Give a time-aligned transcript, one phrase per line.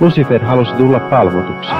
[0.00, 1.70] Lucifer halusi tulla palvotuksi.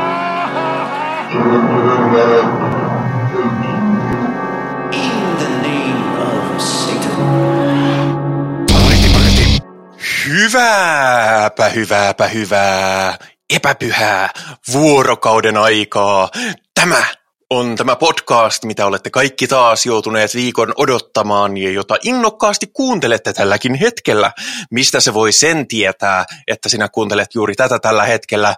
[10.28, 13.16] Hyvääpä, hyvääpä, hyvää,
[13.50, 14.30] epäpyhää
[14.72, 16.28] vuorokauden aikaa.
[16.74, 17.02] Tämä
[17.50, 23.74] on tämä podcast, mitä olette kaikki taas joutuneet viikon odottamaan ja jota innokkaasti kuuntelette tälläkin
[23.74, 24.32] hetkellä.
[24.70, 28.54] Mistä se voi sen tietää, että sinä kuuntelet juuri tätä tällä hetkellä?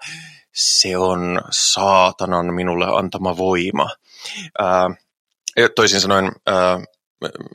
[0.55, 3.91] Se on saatanan minulle antama voima.
[4.59, 4.91] Ää,
[5.75, 6.81] toisin sanoen, ää,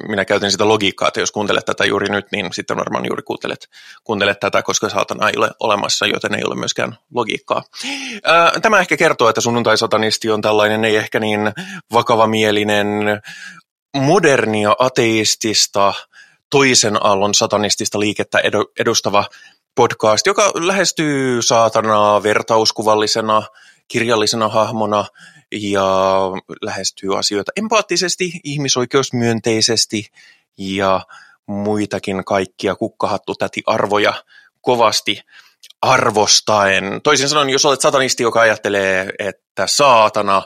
[0.07, 3.69] minä käytin sitä logiikkaa, että jos kuuntelet tätä juuri nyt, niin sitten varmaan juuri kuuntelet,
[4.03, 7.63] kuuntelet tätä, koska saatana ei ole olemassa, joten ei ole myöskään logiikkaa.
[8.61, 11.51] Tämä ehkä kertoo, että sunnuntai-satanisti on tällainen ei ehkä niin
[11.93, 12.87] vakavamielinen,
[13.97, 15.93] modernia ateistista,
[16.49, 18.39] toisen aallon satanistista liikettä
[18.79, 19.25] edustava
[19.75, 23.43] podcast, joka lähestyy saatanaa vertauskuvallisena,
[23.87, 25.05] kirjallisena hahmona–
[25.51, 26.19] ja
[26.61, 30.07] lähestyy asioita empaattisesti, ihmisoikeusmyönteisesti
[30.57, 31.01] ja
[31.45, 34.13] muitakin kaikkia kukkahattu täti arvoja
[34.61, 35.21] kovasti
[35.81, 37.01] arvostaen.
[37.03, 40.43] Toisin sanoen, jos olet satanisti, joka ajattelee, että saatana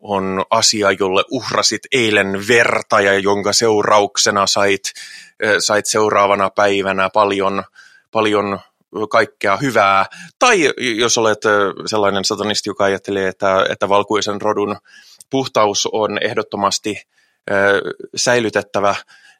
[0.00, 4.82] on asia, jolle uhrasit eilen verta ja jonka seurauksena sait,
[5.58, 7.64] sait seuraavana päivänä paljon,
[8.10, 8.60] paljon
[9.10, 10.06] kaikkea hyvää.
[10.38, 11.38] Tai jos olet
[11.86, 14.76] sellainen satanisti, joka ajattelee, että, että valkuisen rodun
[15.30, 17.02] puhtaus on ehdottomasti
[18.16, 18.94] säilytettävä,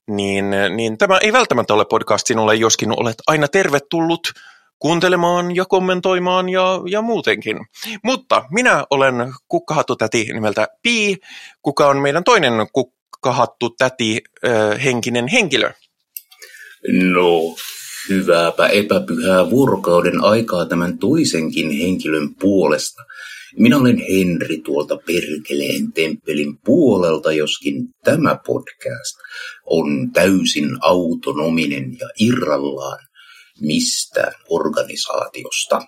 [0.07, 0.45] niin,
[0.77, 4.33] niin tämä ei välttämättä ole podcast sinulle, joskin olet aina tervetullut
[4.79, 7.57] kuuntelemaan ja kommentoimaan ja, ja muutenkin.
[8.05, 9.15] Mutta minä olen
[9.49, 11.17] kukkahattu täti nimeltä Pi,
[11.63, 14.21] kuka on meidän toinen kukkahattu täti
[14.85, 15.71] henkinen henkilö.
[16.93, 17.57] No,
[18.09, 23.03] hyvääpä epäpyhää vuorokauden aikaa tämän toisenkin henkilön puolesta.
[23.57, 29.17] Minä olen Henri tuolta Perkeleen temppelin puolelta, joskin tämä podcast
[29.67, 32.99] on täysin autonominen ja irrallaan
[33.61, 35.83] mistään organisaatiosta.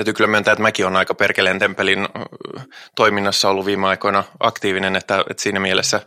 [0.00, 2.08] Täytyy kyllä myöntää, että mäkin olen aika Perkeleen temppelin
[2.96, 6.00] toiminnassa ollut viime aikoina aktiivinen, että, että siinä mielessä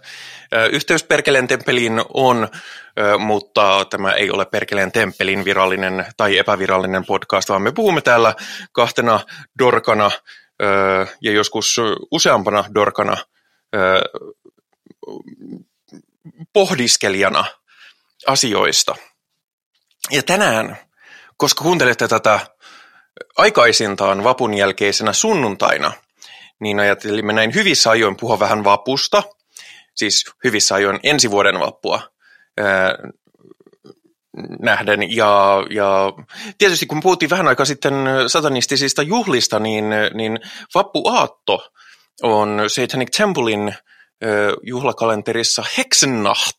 [0.72, 2.48] yhteys Perkeleen temppeliin on,
[3.20, 8.36] mutta tämä ei ole Perkeleen temppelin virallinen tai epävirallinen podcast, vaan me puhumme täällä
[8.72, 9.20] kahtena
[9.60, 10.12] dorkana
[11.22, 11.78] ja joskus
[12.12, 13.18] useampana dorkana
[16.54, 17.46] pohdiskelijana
[18.28, 18.96] asioista.
[20.12, 20.78] Ja tänään,
[21.38, 22.40] koska kuuntelette tätä
[23.38, 25.92] aikaisintaan vapun jälkeisenä sunnuntaina,
[26.60, 29.24] niin ajattelimme näin hyvissä ajoin puhua vähän vapusta,
[29.96, 32.02] siis hyvissä ajoin ensi vuoden vappua
[34.60, 35.16] nähden.
[35.16, 36.14] Ja, ja
[36.58, 37.94] tietysti kun puhuttiin vähän aikaa sitten
[38.28, 40.40] satanistisista juhlista, niin, niin
[40.76, 41.72] vappuaatto
[42.22, 43.76] on Satanic Templein
[44.64, 46.58] juhlakalenterissa Hexennacht,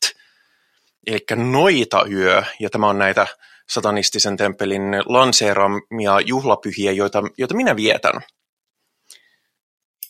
[1.06, 3.26] eli noita yö, ja tämä on näitä
[3.69, 8.21] satanistisen temppelin lanseeramia juhlapyhiä, joita, joita minä vietän.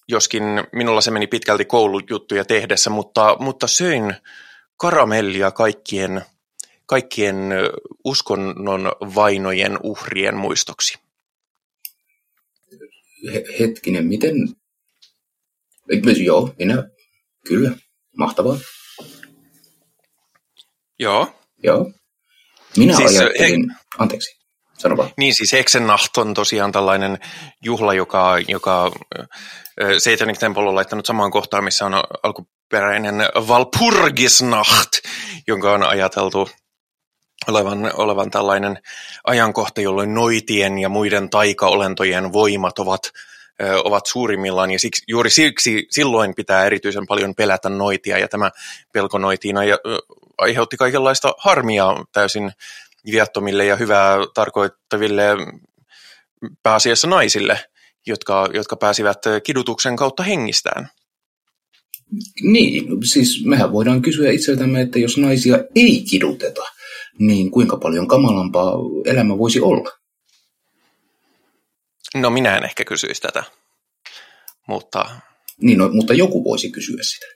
[0.09, 0.43] Joskin
[0.73, 4.15] minulla se meni pitkälti koulujuttuja tehdessä, mutta, mutta söin
[4.77, 6.23] karamellia kaikkien,
[6.87, 7.37] kaikkien
[8.05, 10.99] uskonnon vainojen uhrien muistoksi.
[13.61, 14.35] Hetkinen, miten...
[16.25, 16.91] Joo, minä...
[17.47, 17.71] Kyllä,
[18.17, 18.59] mahtavaa.
[20.99, 21.41] Joo.
[21.63, 21.93] Joo.
[22.77, 23.77] Minä siis, ajattelin, he...
[23.99, 24.37] anteeksi,
[24.79, 25.11] sano vaan.
[25.17, 27.19] Niin siis Heksennacht on tosiaan tällainen
[27.65, 28.91] juhla, joka, joka
[29.99, 33.15] Satanic Temple on laittanut samaan kohtaan, missä on alkuperäinen
[33.49, 34.91] Valpurgisnacht,
[35.47, 36.49] jonka on ajateltu
[37.49, 38.79] olevan, olevan tällainen
[39.25, 43.11] ajankohta, jolloin noitien ja muiden taikaolentojen voimat ovat
[43.85, 48.51] ovat suurimmillaan ja siksi, juuri siksi silloin pitää erityisen paljon pelätä noitia ja tämä
[48.93, 49.57] pelko noitiin
[50.39, 52.53] aiheutti kaikenlaista harmia täysin
[53.05, 55.23] viattomille ja hyvää tarkoittaville
[56.63, 57.61] pääasiassa naisille,
[58.07, 60.89] jotka, jotka pääsivät kidutuksen kautta hengistään.
[62.43, 66.63] Niin, siis mehän voidaan kysyä itseltämme, että jos naisia ei kiduteta,
[67.19, 68.75] niin kuinka paljon kamalampaa
[69.05, 69.91] elämä voisi olla?
[72.15, 73.45] No minä en ehkä kysyisi tätä,
[74.69, 75.21] mutta...
[75.61, 77.27] Niin, no, mutta joku voisi kysyä sitä.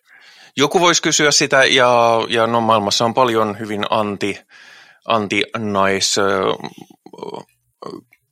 [0.59, 4.39] Joku voisi kysyä sitä, ja, ja no, maailmassa on paljon hyvin anti,
[5.05, 6.17] anti-nais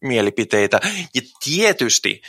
[0.01, 0.81] mielipiteitä.
[1.15, 2.23] Ja tietysti,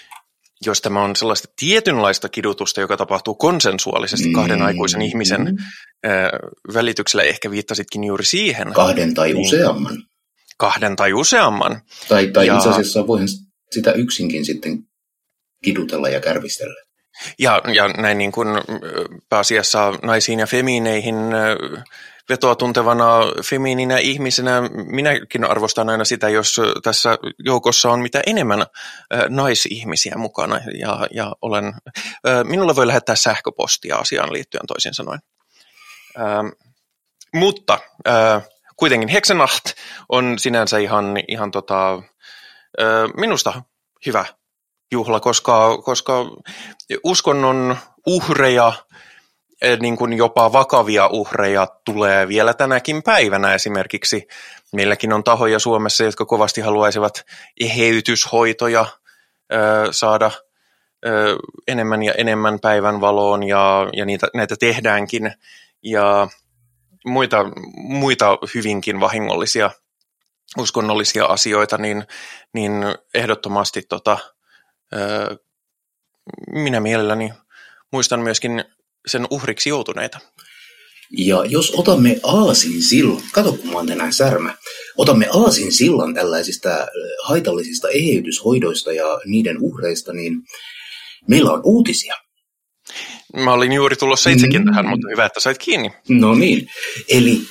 [0.65, 4.65] jos tämä on sellaista tietynlaista kidutusta, joka tapahtuu konsensuaalisesti kahden mm.
[4.65, 5.57] aikuisen ihmisen mm.
[6.73, 8.73] välityksellä, ehkä viittasitkin juuri siihen.
[8.73, 10.03] Kahden tai niin, useamman.
[10.57, 11.81] Kahden tai useamman.
[12.07, 13.27] Tai, tai ja, itse asiassa voihan
[13.71, 14.83] sitä yksinkin sitten
[15.63, 16.86] kidutella ja kärvistellä.
[17.39, 18.47] Ja, ja näin niin kuin
[19.29, 21.15] pääasiassa naisiin ja femiineihin
[22.29, 23.19] vetoa tuntevana
[23.49, 24.61] feminiinä ihmisenä
[24.91, 28.65] minäkin arvostan aina sitä, jos tässä joukossa on mitä enemmän
[29.29, 30.59] naisihmisiä mukana.
[30.79, 31.73] Ja, ja olen,
[32.43, 35.19] minulle voi lähettää sähköpostia asiaan liittyen toisin sanoen.
[37.33, 37.79] mutta
[38.75, 39.65] kuitenkin Hexenacht
[40.09, 42.01] on sinänsä ihan, ihan tota,
[43.17, 43.61] minusta
[44.05, 44.25] hyvä
[44.91, 46.13] juhla, koska, koska
[47.03, 48.73] uskonnon uhreja,
[49.81, 54.27] niin kuin jopa vakavia uhreja tulee vielä tänäkin päivänä esimerkiksi.
[54.73, 57.25] Meilläkin on tahoja Suomessa, jotka kovasti haluaisivat
[57.61, 58.85] eheytyshoitoja
[59.91, 60.31] saada
[61.67, 65.33] enemmän ja enemmän päivän valoon ja, ja niitä, näitä tehdäänkin.
[65.83, 66.27] Ja
[67.05, 67.45] muita,
[67.77, 69.71] muita hyvinkin vahingollisia
[70.57, 72.03] uskonnollisia asioita, niin,
[72.53, 72.71] niin
[73.13, 74.17] ehdottomasti tota,
[76.51, 77.33] minä mielelläni
[77.91, 78.63] muistan myöskin
[79.07, 80.19] sen uhriksi joutuneita.
[81.17, 84.55] Ja jos otamme aasin sillan, kato kun mä oon tänään särmä,
[84.97, 86.87] otamme aasin sillan tällaisista
[87.23, 90.33] haitallisista eheytyshoidoista ja niiden uhreista, niin
[91.27, 92.15] meillä on uutisia.
[93.35, 94.65] Mä olin juuri tulossa itsekin mm.
[94.65, 95.91] tähän, mutta hyvä, että sait kiinni.
[96.09, 96.67] No niin,
[97.09, 97.41] eli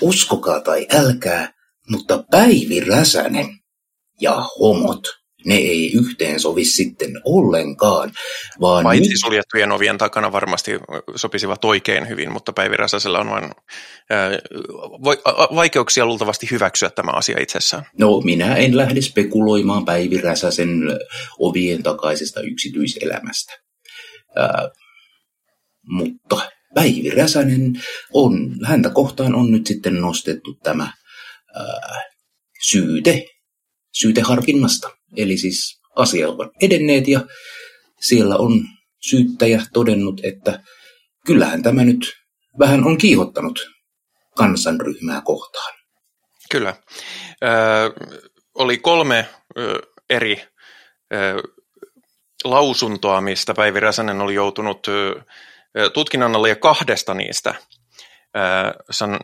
[0.00, 1.52] uskokaa tai älkää,
[1.90, 3.46] mutta Päivi Räsänen
[4.20, 8.12] ja homot ne ei yhteen sovi sitten ollenkaan.
[8.60, 9.20] Vaan Paitsi nyt...
[9.20, 10.72] suljettujen ovien takana varmasti
[11.16, 13.50] sopisivat oikein hyvin, mutta Päivi Räsäsellä on vain
[15.54, 17.86] vaikeuksia luultavasti hyväksyä tämä asia itsessään.
[17.98, 20.70] No minä en lähde spekuloimaan Päivi Räsäsen
[21.38, 23.52] ovien takaisesta yksityiselämästä.
[24.36, 24.68] Ää,
[25.88, 30.92] mutta Päivi Räsänen on, häntä kohtaan on nyt sitten nostettu tämä
[31.54, 32.02] ää,
[32.62, 33.24] syyte,
[33.92, 34.90] syyteharkinnasta.
[35.16, 37.20] Eli siis asiat ovat edenneet ja
[38.00, 38.64] siellä on
[39.00, 40.60] syyttäjä todennut, että
[41.26, 42.12] kyllähän tämä nyt
[42.58, 43.58] vähän on kiihottanut
[44.36, 45.74] kansanryhmää kohtaan.
[46.50, 46.74] Kyllä.
[47.44, 47.48] Ö,
[48.54, 49.28] oli kolme
[49.58, 49.78] ö,
[50.10, 50.42] eri
[51.14, 51.42] ö,
[52.44, 55.22] lausuntoa, mistä Päivi Räsänen oli joutunut ö,
[55.90, 57.54] tutkinnan alle ja kahdesta niistä
[58.36, 58.40] ö,
[58.90, 59.18] san,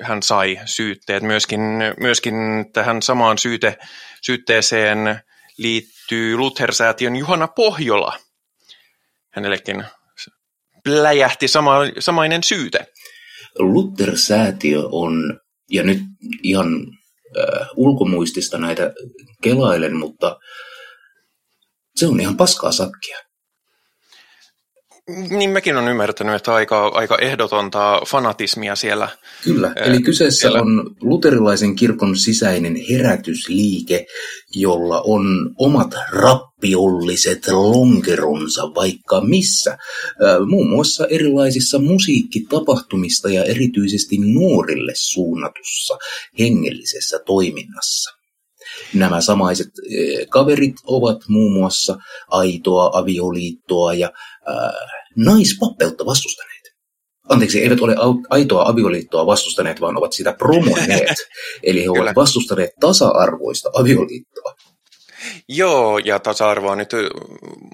[0.00, 1.22] hän sai syytteet.
[1.22, 1.60] Myöskin,
[2.00, 2.34] myöskin
[2.72, 3.78] tähän samaan syyte,
[4.22, 5.20] syytteeseen
[5.58, 8.18] liittyy Luther-säätiön Juhana Pohjola.
[9.30, 9.84] Hänellekin
[10.84, 12.86] pläjähti sama, samainen syyte.
[13.58, 15.40] Luther-säätiö on,
[15.70, 15.98] ja nyt
[16.42, 16.86] ihan
[17.38, 18.92] äh, ulkomuistista näitä
[19.42, 20.40] kelailen, mutta
[21.96, 23.23] se on ihan paskaa sakkia.
[25.30, 29.08] Niin mäkin olen ymmärtänyt, että aika, aika ehdotonta fanatismia siellä.
[29.44, 30.60] Kyllä, eli kyseessä siellä.
[30.60, 34.06] on luterilaisen kirkon sisäinen herätysliike,
[34.54, 39.76] jolla on omat rappiolliset lonkeronsa vaikka missä.
[40.46, 45.98] Muun muassa erilaisissa musiikkitapahtumista ja erityisesti nuorille suunnatussa
[46.38, 48.23] hengellisessä toiminnassa.
[48.94, 49.68] Nämä samaiset
[50.28, 51.96] kaverit ovat muun muassa
[52.28, 54.12] aitoa avioliittoa ja
[54.46, 54.72] ää,
[55.16, 56.54] naispappeutta vastustaneet.
[57.28, 57.96] Anteeksi, eivät ole
[58.30, 61.16] aitoa avioliittoa vastustaneet, vaan ovat sitä promoneet.
[61.62, 64.54] Eli he ovat vastustaneet tasa-arvoista avioliittoa.
[65.48, 66.90] Joo, ja tasa-arvoa nyt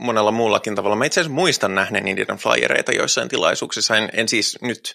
[0.00, 0.96] monella muullakin tavalla.
[0.96, 3.96] Mä itse asiassa muistan nähneeni niiden flyereita joissain tilaisuuksissa.
[3.96, 4.94] En, en siis nyt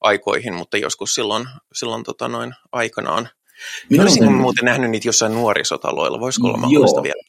[0.00, 3.28] aikoihin, mutta joskus silloin, silloin tota noin aikanaan.
[3.90, 4.40] Minä Olisinko olen...
[4.40, 6.20] muuten nähnyt niitä jossain nuorisotaloilla?
[6.20, 7.22] Voisiko olla mahdollista vielä?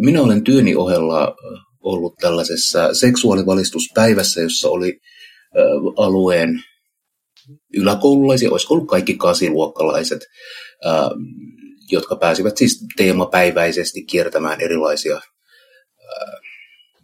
[0.00, 1.36] minä olen työni ohella
[1.80, 4.98] ollut tällaisessa seksuaalivalistuspäivässä, jossa oli
[5.96, 6.62] alueen
[7.76, 10.20] yläkoululaisia, olisiko ollut kaikki kasiluokkalaiset,
[11.90, 15.20] jotka pääsivät siis teemapäiväisesti kiertämään erilaisia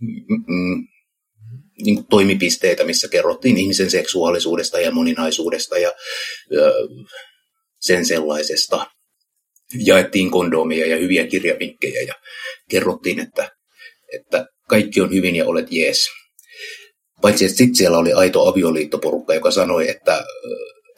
[0.00, 0.86] mm,
[1.84, 5.92] niin kuin toimipisteitä, missä kerrottiin ihmisen seksuaalisuudesta ja moninaisuudesta ja
[7.80, 8.86] sen sellaisesta.
[9.78, 12.14] Jaettiin kondomia ja hyviä kirjavinkkejä ja
[12.70, 13.50] kerrottiin, että,
[14.14, 16.06] että kaikki on hyvin ja olet jees.
[17.20, 20.24] Paitsi että sitten siellä oli aito avioliittoporukka, joka sanoi, että,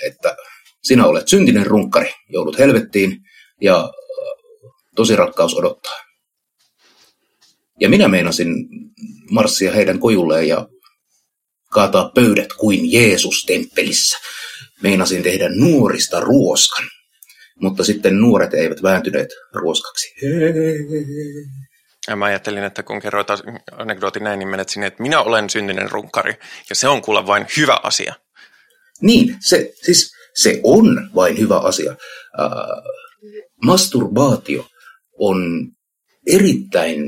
[0.06, 0.36] että
[0.82, 3.16] sinä olet syntinen runkkari, joudut helvettiin
[3.60, 3.90] ja
[4.96, 6.00] tosi rakkaus odottaa.
[7.80, 8.54] Ja minä meinasin
[9.30, 10.66] marssia heidän kojulleen ja
[11.70, 14.18] kaataa pöydät kuin Jeesus temppelissä.
[14.82, 16.86] Meinasin tehdä nuorista ruoskan,
[17.60, 20.14] mutta sitten nuoret eivät vääntyneet ruoskaksi.
[22.08, 23.28] Ja mä ajattelin, että kun kerroit
[23.72, 26.34] anekdootin näin, niin menet sinne, että minä olen syntinen runkkari.
[26.68, 28.14] Ja se on kuule vain hyvä asia.
[29.00, 31.92] Niin, se, siis se on vain hyvä asia.
[31.92, 32.92] Uh,
[33.64, 34.66] masturbaatio
[35.18, 35.68] on
[36.26, 37.02] erittäin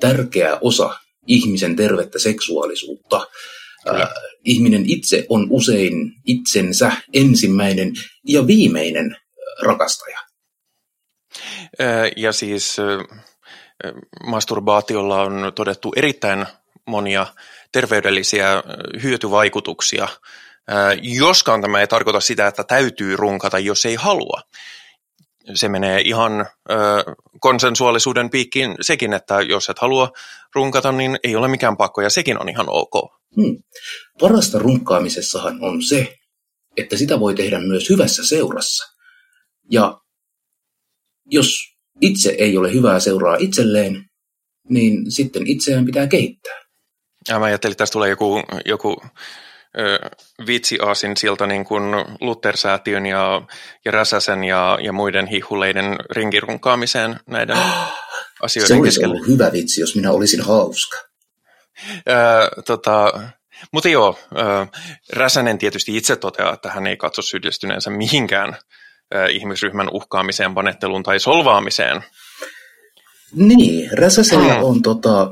[0.00, 3.26] tärkeä osa ihmisen tervettä seksuaalisuutta.
[3.94, 4.08] Äh,
[4.44, 7.92] ihminen itse on usein itsensä ensimmäinen
[8.24, 9.16] ja viimeinen
[9.62, 10.18] rakastaja.
[12.16, 12.76] Ja siis
[14.26, 16.46] masturbaatiolla on todettu erittäin
[16.86, 17.26] monia
[17.72, 18.62] terveydellisiä
[19.02, 20.08] hyötyvaikutuksia.
[21.02, 24.40] Joskaan tämä ei tarkoita sitä, että täytyy runkata, jos ei halua.
[25.54, 26.46] Se menee ihan
[27.40, 30.12] konsensuaalisuuden piikkiin sekin, että jos et halua
[30.54, 33.12] runkata, niin ei ole mikään pakko ja sekin on ihan ok.
[33.36, 33.62] Hmm.
[34.20, 36.18] Parasta runkkaamisessahan on se,
[36.76, 38.94] että sitä voi tehdä myös hyvässä seurassa.
[39.70, 40.00] Ja
[41.26, 41.54] jos
[42.00, 44.04] itse ei ole hyvää seuraa itselleen,
[44.68, 46.62] niin sitten itseään pitää kehittää.
[47.28, 49.02] Ja mä ajattelin, että tästä tulee joku, joku
[49.78, 49.98] ö,
[50.46, 51.82] vitsi aasin sieltä niin kuin
[52.20, 53.42] Luther-säätiön ja,
[53.84, 57.56] ja Räsäsen ja, ja muiden hihuleiden rinkirunkaamiseen näiden
[58.42, 59.14] asioiden Se olisi keskellä.
[59.14, 60.96] ollut hyvä vitsi, jos minä olisin hauska.
[62.08, 62.12] Ö,
[62.62, 63.22] tota,
[63.72, 64.66] mutta joo, ö,
[65.12, 68.56] Räsänen tietysti itse toteaa, että hän ei katso syyllistyneensä mihinkään
[69.30, 72.04] ihmisryhmän uhkaamiseen, panetteluun tai solvaamiseen.
[73.34, 74.62] Niin, Räsäsellä mm.
[74.64, 75.30] on tota,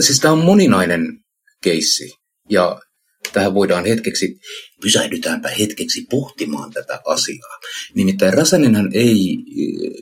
[0.00, 1.06] siis tämä on moninainen
[1.62, 2.19] keissi
[2.50, 2.80] ja
[3.32, 4.38] tähän voidaan hetkeksi,
[4.82, 7.58] pysähdytäänpä hetkeksi pohtimaan tätä asiaa.
[7.94, 9.36] Nimittäin Räsänenhän ei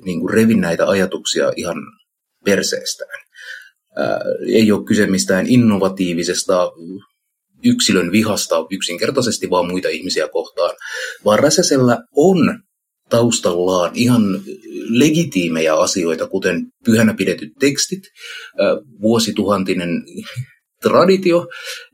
[0.04, 1.76] niin kuin, revi näitä ajatuksia ihan
[2.44, 3.20] perseestään.
[3.96, 6.70] Ää, ei ole kyse mistään innovatiivisesta
[7.64, 10.76] yksilön vihasta yksinkertaisesti vaan muita ihmisiä kohtaan,
[11.24, 12.62] vaan Räsäsellä on
[13.10, 14.22] taustallaan ihan
[14.88, 18.02] legitiimejä asioita, kuten pyhänä pidetyt tekstit,
[19.00, 19.90] vuosituhantinen
[20.82, 21.46] traditio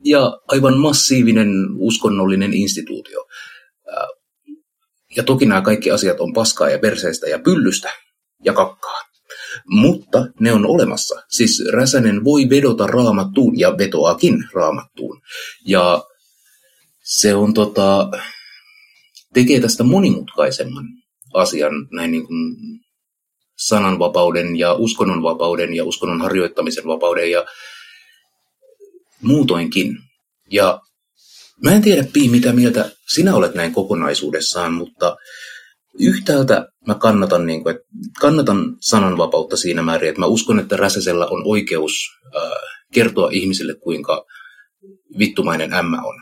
[0.03, 3.25] ja aivan massiivinen uskonnollinen instituutio.
[5.15, 7.91] Ja toki nämä kaikki asiat on paskaa ja perseestä ja pyllystä
[8.43, 9.01] ja kakkaa.
[9.67, 11.21] Mutta ne on olemassa.
[11.29, 15.21] Siis Räsänen voi vedota raamattuun ja vetoakin raamattuun.
[15.67, 16.03] Ja
[17.03, 18.09] se on tota,
[19.33, 20.85] tekee tästä monimutkaisemman
[21.33, 22.55] asian näin niin kuin
[23.57, 27.45] sananvapauden ja uskonnonvapauden ja uskonnon harjoittamisen vapauden ja
[29.25, 29.97] muutoinkin.
[30.51, 30.81] Ja
[31.63, 35.15] mä en tiedä, Pii, mitä mieltä sinä olet näin kokonaisuudessaan, mutta
[35.99, 37.87] yhtäältä mä kannatan, niin kuin, että
[38.19, 42.51] kannatan sananvapautta siinä määrin, että mä uskon, että Räsäsellä on oikeus äh,
[42.93, 44.25] kertoa ihmisille, kuinka
[45.19, 46.15] vittumainen ämmä on.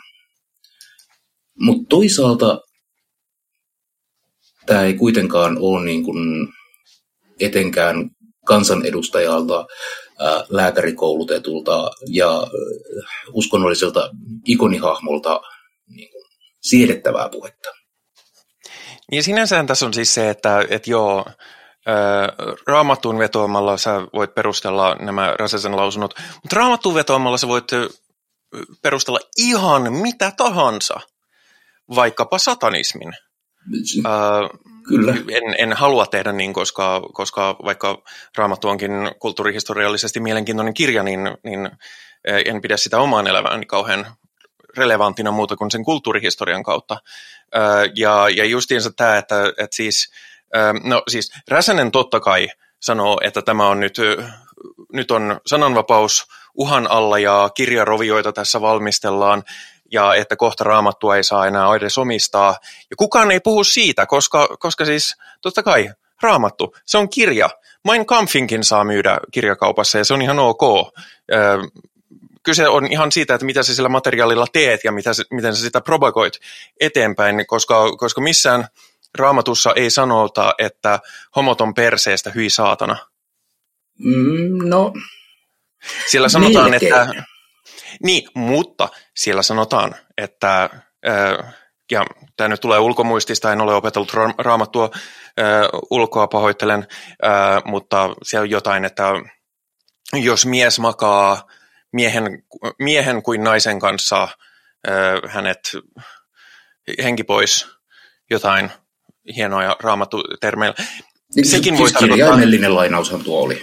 [1.60, 2.60] Mutta toisaalta
[4.65, 6.48] tämä ei kuitenkaan ole niin kuin
[7.39, 8.10] etenkään
[8.45, 9.65] kansanedustajalta,
[10.50, 12.48] lääkärikoulutetulta ja
[13.34, 14.10] uskonnolliselta
[14.46, 15.41] ikonihahmolta
[15.88, 16.25] niin kuin
[16.62, 17.70] siedettävää puhetta.
[19.12, 21.25] Niin sinänsä tässä on siis se, että, että joo,
[22.67, 27.72] raamattuun vetoamalla sä voit perustella nämä Rasasen lausunnot, mutta raamattuun vetoamalla sä voit
[28.82, 31.00] perustella ihan mitä tahansa,
[31.96, 33.13] vaikkapa satanismin.
[34.88, 35.12] Kyllä.
[35.12, 38.03] En, en halua tehdä niin, koska, koska vaikka
[38.38, 41.70] Raamattu onkin kulttuurihistoriallisesti mielenkiintoinen kirja, niin, niin
[42.46, 44.05] en pidä sitä omaan elämääni kauhean
[44.77, 46.98] relevanttina muuta kuin sen kulttuurihistorian kautta.
[47.96, 50.13] Ja, ja justiinsa tämä, että, että siis,
[50.84, 52.48] no siis Räsänen totta kai
[52.82, 53.98] sanoo, että tämä on nyt,
[54.93, 59.43] nyt on sananvapaus uhan alla ja kirjarovioita tässä valmistellaan
[59.93, 62.57] ja että kohta raamattua ei saa enää edes omistaa.
[62.89, 65.89] Ja kukaan ei puhu siitä, koska, koska siis totta kai
[66.21, 67.50] raamattu, se on kirja.
[67.88, 70.62] Mein Kampfinkin saa myydä kirjakaupassa ja se on ihan ok.
[72.43, 75.81] Kyse on ihan siitä, että mitä sä sillä materiaalilla teet ja mitä, miten sä sitä
[75.81, 76.33] propagoit
[76.79, 78.67] eteenpäin, koska, koska missään
[79.17, 81.00] raamatussa ei sanota, että
[81.35, 82.97] homoton perseestä hyi saatana.
[84.00, 84.93] Mm, no,
[86.07, 86.93] Sillä sanotaan, melkein.
[86.93, 87.23] että
[88.03, 90.69] niin, mutta siellä sanotaan, että,
[91.91, 92.05] ja
[92.38, 94.89] tämä nyt tulee ulkomuistista, en ole opetellut raamattua
[95.89, 96.88] ulkoa, pahoittelen,
[97.65, 99.03] mutta siellä on jotain, että
[100.13, 101.47] jos mies makaa
[101.93, 102.43] miehen,
[102.79, 104.27] miehen kuin naisen kanssa,
[105.29, 105.59] hänet
[107.03, 107.67] henki pois,
[108.29, 108.71] jotain
[109.35, 110.75] hienoja raamattutermeillä.
[111.35, 112.17] Niin, Sekin voi tarkoittaa...
[112.17, 113.62] Kirjaimellinen lainaushan tuo oli.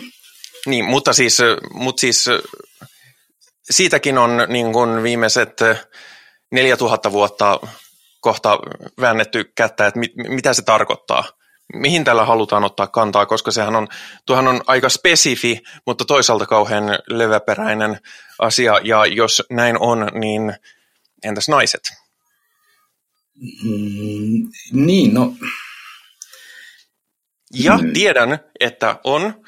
[0.67, 1.39] Niin, mutta siis,
[1.73, 2.27] mutta siis
[3.71, 5.61] siitäkin on niin kuin viimeiset
[6.51, 7.61] 4000 vuotta
[8.21, 8.59] kohta
[9.01, 11.25] väännetty kättä, että mit, mitä se tarkoittaa.
[11.75, 13.89] Mihin tällä halutaan ottaa kantaa, koska sehän on,
[14.27, 17.99] tuohan on aika spesifi, mutta toisaalta kauhean leväperäinen
[18.39, 20.55] asia, ja jos näin on, niin
[21.25, 21.83] entäs naiset?
[23.65, 25.35] Mm, niin, no
[27.55, 27.93] Ja mm.
[27.93, 29.45] tiedän, että on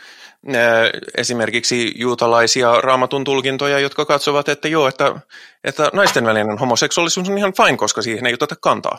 [1.17, 5.21] esimerkiksi juutalaisia raamatun tulkintoja, jotka katsovat, että joo, että,
[5.65, 8.99] että naisten välinen homoseksuaalisuus on ihan fine, koska siihen ei oteta kantaa.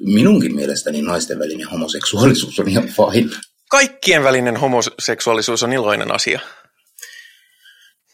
[0.00, 3.30] Minunkin mielestäni naisten välinen homoseksuaalisuus on ihan fine.
[3.70, 6.40] Kaikkien välinen homoseksuaalisuus on iloinen asia.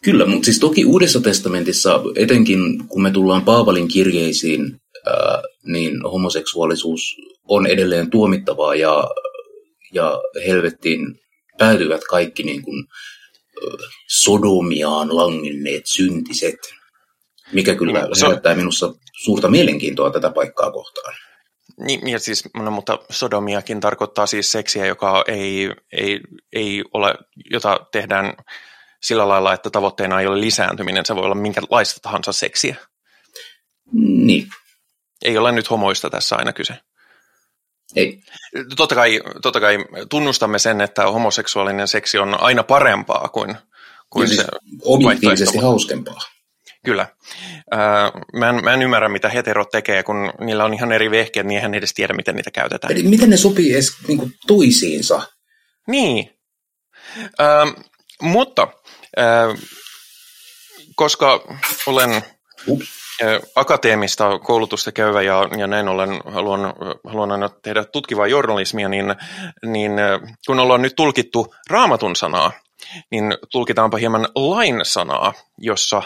[0.03, 7.17] Kyllä, mutta siis toki Uudessa testamentissa, etenkin kun me tullaan Paavalin kirjeisiin, ää, niin homoseksuaalisuus
[7.49, 9.05] on edelleen tuomittavaa ja,
[9.93, 11.24] ja helvettiin
[11.59, 12.87] päätyvät kaikki niin kuin,
[14.09, 16.59] sodomiaan langenneet syntiset,
[17.53, 21.15] mikä kyllä no, so- herättää minussa suurta mielenkiintoa tätä paikkaa kohtaan.
[21.79, 26.21] Niin, ja siis, no, mutta sodomiakin tarkoittaa siis seksiä, joka ei, ei,
[26.53, 27.15] ei ole,
[27.51, 28.35] jota tehdään
[29.03, 32.77] sillä lailla, että tavoitteena ei ole lisääntyminen, se voi olla minkälaista tahansa seksiä.
[33.93, 34.49] Niin.
[35.25, 36.75] Ei ole nyt homoista tässä aina kyse.
[37.97, 38.21] Ei.
[38.77, 39.79] Totta kai, totta kai
[40.11, 43.57] tunnustamme sen, että homoseksuaalinen seksi on aina parempaa kuin,
[44.11, 44.45] kuin se
[44.83, 46.21] objektiivisesti hauskempaa.
[46.85, 47.07] Kyllä.
[48.33, 51.57] Mä, en, mä en ymmärrä, mitä heterot tekee, kun niillä on ihan eri vehkeet, niin
[51.57, 52.93] eihän edes tiedä, miten niitä käytetään.
[52.93, 55.23] Eli miten ne sopii edes niin kuin, toisiinsa?
[55.87, 56.31] Niin.
[57.41, 57.85] Äh,
[58.23, 58.69] mutta
[59.19, 59.59] äh,
[60.95, 61.41] koska
[61.87, 62.23] olen
[62.67, 63.04] Ups.
[63.55, 66.61] Akateemista koulutusta käyvä ja, ja näin ollen haluan,
[67.05, 69.15] haluan aina tehdä tutkivaa journalismia, niin,
[69.67, 69.93] niin
[70.47, 72.53] kun ollaan nyt tulkittu raamatun sanaa,
[73.11, 76.03] niin tulkitaanpa hieman lain sanaa, jossa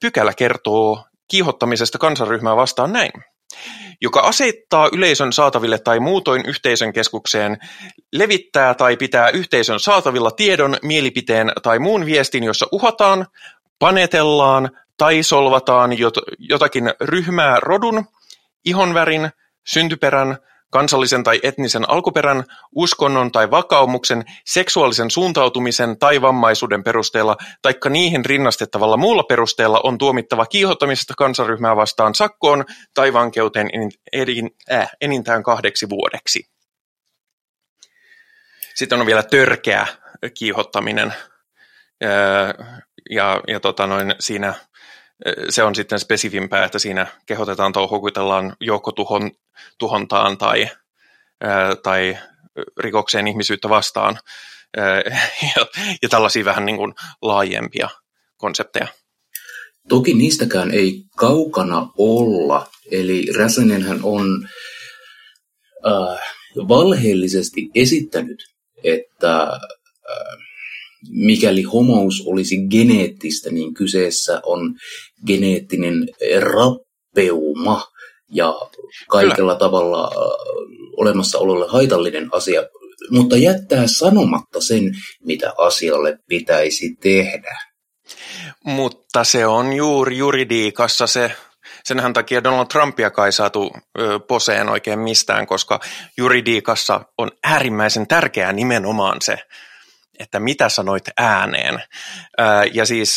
[0.00, 3.12] pykälä kertoo kiihottamisesta kansanryhmää vastaan näin.
[4.00, 7.56] Joka asettaa yleisön saataville tai muutoin yhteisön keskukseen,
[8.12, 13.26] levittää tai pitää yhteisön saatavilla tiedon, mielipiteen tai muun viestin, jossa uhataan,
[13.78, 15.90] panetellaan tai solvataan
[16.38, 18.04] jotakin ryhmää rodun,
[18.64, 19.30] ihonvärin,
[19.66, 20.38] syntyperän,
[20.70, 28.96] kansallisen tai etnisen alkuperän, uskonnon tai vakaumuksen, seksuaalisen suuntautumisen tai vammaisuuden perusteella, taikka niihin rinnastettavalla
[28.96, 33.70] muulla perusteella on tuomittava kiihottamisesta kansaryhmää vastaan sakkoon tai vankeuteen
[34.72, 36.48] äh, enintään kahdeksi vuodeksi.
[38.74, 39.86] Sitten on vielä törkeä
[40.34, 41.14] kiihottaminen,
[42.04, 44.54] äh, ja, ja tota noin, siinä
[45.50, 50.70] se on sitten spesifimpää, että siinä kehotetaan tai houkutellaan joukkotuhontaan tai,
[51.82, 52.18] tai
[52.78, 54.18] rikokseen ihmisyyttä vastaan
[55.56, 55.66] ja,
[56.02, 57.88] ja tällaisia vähän niin kuin laajempia
[58.36, 58.86] konsepteja.
[59.88, 64.48] Toki niistäkään ei kaukana olla, eli Räsänenhän on
[65.86, 66.20] äh,
[66.56, 70.45] valheellisesti esittänyt, että äh,
[71.10, 74.74] mikäli homous olisi geneettistä, niin kyseessä on
[75.26, 76.08] geneettinen
[76.40, 77.84] rappeuma
[78.32, 78.54] ja
[79.08, 79.58] kaikella Kyllä.
[79.58, 80.12] tavalla äh,
[80.96, 82.62] olemassaololle haitallinen asia,
[83.10, 87.58] mutta jättää sanomatta sen, mitä asialle pitäisi tehdä.
[88.64, 91.32] Mutta se on juuri juridiikassa se,
[91.84, 95.80] senhän takia Donald Trumpia kai saatu ö, poseen oikein mistään, koska
[96.16, 99.38] juridiikassa on äärimmäisen tärkeää nimenomaan se,
[100.18, 101.82] että mitä sanoit ääneen.
[102.72, 103.16] Ja siis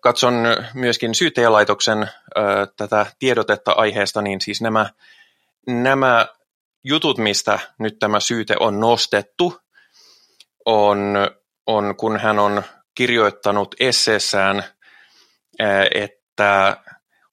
[0.00, 0.34] katson
[0.74, 2.10] myöskin syyttäjälaitoksen
[2.76, 4.90] tätä tiedotetta aiheesta, niin siis nämä,
[5.66, 6.26] nämä
[6.84, 9.60] jutut, mistä nyt tämä syyte on nostettu,
[10.64, 11.16] on,
[11.66, 12.62] on kun hän on
[12.94, 14.64] kirjoittanut esseessään,
[15.94, 16.76] että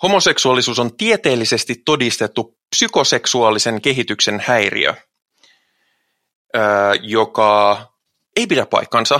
[0.03, 4.93] homoseksuaalisuus on tieteellisesti todistettu psykoseksuaalisen kehityksen häiriö,
[7.01, 7.92] joka
[8.35, 9.19] ei pidä paikkansa.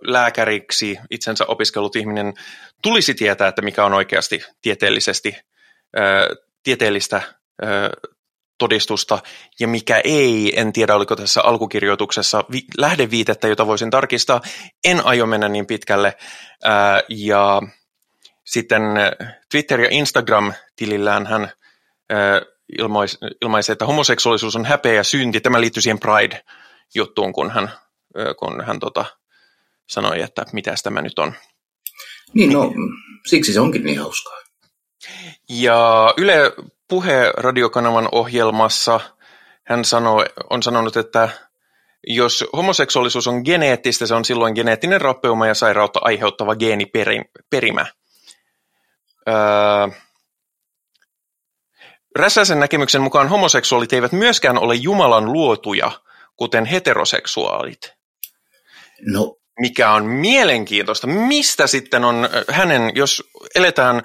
[0.00, 2.34] Lääkäriksi itsensä opiskellut ihminen
[2.82, 5.36] tulisi tietää, että mikä on oikeasti tieteellisesti,
[6.62, 7.22] tieteellistä
[8.58, 9.18] todistusta
[9.60, 10.60] ja mikä ei.
[10.60, 14.40] En tiedä, oliko tässä alkukirjoituksessa vi- lähdeviitettä, jota voisin tarkistaa.
[14.84, 16.16] En aio mennä niin pitkälle.
[17.08, 17.62] ja
[18.44, 18.82] sitten
[19.54, 21.52] Twitter- ja Instagram-tilillään hän
[22.78, 25.40] ilmaisi, ilmaisi, että homoseksuaalisuus on häpeä ja synti.
[25.40, 27.70] Tämä liittyy siihen Pride-juttuun, kun hän
[28.38, 29.04] kun hän tota,
[29.88, 31.34] sanoi, että mitä tämä nyt on.
[32.34, 32.72] Niin, no
[33.26, 34.38] siksi se onkin niin hauskaa.
[35.48, 36.52] Ja Yle
[36.88, 39.00] Puhe radiokanavan ohjelmassa
[39.66, 41.28] hän sanoi, on sanonut, että
[42.06, 47.86] jos homoseksuaalisuus on geneettistä, se on silloin geneettinen rappeuma ja sairautta aiheuttava geeniperimä.
[49.28, 49.88] Öö,
[52.18, 55.90] Räsäsen näkemyksen mukaan homoseksuaalit eivät myöskään ole Jumalan luotuja,
[56.36, 57.99] kuten heteroseksuaalit.
[59.06, 59.36] No.
[59.60, 61.06] Mikä on mielenkiintoista.
[61.06, 63.22] Mistä sitten on hänen, jos
[63.54, 64.02] eletään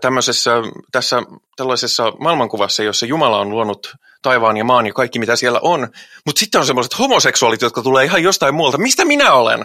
[0.00, 0.50] tämmöisessä,
[0.92, 1.22] tässä
[1.56, 5.88] tällaisessa maailmankuvassa, jossa Jumala on luonut taivaan ja maan ja kaikki mitä siellä on.
[6.26, 8.78] Mutta sitten on semmoiset homoseksuaalit, jotka tulee ihan jostain muualta.
[8.78, 9.60] Mistä minä olen?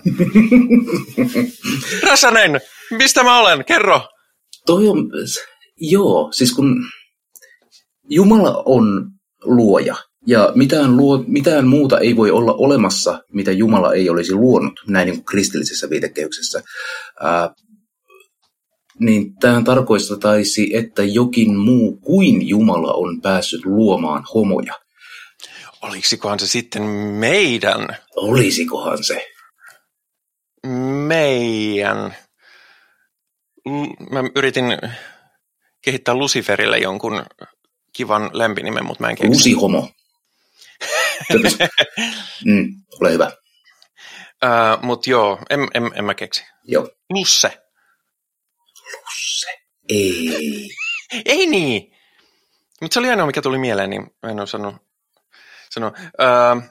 [2.10, 2.62] Räsänen,
[2.92, 3.66] mistä mä olen?
[3.66, 4.02] Kerro.
[4.66, 4.98] Toi on,
[5.78, 6.76] joo, siis kun
[8.10, 9.12] Jumala on
[9.44, 9.96] luoja,
[10.28, 15.06] ja mitään, luo, mitään muuta ei voi olla olemassa, mitä Jumala ei olisi luonut, näin
[15.06, 16.64] niin kuin kristillisessä viitekehyksessä.
[17.20, 17.54] Ää,
[19.00, 24.74] niin tämä tarkoittaisi, että jokin muu kuin Jumala on päässyt luomaan homoja.
[25.82, 27.98] Olisikohan se sitten meidän?
[28.16, 29.28] Olisikohan se?
[31.08, 32.16] Meidän.
[34.12, 34.66] Mä yritin
[35.82, 37.26] kehittää Luciferille jonkun
[37.94, 39.30] kivan lempinimen, mutta mä en keksi.
[39.30, 39.90] Lusihomo.
[42.46, 42.68] mm,
[43.02, 43.32] ole hyvä.
[44.46, 46.46] Uh, mutta joo, en, en, en mä keksi.
[46.64, 46.90] Joo.
[47.10, 47.62] Lusse.
[48.92, 49.48] Lusse.
[49.90, 50.70] Ei.
[51.26, 51.92] Ei niin.
[52.82, 54.82] Mutta se oli ainoa, mikä tuli mieleen, niin en ole sanonut.
[55.70, 55.88] Sano.
[55.88, 56.64] Uh,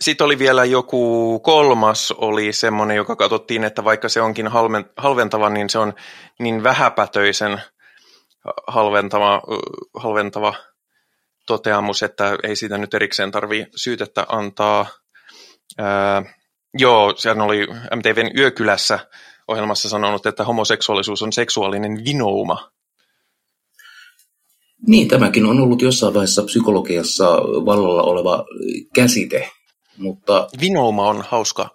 [0.00, 4.48] sitten oli vielä joku kolmas, oli semmoinen, joka katsottiin, että vaikka se onkin
[4.96, 5.94] halventava, niin se on
[6.38, 7.62] niin vähäpätöisen
[8.66, 9.42] halventava,
[9.96, 10.54] halventava
[11.50, 14.86] toteamus, että ei siitä nyt erikseen tarvi syytettä antaa.
[15.78, 16.22] Ää,
[16.78, 18.98] joo, sehän oli MTVn Yökylässä
[19.48, 22.70] ohjelmassa sanonut, että homoseksuaalisuus on seksuaalinen vinouma.
[24.86, 27.26] Niin, tämäkin on ollut jossain vaiheessa psykologiassa
[27.66, 28.44] vallalla oleva
[28.94, 29.50] käsite,
[29.96, 30.48] mutta...
[30.60, 31.68] Vinouma on hauska.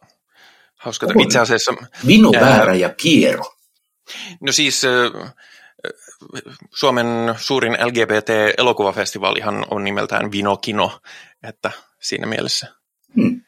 [0.80, 1.08] hauska.
[1.16, 1.22] On.
[1.22, 1.74] Itse asiassa...
[2.08, 3.44] Vino, väärä ja kiero.
[4.42, 4.82] No siis
[6.74, 7.08] Suomen
[7.38, 11.00] suurin LGBT-elokuvafestivaalihan on nimeltään Vinokino,
[11.44, 12.68] että siinä mielessä.
[13.16, 13.42] Hmm.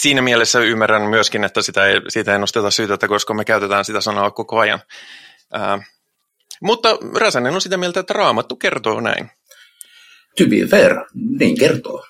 [0.00, 4.00] Siinä mielessä ymmärrän myöskin, että sitä ei, siitä ei nosteta syytettä, koska me käytetään sitä
[4.00, 4.80] sanaa koko ajan.
[6.62, 9.30] mutta Räsänen on sitä mieltä, että raamattu kertoo näin.
[10.38, 10.94] To be fair,
[11.38, 12.04] niin kertoo.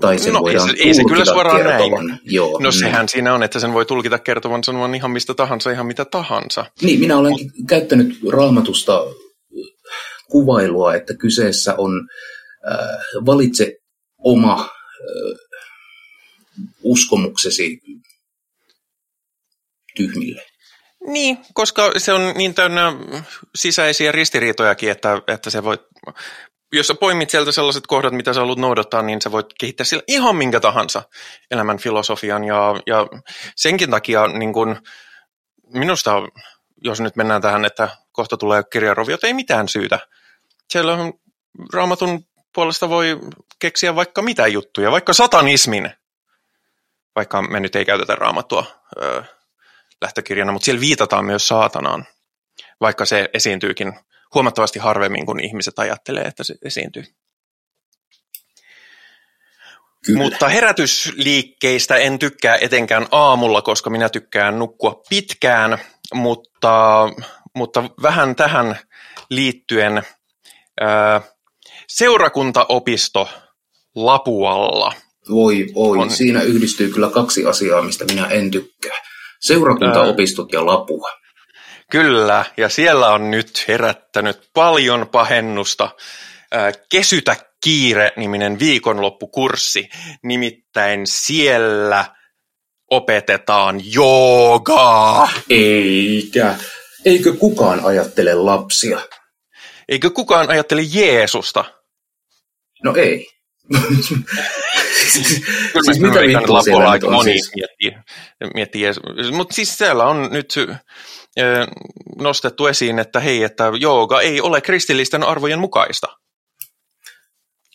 [0.00, 2.06] Tai sen no, voidaan ei, se, ei se kyllä suoraan kertovan.
[2.06, 2.20] näin.
[2.24, 5.86] Joo, no sehän siinä on, että sen voi tulkita kertovan sanomaan ihan mistä tahansa, ihan
[5.86, 6.64] mitä tahansa.
[6.82, 7.34] Niin, minä olen
[7.68, 9.04] käyttänyt raamatusta
[10.30, 12.08] kuvailua, että kyseessä on
[12.72, 13.76] äh, valitse
[14.18, 15.38] oma äh,
[16.82, 17.80] uskomuksesi
[19.96, 20.42] tyhmille.
[21.06, 22.92] Niin, koska se on niin täynnä
[23.54, 25.78] sisäisiä ristiriitojakin, että, että se voi
[26.72, 30.02] jos sä poimit sieltä sellaiset kohdat, mitä sä haluat noudattaa, niin sä voit kehittää sillä
[30.06, 31.02] ihan minkä tahansa
[31.50, 32.44] elämän filosofian.
[32.44, 33.06] Ja, ja
[33.56, 34.82] senkin takia niin kun,
[35.72, 36.12] minusta,
[36.84, 39.98] jos nyt mennään tähän, että kohta tulee kirjaroviot, ei mitään syytä.
[40.70, 41.12] Siellä on,
[41.72, 42.24] raamatun
[42.54, 43.18] puolesta voi
[43.58, 45.90] keksiä vaikka mitä juttuja, vaikka satanismin,
[47.16, 48.64] vaikka me nyt ei käytetä raamattua
[49.02, 49.22] ö,
[50.02, 52.06] lähtökirjana, mutta siellä viitataan myös saatanaan,
[52.80, 53.92] vaikka se esiintyykin
[54.36, 57.04] huomattavasti harvemmin kuin ihmiset ajattelee, että se esiintyy.
[60.06, 60.18] Kyllä.
[60.18, 65.78] Mutta herätysliikkeistä en tykkää etenkään aamulla, koska minä tykkään nukkua pitkään,
[66.14, 67.08] mutta,
[67.54, 68.78] mutta vähän tähän
[69.30, 70.02] liittyen
[70.80, 71.20] ää,
[71.88, 73.28] seurakuntaopisto
[73.94, 74.92] Lapualla.
[75.30, 75.98] Voi, voi.
[75.98, 78.96] On, siinä yhdistyy kyllä kaksi asiaa, mistä minä en tykkää.
[79.40, 81.10] Seurakuntaopistot ja Lapua.
[81.90, 85.90] Kyllä, ja siellä on nyt herättänyt paljon pahennusta
[86.88, 89.88] Kesytä kiire-niminen viikonloppukurssi.
[90.22, 92.04] Nimittäin siellä
[92.90, 95.28] opetetaan joogaa.
[95.50, 96.54] Eikä.
[97.04, 99.00] Eikö kukaan ajattele lapsia?
[99.88, 101.64] Eikö kukaan ajattele Jeesusta?
[102.84, 103.28] No ei.
[105.84, 107.52] siis mitä vittua siellä aika moni siis?
[107.54, 108.02] miettii,
[108.54, 108.82] miettii
[109.32, 110.54] Mutta siis siellä on nyt
[112.18, 116.06] nostettu esiin, että hei, että jooga ei ole kristillisten arvojen mukaista.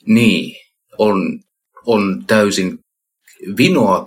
[0.07, 0.55] Niin,
[0.97, 1.39] on,
[1.85, 2.79] on täysin
[3.57, 4.03] vinoa,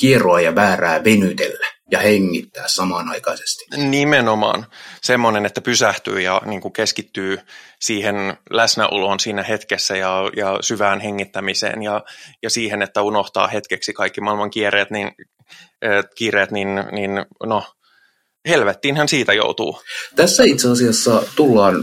[0.00, 3.64] kierroa ja väärää venytellä ja hengittää samanaikaisesti.
[3.76, 4.66] Nimenomaan.
[5.02, 7.38] Semmoinen, että pysähtyy ja niin kuin keskittyy
[7.80, 12.02] siihen läsnäoloon siinä hetkessä ja, ja syvään hengittämiseen ja,
[12.42, 15.06] ja siihen, että unohtaa hetkeksi kaikki maailman kiireet, niin,
[15.84, 17.10] äh, kiireet, niin, niin
[17.46, 17.62] no,
[18.48, 19.78] helvettiin hän siitä joutuu.
[20.16, 21.74] Tässä itse asiassa tullaan,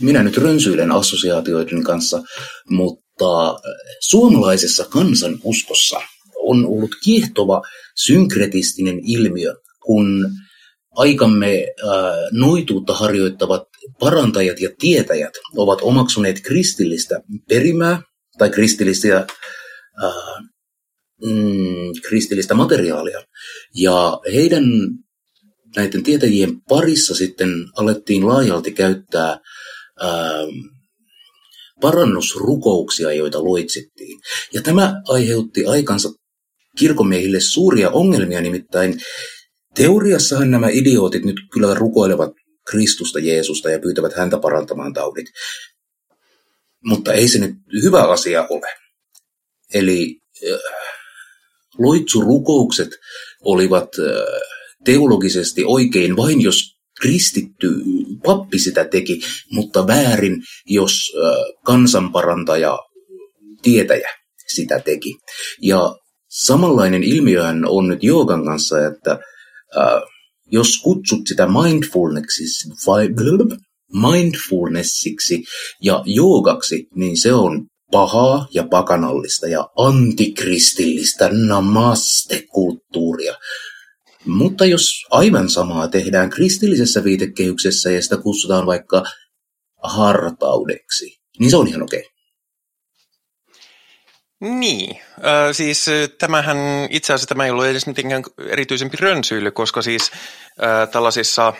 [0.00, 2.22] minä nyt rönsyilen assosiaatioiden kanssa,
[2.70, 3.58] mutta
[4.00, 6.00] suomalaisessa kansanuskossa
[6.42, 7.62] on ollut kiehtova
[7.96, 10.30] synkretistinen ilmiö, kun
[10.90, 11.66] aikamme
[12.30, 13.62] noituutta harjoittavat
[14.00, 18.02] parantajat ja tietäjät ovat omaksuneet kristillistä perimää
[18.38, 19.26] tai kristillistä,
[20.04, 20.44] äh,
[21.24, 23.22] mm, kristillistä materiaalia.
[23.74, 24.64] Ja heidän
[25.76, 29.38] näiden tietäjien parissa sitten alettiin laajalti käyttää
[31.80, 34.20] parannusrukouksia, joita loitsittiin.
[34.54, 36.08] Ja tämä aiheutti aikansa
[36.78, 39.00] kirkomiehille suuria ongelmia, nimittäin
[39.74, 42.32] teoriassahan nämä idiootit nyt kyllä rukoilevat
[42.70, 45.26] Kristusta Jeesusta ja pyytävät häntä parantamaan taudit.
[46.84, 48.66] Mutta ei se nyt hyvä asia ole.
[49.74, 50.20] Eli
[50.52, 50.58] äh,
[51.78, 52.88] loitsurukoukset
[53.40, 56.62] olivat äh, teologisesti oikein vain, jos
[57.00, 57.82] kristitty
[58.24, 59.20] pappi sitä teki,
[59.52, 61.12] mutta väärin, jos
[61.64, 62.78] kansanparantaja,
[63.62, 64.08] tietäjä
[64.54, 65.16] sitä teki.
[65.62, 65.96] Ja
[66.28, 69.20] samanlainen ilmiöhän on nyt joogan kanssa, että äh,
[70.50, 72.68] jos kutsut sitä mindfulnessiksi,
[73.92, 75.44] mindfulnessiksi
[75.82, 83.34] ja joogaksi, niin se on pahaa ja pakanallista ja antikristillistä namaste-kulttuuria.
[84.28, 89.02] Mutta jos aivan samaa tehdään kristillisessä viitekehyksessä ja sitä kutsutaan vaikka
[89.82, 92.04] hartaudeksi, niin se on ihan okei.
[94.40, 95.86] Niin, äh, siis
[96.18, 96.56] tämähän
[96.90, 100.10] itse asiassa tämä ei ollut edes mitenkään erityisempi rönsyily, koska siis
[100.62, 101.52] äh, tällaisissa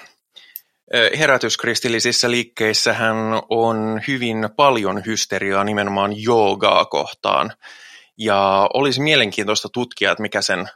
[1.18, 3.16] herätyskristillisissä liikkeissähän
[3.48, 7.52] on hyvin paljon hysteriaa nimenomaan joogaa kohtaan.
[8.18, 10.68] Ja olisi mielenkiintoista tutkia, että mikä sen,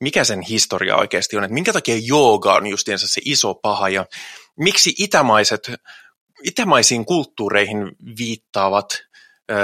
[0.00, 4.06] mikä sen historia oikeasti on, että minkä takia jooga on justiinsa se iso paha ja
[4.58, 5.72] miksi itämaiset,
[6.44, 7.78] itämaisiin kulttuureihin
[8.18, 9.02] viittaavat
[9.50, 9.54] ö,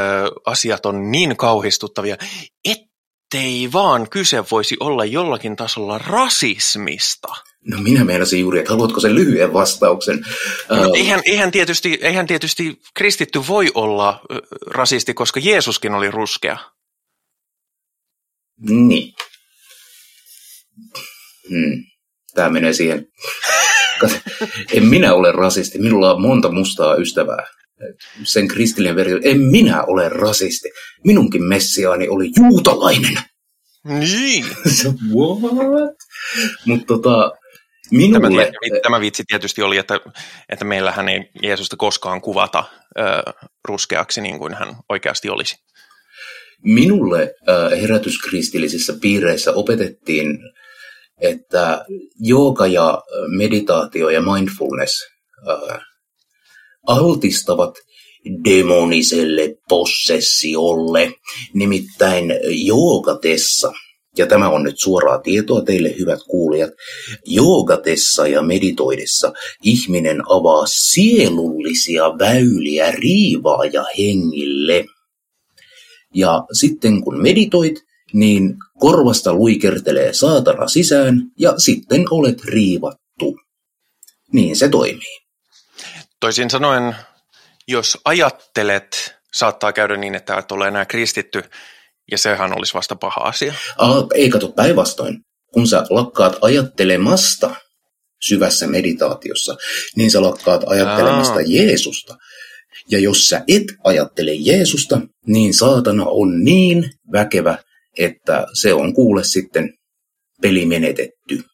[0.46, 2.16] asiat on niin kauhistuttavia,
[2.64, 7.28] ettei vaan kyse voisi olla jollakin tasolla rasismista.
[7.66, 10.24] No minä meinasin juuri, että haluatko sen lyhyen vastauksen?
[10.68, 14.20] No, eihän, eihän, tietysti, eihän tietysti kristitty voi olla
[14.66, 16.56] rasisti, koska Jeesuskin oli ruskea.
[18.60, 19.14] Niin.
[21.50, 21.84] Hmm.
[22.34, 23.06] Tämä menee siihen.
[24.74, 27.46] en minä ole rasisti, minulla on monta mustaa ystävää.
[28.24, 30.68] Sen kristillinen versio, en minä ole rasisti.
[31.04, 33.18] Minunkin messiaani oli juutalainen.
[33.84, 34.44] Niin.
[35.14, 35.96] What?
[36.66, 37.32] Mutta tota,
[37.90, 38.44] Minulle...
[38.44, 40.00] Tämä, tämä vitsi tietysti oli, että,
[40.48, 42.64] että meillähän ei Jeesusta koskaan kuvata
[42.98, 43.02] ö,
[43.68, 45.56] ruskeaksi niin kuin hän oikeasti olisi.
[46.64, 50.38] Minulle ö, herätyskristillisissä piireissä opetettiin,
[51.22, 51.84] että
[52.20, 53.02] jooga ja
[53.36, 55.06] meditaatio ja mindfulness
[56.86, 57.74] altistavat
[58.44, 61.12] demoniselle possessiolle.
[61.54, 62.34] Nimittäin
[62.66, 63.72] joogatessa–
[64.18, 66.70] ja tämä on nyt suoraa tietoa teille hyvät kuulijat,
[67.26, 69.32] joogatessa ja meditoidessa
[69.62, 74.84] ihminen avaa sielullisia väyliä riivaa ja hengille.
[76.14, 83.38] Ja sitten kun meditoit, niin korvasta luikertelee saatana sisään ja sitten olet riivattu.
[84.32, 85.18] Niin se toimii.
[86.20, 86.96] Toisin sanoen,
[87.68, 91.42] jos ajattelet, saattaa käydä niin, että et ole enää kristitty,
[92.10, 93.54] ja sehän olisi vasta paha asia.
[93.78, 95.18] Aa, ei kato päinvastoin.
[95.52, 97.54] Kun sä lakkaat ajattelemasta
[98.22, 99.56] syvässä meditaatiossa,
[99.96, 101.46] niin sä lakkaat ajattelemasta Aa.
[101.46, 102.16] Jeesusta.
[102.90, 107.58] Ja jos sä et ajattele Jeesusta, niin saatana on niin väkevä,
[107.98, 109.74] että se on kuule sitten
[110.42, 111.44] peli menetetty.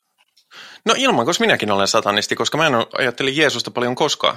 [0.84, 4.36] No ilman, koska minäkin olen satanisti, koska mä en ajattele Jeesusta paljon koskaan.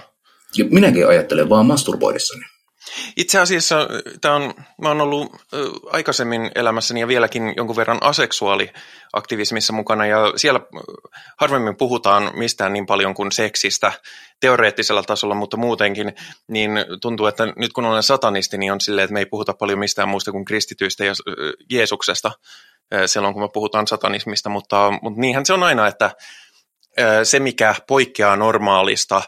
[0.58, 2.46] Ja minäkin ajattelen vaan masturboidessani.
[3.18, 3.88] Itse asiassa
[4.22, 5.36] tämä on, mä oon ollut
[5.92, 10.60] aikaisemmin elämässäni ja vieläkin jonkun verran aseksuaaliaktivismissa mukana ja siellä
[11.38, 13.92] harvemmin puhutaan mistään niin paljon kuin seksistä
[14.40, 16.14] teoreettisella tasolla, mutta muutenkin,
[16.48, 19.80] niin tuntuu, että nyt kun olen satanisti, niin on silleen, että me ei puhuta paljon
[19.80, 21.14] mistään muusta kuin kristityistä ja
[21.72, 22.32] Jeesuksesta
[23.06, 26.12] silloin, kun me puhutaan satanismista, mutta, mutta niinhän se on aina, että
[27.24, 29.22] se, mikä poikkeaa normaalista,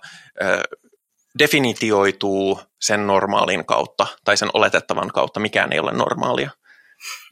[1.40, 5.40] definitioituu sen normaalin kautta tai sen oletettavan kautta.
[5.40, 6.52] Mikään ei ole normaalia.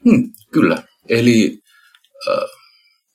[0.04, 0.82] Hmm, kyllä.
[1.08, 1.58] Eli
[2.28, 2.50] äh,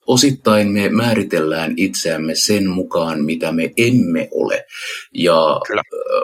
[0.08, 4.66] osittain me määritellään itseämme sen mukaan, mitä me emme ole.
[5.14, 5.82] Ja kyllä.
[5.82, 6.22] Äh,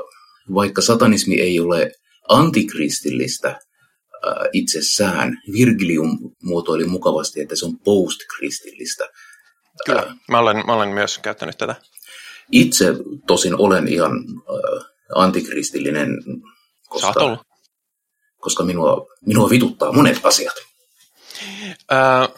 [0.54, 1.92] vaikka satanismi ei ole
[2.30, 3.58] antikristillistä äh,
[4.54, 9.10] itsessään, Virgilium muotoili mukavasti, että se on postkristillistä.
[9.86, 11.76] Kyllä, äh, mä olen, mä olen myös käyttänyt tätä.
[12.54, 12.86] Itse
[13.28, 14.86] tosin olen ihan äh,
[15.16, 16.10] antikristillinen,
[16.90, 17.38] koska,
[18.38, 20.56] koska minua, minua vituttaa monet asiat.
[21.92, 22.30] Äh,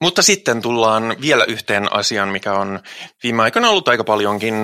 [0.00, 2.80] mutta sitten tullaan vielä yhteen asiaan, mikä on
[3.22, 4.54] viime aikoina ollut aika paljonkin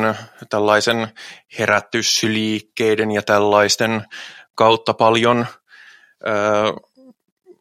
[0.51, 1.09] tällaisen
[1.59, 4.05] herätysliikkeiden ja tällaisten
[4.55, 6.73] kautta paljon äh,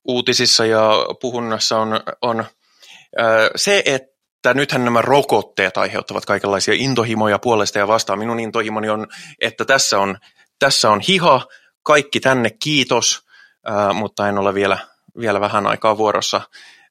[0.07, 7.39] uutisissa ja puhunnassa on, on äh, se, että että nythän nämä rokotteet aiheuttavat kaikenlaisia intohimoja
[7.39, 8.19] puolesta ja vastaan.
[8.19, 9.07] Minun intohimoni on,
[9.41, 10.17] että tässä on,
[10.59, 11.47] tässä on hiha,
[11.83, 13.25] kaikki tänne kiitos,
[13.65, 14.77] ää, mutta en ole vielä,
[15.19, 16.41] vielä vähän aikaa vuorossa.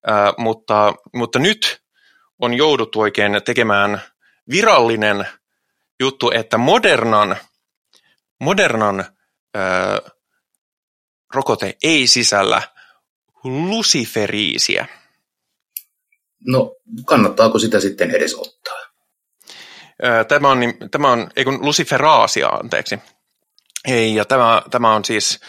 [0.06, 1.82] Ää, mutta, mutta nyt
[2.38, 4.00] on jouduttu oikein tekemään
[4.50, 5.26] virallinen
[6.00, 7.36] juttu, että Modernan,
[8.40, 9.04] Modernan
[9.54, 9.98] ää,
[11.34, 12.62] rokote ei sisällä
[13.44, 14.86] lusiferiisiä.
[16.46, 16.76] No,
[17.06, 18.78] kannattaako sitä sitten edes ottaa?
[20.28, 20.58] Tämä on,
[20.90, 22.98] tämä on ei kun luciferaasia, anteeksi.
[23.88, 25.40] Ei, ja tämä, tämä on siis...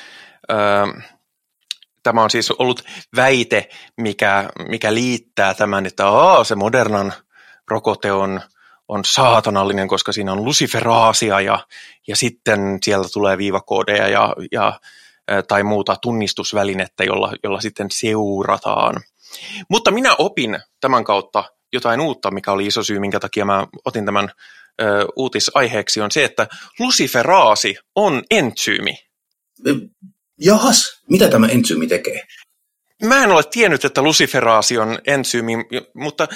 [2.04, 2.84] tämä on siis ollut
[3.16, 7.14] väite, mikä, mikä liittää tämän, että aa, se modernan
[7.68, 8.42] rokote on,
[8.88, 11.60] on saatanallinen, koska siinä on luciferaasia ja,
[12.08, 14.80] ja sitten sieltä tulee viivakoodeja ja, ja,
[15.48, 18.96] tai muuta tunnistusvälinettä, jolla, jolla sitten seurataan–
[19.70, 21.44] mutta minä opin tämän kautta
[21.74, 24.32] jotain uutta, mikä oli iso syy, minkä takia mä otin tämän
[24.82, 26.48] ö, uutisaiheeksi, on se, että
[26.80, 28.98] lusiferaasi on entsyymi.
[30.42, 32.22] Jahas, mitä tämä entsyymi tekee?
[33.04, 35.54] Mä en ole tiennyt, että lusiferaasi on entsyymi,
[35.94, 36.28] mutta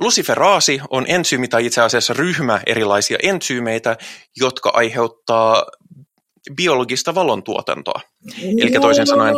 [0.00, 3.96] lusiferaasi on entsyymi tai itse asiassa ryhmä erilaisia entsyymeitä,
[4.36, 5.66] jotka aiheuttaa
[6.56, 8.00] biologista valontuotantoa.
[8.42, 9.34] Eli toisin sanoen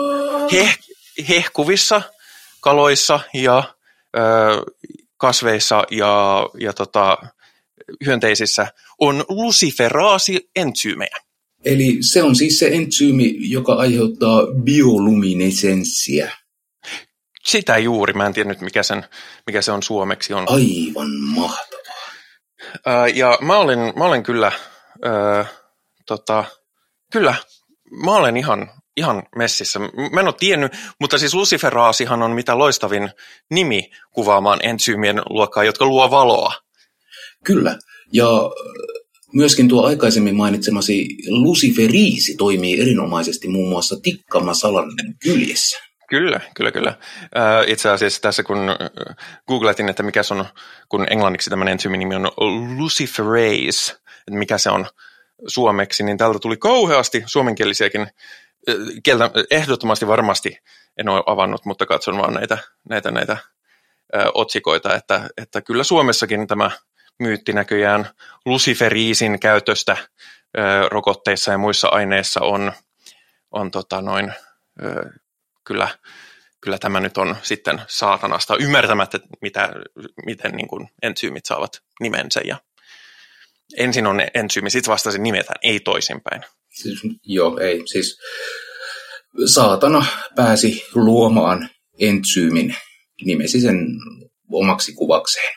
[0.52, 0.78] heh,
[1.28, 2.02] hehkuvissa
[2.60, 3.74] kaloissa ja
[4.16, 4.20] ö,
[5.16, 7.18] kasveissa ja, ja tota,
[8.06, 8.66] hyönteisissä
[8.98, 11.16] on lusiferaasi-entsyymejä.
[11.64, 16.32] Eli se on siis se entsyymi, joka aiheuttaa bioluminescenssiä.
[17.44, 18.12] Sitä juuri.
[18.12, 19.04] Mä en tiedä nyt, mikä, sen,
[19.46, 20.34] mikä se on suomeksi.
[20.34, 20.46] On.
[20.48, 23.08] Aivan mahtavaa.
[23.14, 24.52] Ja mä olen, mä olen kyllä,
[25.04, 25.44] ö,
[26.06, 26.44] tota,
[27.12, 27.34] kyllä,
[28.04, 29.78] mä olen ihan ihan messissä.
[30.12, 33.10] Mä en ole tiennyt, mutta siis luciferaasihan on mitä loistavin
[33.50, 36.54] nimi kuvaamaan entsyymien luokkaa, jotka luo valoa.
[37.44, 37.78] Kyllä,
[38.12, 38.26] ja
[39.34, 45.78] myöskin tuo aikaisemmin mainitsemasi luciferiisi toimii erinomaisesti muun muassa tikkamasalan kyljessä.
[46.08, 46.98] Kyllä, kyllä, kyllä.
[47.66, 48.58] Itse asiassa tässä kun
[49.48, 50.44] googletin, että mikä se on,
[50.88, 54.86] kun englanniksi tämän entsyymin nimi on luciferase, että mikä se on
[55.46, 58.06] suomeksi, niin täältä tuli kauheasti suomenkielisiäkin
[59.02, 60.58] kieltä, ehdottomasti varmasti
[60.96, 63.36] en ole avannut, mutta katson vaan näitä, näitä, näitä
[64.14, 66.70] ö, otsikoita, että, että kyllä Suomessakin tämä
[67.18, 68.10] myytti näköjään
[68.44, 69.96] luciferiisin käytöstä
[70.58, 72.72] ö, rokotteissa ja muissa aineissa on,
[73.50, 74.32] on tota noin,
[74.84, 75.10] ö,
[75.64, 75.88] kyllä,
[76.60, 79.68] kyllä tämä nyt on sitten saatanasta ymmärtämättä, mitä,
[80.26, 82.56] miten niin kuin entsyymit saavat nimensä ja
[83.76, 86.44] ensin on entsyymi, sitten vasta se nimetään, ei toisinpäin.
[86.82, 87.82] Siis, joo, ei.
[87.86, 88.18] Siis
[89.44, 91.68] saatana pääsi luomaan
[92.00, 92.74] entsyymin,
[93.24, 93.86] nimesi sen
[94.52, 95.56] omaksi kuvakseen.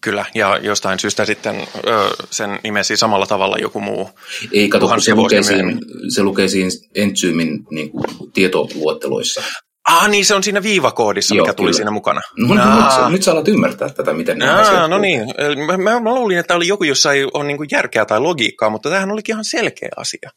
[0.00, 4.10] Kyllä, ja jostain syystä sitten ö, sen nimesi samalla tavalla joku muu.
[4.52, 5.78] Ei, kato, kun se lukee, siinä,
[6.14, 9.42] se lukee siinä entsyymin niin kuin, tietoluotteloissa.
[9.88, 11.76] Ah, niin se on siinä viivakoodissa, Joo, mikä tuli kyllä.
[11.76, 12.20] siinä mukana.
[12.38, 15.26] No, niin, nyt, nyt sä alat ymmärtää tätä, miten Aa, No niin,
[15.66, 18.88] mä, mä, mä luulin, että oli joku, jossa ei ole niin järkeä tai logiikkaa, mutta
[18.88, 20.30] tämähän olikin ihan selkeä asia.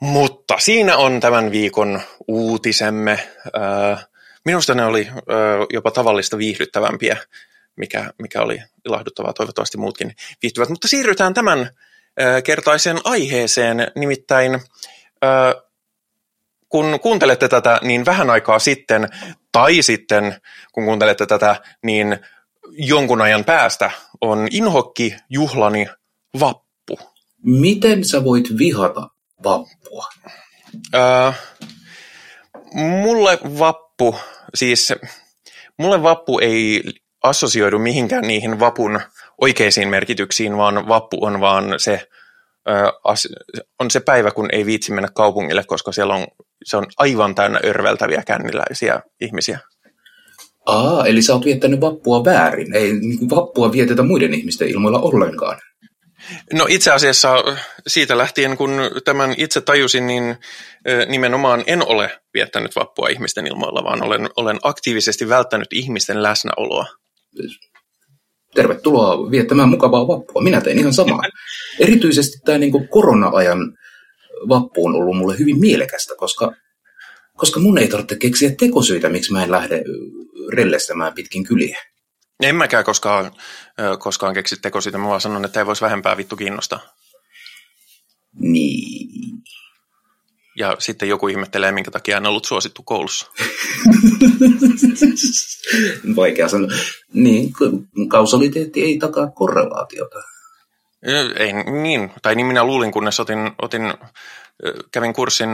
[0.00, 3.28] Mutta siinä on tämän viikon uutisemme.
[4.44, 5.08] Minusta ne oli
[5.72, 7.16] jopa tavallista viihdyttävämpiä,
[7.76, 9.32] mikä, mikä oli ilahduttavaa.
[9.32, 10.68] Toivottavasti muutkin viihtyvät.
[10.68, 11.70] Mutta siirrytään tämän
[12.44, 14.60] kertaisen aiheeseen, nimittäin
[16.72, 19.08] kun kuuntelette tätä, niin vähän aikaa sitten,
[19.52, 20.40] tai sitten
[20.72, 22.18] kun kuuntelette tätä, niin
[22.70, 25.86] jonkun ajan päästä on inhokki juhlani
[26.40, 26.98] vappu.
[27.44, 29.08] Miten sä voit vihata
[29.44, 30.06] vappua?
[30.94, 31.32] Öö,
[32.74, 34.16] mulle vappu,
[34.54, 34.92] siis
[35.78, 36.82] mulle vappu ei
[37.22, 39.00] assosioidu mihinkään niihin vapun
[39.40, 42.08] oikeisiin merkityksiin, vaan vappu on vaan se,
[43.78, 46.26] on se päivä, kun ei viitsi mennä kaupungille, koska siellä on,
[46.64, 49.58] se on aivan täynnä örveltäviä känniläisiä ihmisiä.
[50.66, 52.74] Aa, eli sä oot viettänyt vappua väärin.
[52.74, 55.58] Ei niin vappua vietetä muiden ihmisten ilmoilla ollenkaan.
[56.52, 57.34] No itse asiassa
[57.86, 58.70] siitä lähtien, kun
[59.04, 60.36] tämän itse tajusin, niin
[61.08, 66.86] nimenomaan en ole viettänyt vappua ihmisten ilmoilla, vaan olen, olen aktiivisesti välttänyt ihmisten läsnäoloa.
[68.54, 70.42] Tervetuloa viettämään mukavaa vappua.
[70.42, 71.22] Minä tein ihan samaa.
[71.80, 73.78] Erityisesti tämä niin korona-ajan
[74.48, 76.52] vappu on ollut mulle hyvin mielekästä, koska,
[77.36, 79.82] koska mun ei tarvitse keksiä tekosyitä, miksi mä en lähde
[80.52, 81.78] rellestämään pitkin kyliä.
[82.42, 83.32] En mäkään koskaan,
[83.98, 84.98] koskaan keksi teko siitä.
[84.98, 86.80] Mä vaan sanon, että ei voisi vähempää vittu kiinnostaa.
[88.40, 89.42] Niin.
[90.56, 93.26] Ja sitten joku ihmettelee, minkä takia en ollut suosittu koulussa.
[96.16, 96.70] Vaikea sanoa.
[97.12, 97.52] Niin,
[98.08, 100.22] kausaliteetti ei takaa korrelaatiota.
[101.38, 103.82] Ei niin, tai niin minä luulin, kunnes otin, otin
[104.92, 105.50] kävin kurssin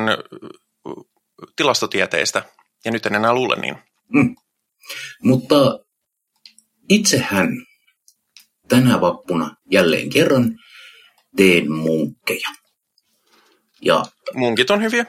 [1.56, 2.42] tilastotieteistä,
[2.84, 3.78] ja nyt en enää luule niin.
[4.12, 4.36] Mm.
[5.22, 5.56] Mutta
[6.88, 7.48] itsehän
[8.68, 10.58] tänä vappuna jälleen kerran
[11.36, 12.48] teen munkkeja.
[13.82, 14.02] Ja
[14.34, 15.06] Munkit on hyviä.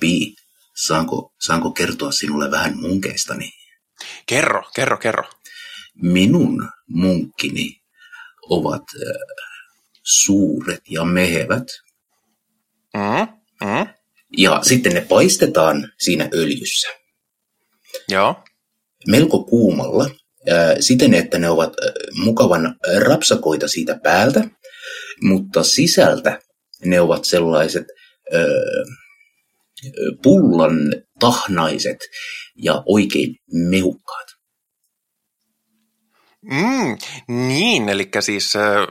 [0.00, 0.34] Pi,
[0.74, 3.50] saanko, saanko kertoa sinulle vähän munkeistani?
[4.26, 5.24] Kerro, kerro, kerro.
[5.94, 7.81] Minun munkkini
[8.48, 9.12] ovat äh,
[10.02, 11.66] suuret ja mehevät.
[12.94, 13.28] Mm,
[13.68, 13.86] mm.
[14.36, 16.88] Ja sitten ne paistetaan siinä öljyssä.
[18.08, 18.44] Joo.
[19.06, 20.04] Melko kuumalla,
[20.50, 21.92] äh, siten että ne ovat äh,
[22.24, 24.44] mukavan rapsakoita siitä päältä,
[25.22, 26.40] mutta sisältä
[26.84, 27.86] ne ovat sellaiset
[30.22, 31.98] pullan tahnaiset
[32.56, 34.26] ja oikein mehukkaat.
[36.42, 38.86] Mm, niin, eli siis äh,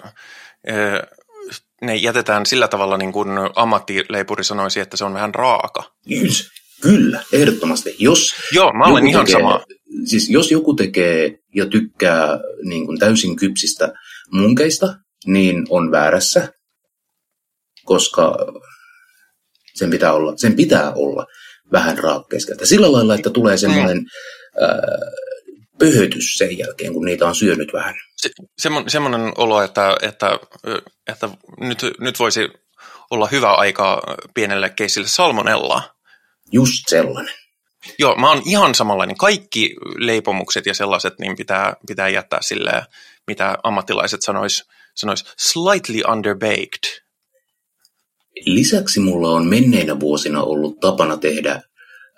[1.82, 5.84] ne jätetään sillä tavalla, niin kuin ammattileipuri sanoisi, että se on vähän raaka.
[6.12, 6.50] Yes.
[6.82, 7.96] Kyllä, ehdottomasti.
[8.00, 9.66] Jos Joo, mä olen ihan tekee, sama.
[10.06, 13.94] Siis jos joku tekee ja tykkää niin kuin täysin kypsistä
[14.32, 14.96] munkeista,
[15.26, 16.54] niin on väärässä,
[17.86, 18.38] koska
[19.74, 21.26] sen pitää olla, sen pitää olla
[21.72, 22.66] vähän raakkeista.
[22.66, 24.06] Sillä lailla, että tulee semmoinen mm.
[24.64, 24.80] äh,
[25.82, 27.96] pöhötys sen jälkeen, kun niitä on syönyt vähän.
[28.58, 30.40] Se, semmoinen olo, että, että,
[31.08, 31.30] että
[31.60, 32.50] nyt, nyt voisi
[33.12, 34.02] olla hyvä aika
[34.34, 35.84] pienelle keisille salmonella.
[36.52, 37.34] Just sellainen.
[38.00, 39.18] Joo, mä oon ihan samanlainen.
[39.18, 42.84] Kaikki leipomukset ja sellaiset niin pitää, pitää jättää silleen,
[43.28, 44.64] mitä ammattilaiset sanois,
[44.96, 47.02] sanois slightly underbaked.
[48.46, 51.62] Lisäksi mulla on menneinä vuosina ollut tapana tehdä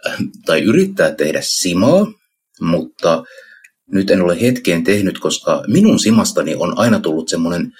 [0.07, 2.05] äh, tai yrittää tehdä simaa,
[2.61, 3.24] mutta
[3.91, 7.71] nyt en ole hetkeen tehnyt, koska minun simastani on aina tullut semmoinen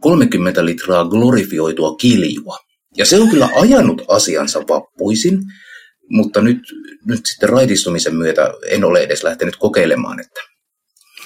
[0.00, 2.58] 30 äh, litraa glorifioitua kiljua.
[2.96, 5.42] Ja se on kyllä ajanut asiansa vappuisin,
[6.10, 6.58] mutta nyt,
[7.06, 10.40] nyt sitten raitistumisen myötä en ole edes lähtenyt kokeilemaan, että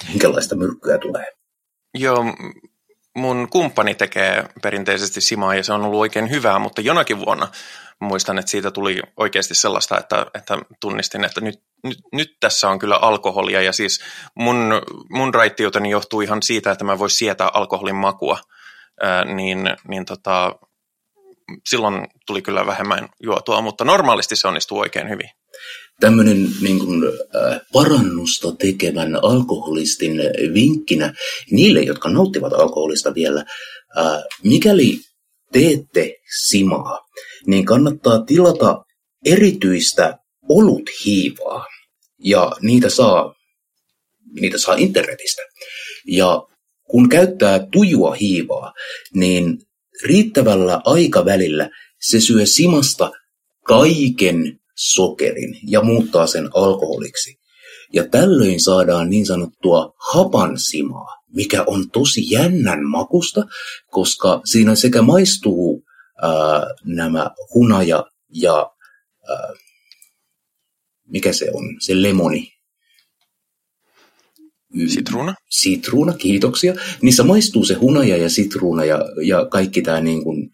[0.09, 1.25] minkälaista myrkkyä tulee.
[1.93, 2.25] Joo,
[3.15, 7.47] mun kumppani tekee perinteisesti simaa ja se on ollut oikein hyvää, mutta jonakin vuonna
[8.01, 12.79] muistan, että siitä tuli oikeasti sellaista, että, että tunnistin, että nyt, nyt, nyt tässä on
[12.79, 13.99] kyllä alkoholia ja siis
[14.35, 14.57] mun,
[15.09, 18.39] mun raittiuteni johtuu ihan siitä, että mä vois sietää alkoholin makua,
[19.01, 20.55] ää, niin, niin tota,
[21.69, 25.29] silloin tuli kyllä vähemmän juotua, mutta normaalisti se onnistuu oikein hyvin.
[25.99, 30.17] Tämmöinen niin kuin, äh, parannusta tekevän alkoholistin
[30.53, 31.13] vinkkinä
[31.51, 33.45] niille, jotka nauttivat alkoholista vielä,
[33.97, 34.99] äh, mikäli
[35.53, 36.13] teette
[36.47, 36.99] simaa,
[37.47, 38.83] niin kannattaa tilata
[39.25, 40.17] erityistä
[40.49, 41.65] oluthiivaa.
[42.23, 43.35] Ja niitä saa,
[44.41, 45.41] niitä saa internetistä.
[46.07, 46.43] Ja
[46.89, 48.73] kun käyttää tujua hiivaa,
[49.13, 49.57] niin
[50.03, 51.69] riittävällä aikavälillä
[52.01, 53.11] se syö simasta
[53.63, 57.35] kaiken sokerin ja muuttaa sen alkoholiksi.
[57.93, 63.45] Ja tällöin saadaan niin sanottua hapansimaa, mikä on tosi jännän makusta,
[63.91, 65.83] koska siinä sekä maistuu
[66.21, 68.71] ää, nämä hunaja ja
[69.29, 69.53] ää,
[71.07, 72.57] mikä se on, se lemoni.
[74.87, 75.35] Sitruuna?
[75.49, 76.73] Sitruuna, kiitoksia.
[77.01, 80.49] Niissä maistuu se hunaja ja sitruuna ja, ja kaikki tämä niin kuin,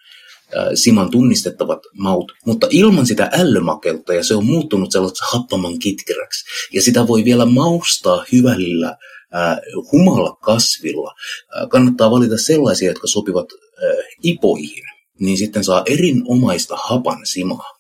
[0.58, 6.46] äh, Siman tunnistettavat maut, mutta ilman sitä ällömakeutta ja se on muuttunut sellaiseksi happaman kitkeräksi.
[6.74, 8.98] Ja sitä voi vielä maustaa hyvällä
[9.36, 9.58] äh,
[9.92, 11.14] humalla kasvilla.
[11.58, 14.84] Äh, kannattaa valita sellaisia, jotka sopivat äh, ipoihin,
[15.20, 17.74] niin sitten saa erinomaista hapan simaa.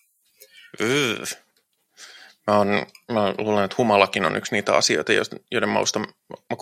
[0.81, 1.15] Öö.
[2.47, 2.67] Mä, on,
[3.11, 5.11] mä luulen, että humalakin on yksi niitä asioita,
[5.51, 5.99] joiden mausta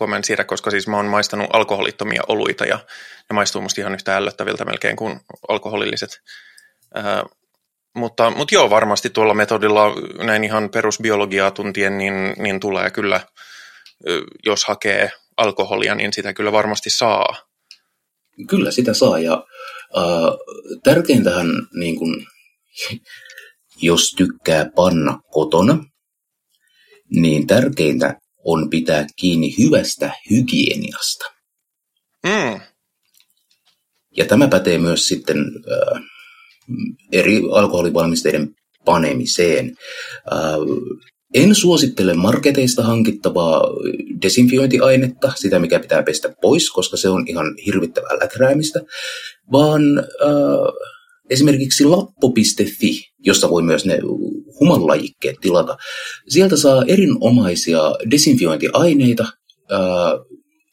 [0.07, 2.79] mä en siirrä, koska siis mä oon maistanut alkoholittomia oluita ja
[3.29, 6.21] ne maistuu musta ihan yhtä ällöttäviltä melkein kuin alkoholilliset.
[6.95, 7.23] Ää,
[7.95, 13.19] mutta, mutta joo, varmasti tuolla metodilla näin ihan perusbiologiaa tuntien, niin, niin tulee kyllä,
[14.45, 17.35] jos hakee alkoholia, niin sitä kyllä varmasti saa.
[18.47, 19.45] Kyllä sitä saa ja
[19.97, 20.03] äh,
[20.83, 22.25] tärkeintähän niin kun,
[23.81, 25.85] jos tykkää panna kotona,
[27.09, 31.25] niin tärkeintä on pitää kiinni hyvästä hygieniasta.
[32.23, 32.61] Mm.
[34.17, 36.01] Ja tämä pätee myös sitten äh,
[37.11, 38.55] eri alkoholivalmisteiden
[38.85, 39.75] panemiseen.
[40.33, 40.39] Äh,
[41.33, 43.61] en suosittele marketeista hankittavaa
[44.21, 48.79] desinfiointiainetta, sitä mikä pitää pestä pois, koska se on ihan hirvittävää läträämistä,
[49.51, 50.05] vaan äh,
[51.29, 53.99] esimerkiksi lappo.fi, josta voi myös ne
[54.59, 55.77] humanlajikkeet tilata.
[56.27, 59.79] Sieltä saa erinomaisia desinfiointiaineita, ää,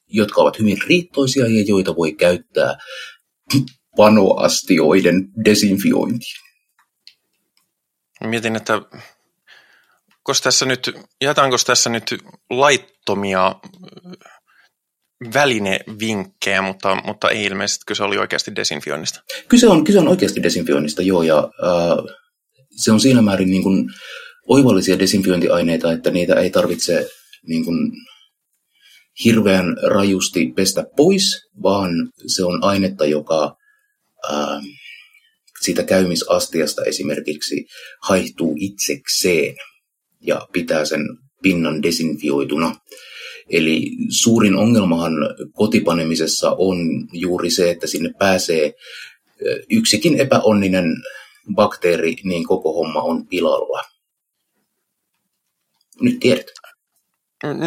[0.09, 2.77] jotka ovat hyvin riittoisia ja joita voi käyttää
[3.97, 6.49] panoastioiden desinfiointiin.
[8.25, 8.83] Mietin, että
[10.43, 10.91] tässä nyt,
[11.21, 12.15] jätänkö tässä nyt
[12.51, 13.55] laittomia
[15.35, 19.21] välinevinkkejä, mutta, mutta ei ilmeisesti kyse oli oikeasti desinfioinnista.
[19.49, 22.17] Kyse on, kyse on oikeasti desinfioinnista, joo, ja äh,
[22.83, 23.89] se on siinä määrin niin kuin
[24.47, 27.09] oivallisia desinfiointiaineita, että niitä ei tarvitse
[27.47, 27.93] niin kuin
[29.25, 31.91] hirveän rajusti pestä pois, vaan
[32.27, 33.57] se on ainetta, joka
[34.33, 34.63] äh,
[35.61, 37.67] siitä käymisastiasta esimerkiksi
[38.03, 39.55] haihtuu itsekseen
[40.21, 41.01] ja pitää sen
[41.43, 42.75] pinnan desinfioituna.
[43.51, 45.13] Eli suurin ongelmahan
[45.53, 46.79] kotipanemisessa on
[47.13, 48.73] juuri se, että sinne pääsee
[49.71, 50.85] yksikin epäonninen
[51.55, 53.83] bakteeri, niin koko homma on pilalla.
[56.01, 56.47] Nyt tiedät.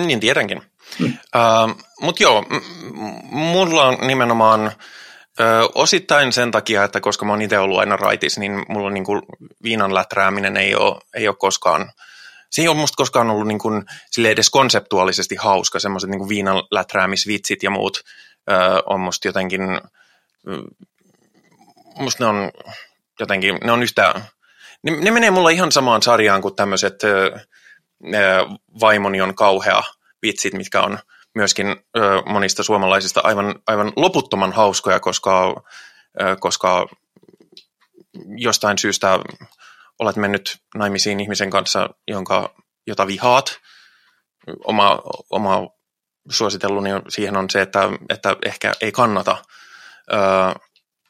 [0.05, 0.61] Niin tiedänkin.
[0.99, 1.07] Hmm.
[1.07, 7.41] Uh, Mutta joo, m- mulla on nimenomaan uh, osittain sen takia, että koska mä oon
[7.41, 9.21] itse ollut aina raitis, niin mulla on niinku
[9.63, 11.91] viinan läträäminen ei ole, ei ole koskaan
[12.51, 16.63] se ei ole musta koskaan ollut niin kuin, sille edes konseptuaalisesti hauska, semmoiset niin viinan
[16.71, 18.03] läträämisvitsit ja muut
[18.51, 18.53] ö,
[18.85, 19.61] on musta jotenkin,
[21.99, 22.51] musta ne on
[23.21, 24.21] jotenkin, ne on yhtä,
[24.83, 27.41] ne, ne menee mulla ihan samaan sarjaan kuin tämmöiset ö,
[28.79, 29.83] vaimoni on kauhea
[30.21, 30.99] vitsit, mitkä on
[31.35, 35.63] myöskin ö, monista suomalaisista aivan, aivan loputtoman hauskoja, koska,
[36.21, 36.87] ö, koska
[38.37, 39.19] jostain syystä
[39.99, 42.55] olet mennyt naimisiin ihmisen kanssa, jonka,
[42.87, 43.59] jota vihaat.
[44.63, 45.69] Oma, oma
[46.29, 49.37] suositelluni siihen on se, että, että ehkä ei kannata,
[50.13, 50.19] öö,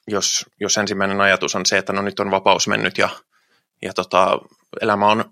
[0.08, 3.10] jos, jos ensimmäinen ajatus on se, että no nyt on vapaus mennyt ja,
[3.82, 4.40] ja tota,
[4.82, 5.26] elämä, on,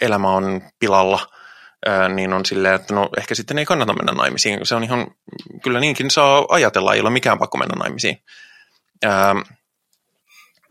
[0.00, 1.26] elämä on pilalla,
[1.88, 4.66] öö, niin on silleen, että no ehkä sitten ei kannata mennä naimisiin.
[4.66, 5.06] Se on ihan,
[5.62, 8.18] kyllä niinkin saa ajatella, ei ole mikään pakko mennä naimisiin.
[9.04, 9.10] Öö,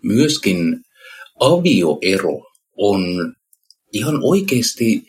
[0.04, 0.86] Myöskin
[1.40, 3.34] avioero on
[3.94, 5.08] ihan oikeasti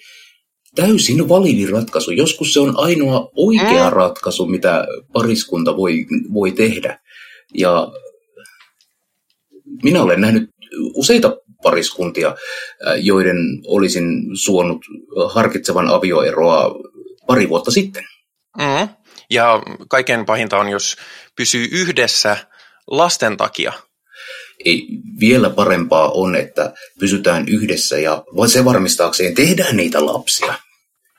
[0.74, 2.10] täysin validi ratkaisu.
[2.10, 3.96] Joskus se on ainoa oikea mm.
[3.96, 7.00] ratkaisu, mitä pariskunta voi, voi tehdä.
[7.54, 7.92] Ja
[9.82, 10.50] minä olen nähnyt
[10.94, 12.36] useita pariskuntia,
[12.96, 14.86] joiden olisin suonut
[15.28, 16.74] harkitsevan avioeroa
[17.26, 18.04] pari vuotta sitten.
[18.58, 18.88] Mm.
[19.30, 20.96] Ja kaiken pahinta on, jos
[21.36, 22.36] pysyy yhdessä
[22.86, 23.72] lasten takia–
[24.64, 24.86] ei,
[25.20, 30.54] vielä parempaa on, että pysytään yhdessä ja se varmistaakseen tehdään niitä lapsia.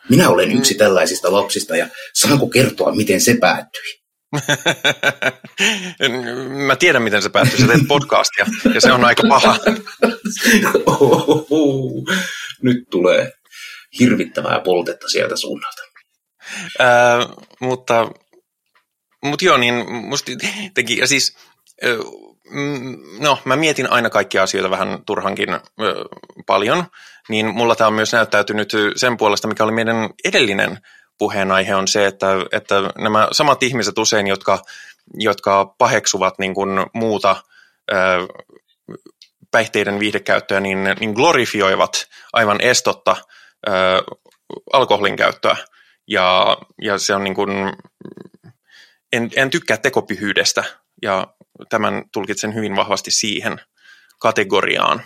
[0.10, 0.78] Minä olen yksi mm.
[0.78, 4.05] tällaisista lapsista ja saanko kertoa, miten se päättyi?
[6.68, 7.60] Mä tiedän, miten se päättyi.
[7.60, 9.58] Sä teet podcastia ja se on aika paha.
[12.62, 13.32] Nyt tulee
[14.00, 15.82] hirvittävää poltetta sieltä suunnalta.
[16.82, 17.28] Äh,
[17.60, 18.10] mutta,
[19.24, 20.32] mutta joo, niin musta
[20.74, 21.38] teki, ja siis
[23.20, 25.60] no, mä mietin aina kaikkia asioita vähän turhankin ö,
[26.46, 26.86] paljon,
[27.30, 30.78] niin mulla tämä on myös näyttäytynyt sen puolesta, mikä oli meidän edellinen
[31.18, 34.62] puheenaihe, on se, että, että nämä samat ihmiset usein, jotka,
[35.14, 37.36] jotka paheksuvat niin kuin muuta
[37.92, 37.96] ö,
[39.52, 43.16] päihteiden viihdekäyttöä, niin, niin glorifioivat aivan estotta
[43.68, 43.72] ö,
[44.74, 45.58] alkoholin käyttöä.
[46.08, 47.50] Ja, ja se on niin kuin,
[49.14, 50.64] en, en tykkää tekopyhyydestä,
[51.02, 51.28] ja
[51.70, 53.62] tämän tulkitsen hyvin vahvasti siihen
[54.20, 55.04] kategoriaan.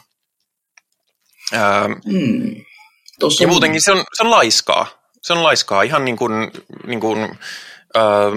[1.53, 2.55] Ää, mm,
[3.39, 4.98] ja muutenkin se on, se on laiskaa.
[5.21, 5.81] Se on laiskaa.
[5.81, 6.51] Ihan niin kuin,
[6.87, 7.19] niin kuin
[7.95, 8.31] ää,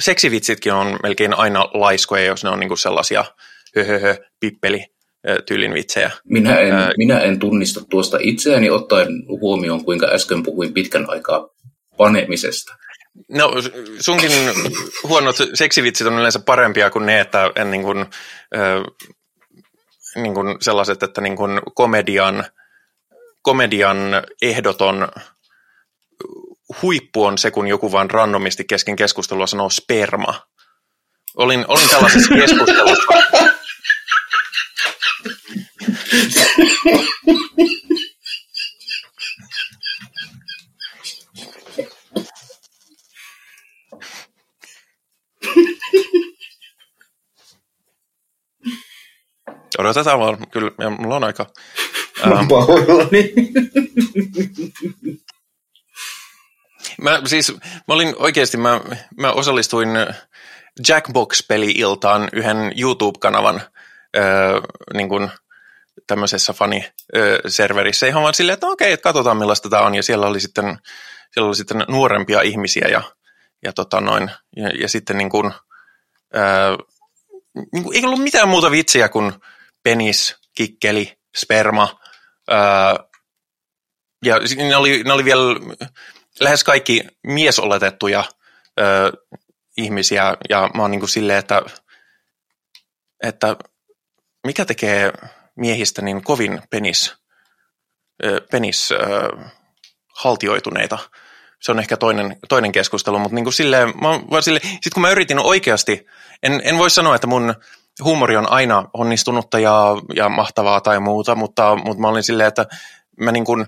[0.00, 3.24] seksivitsitkin on melkein aina laiskoja, jos ne on niin kuin sellaisia
[3.76, 4.84] höhöhö, pippeli,
[5.46, 6.10] tyylin vitsejä.
[6.24, 11.48] Minä en, ää, minä en tunnista tuosta itseäni ottaen huomioon, kuinka äsken puhuin pitkän aikaa
[11.96, 12.76] panemisesta.
[13.28, 13.52] No
[14.00, 14.30] sunkin
[15.02, 17.98] huonot seksivitsit on yleensä parempia kuin ne, että en niin kuin,
[18.56, 18.82] äh,
[20.16, 22.44] niin kuin sellaiset, että niin kuin komedian,
[23.42, 23.98] komedian
[24.42, 25.08] ehdoton
[26.82, 30.42] huippu on se, kun joku vaan randomisti kesken keskustelua sanoo sperma.
[31.36, 33.04] Olin, olin tällaisessa keskustelussa.
[49.78, 51.46] Odotetaan vaan, kyllä, mulla on aika.
[52.26, 53.32] Ähm, pahoillani.
[57.02, 57.52] Mä siis,
[57.88, 58.80] mä olin oikeasti, mä,
[59.20, 59.88] mä osallistuin
[60.88, 63.60] Jackbox-peli-iltaan yhden YouTube-kanavan
[64.16, 64.60] öö,
[64.94, 65.30] niin kuin
[66.06, 69.94] tämmöisessä faniserverissä ihan vaan silleen, että okei, että katsotaan millaista tämä on.
[69.94, 70.78] Ja siellä oli sitten,
[71.30, 73.02] siellä oli sitten nuorempia ihmisiä ja,
[73.64, 75.52] ja, tota noin, ja, ja sitten niin kuin,
[76.36, 76.76] öö,
[77.72, 79.32] niin kuin, ei ollut mitään muuta vitsiä kuin
[79.82, 82.00] penis, kikkeli, sperma.
[82.50, 82.58] Öö,
[84.24, 85.42] ja ne oli, ne oli vielä
[86.40, 88.24] lähes kaikki miesoletettuja
[88.80, 89.10] öö,
[89.76, 91.62] ihmisiä, ja mä oon niin kuin silleen, että,
[93.22, 93.56] että
[94.46, 95.12] mikä tekee
[95.56, 97.14] miehistä niin kovin penis,
[98.50, 98.88] penis
[100.16, 100.98] haltioituneita.
[101.62, 105.10] Se on ehkä toinen, toinen keskustelu, mutta niin kuin silleen, mä, silleen, sit kun mä
[105.10, 106.06] yritin oikeasti,
[106.42, 107.54] en, en voi sanoa, että mun
[108.04, 109.84] huumori on aina onnistunutta ja,
[110.14, 112.66] ja mahtavaa tai muuta, mutta, mutta mä olin silleen, että
[113.20, 113.66] mä niin kuin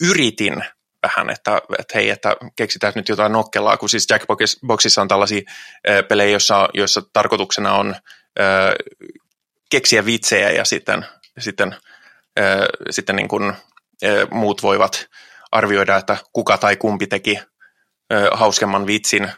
[0.00, 0.64] yritin
[1.06, 5.40] vähän, että, että hei, että keksitään nyt jotain nokkelaa, kun siis Jackboxissa on tällaisia
[6.08, 7.96] pelejä, joissa, joissa tarkoituksena on
[9.70, 11.06] keksiä vitsejä ja sitten,
[11.38, 11.76] sitten,
[12.90, 13.52] sitten niin kuin,
[14.30, 15.06] muut voivat
[15.52, 17.38] arvioida, että kuka tai kumpi teki
[18.32, 19.30] hauskemman vitsin.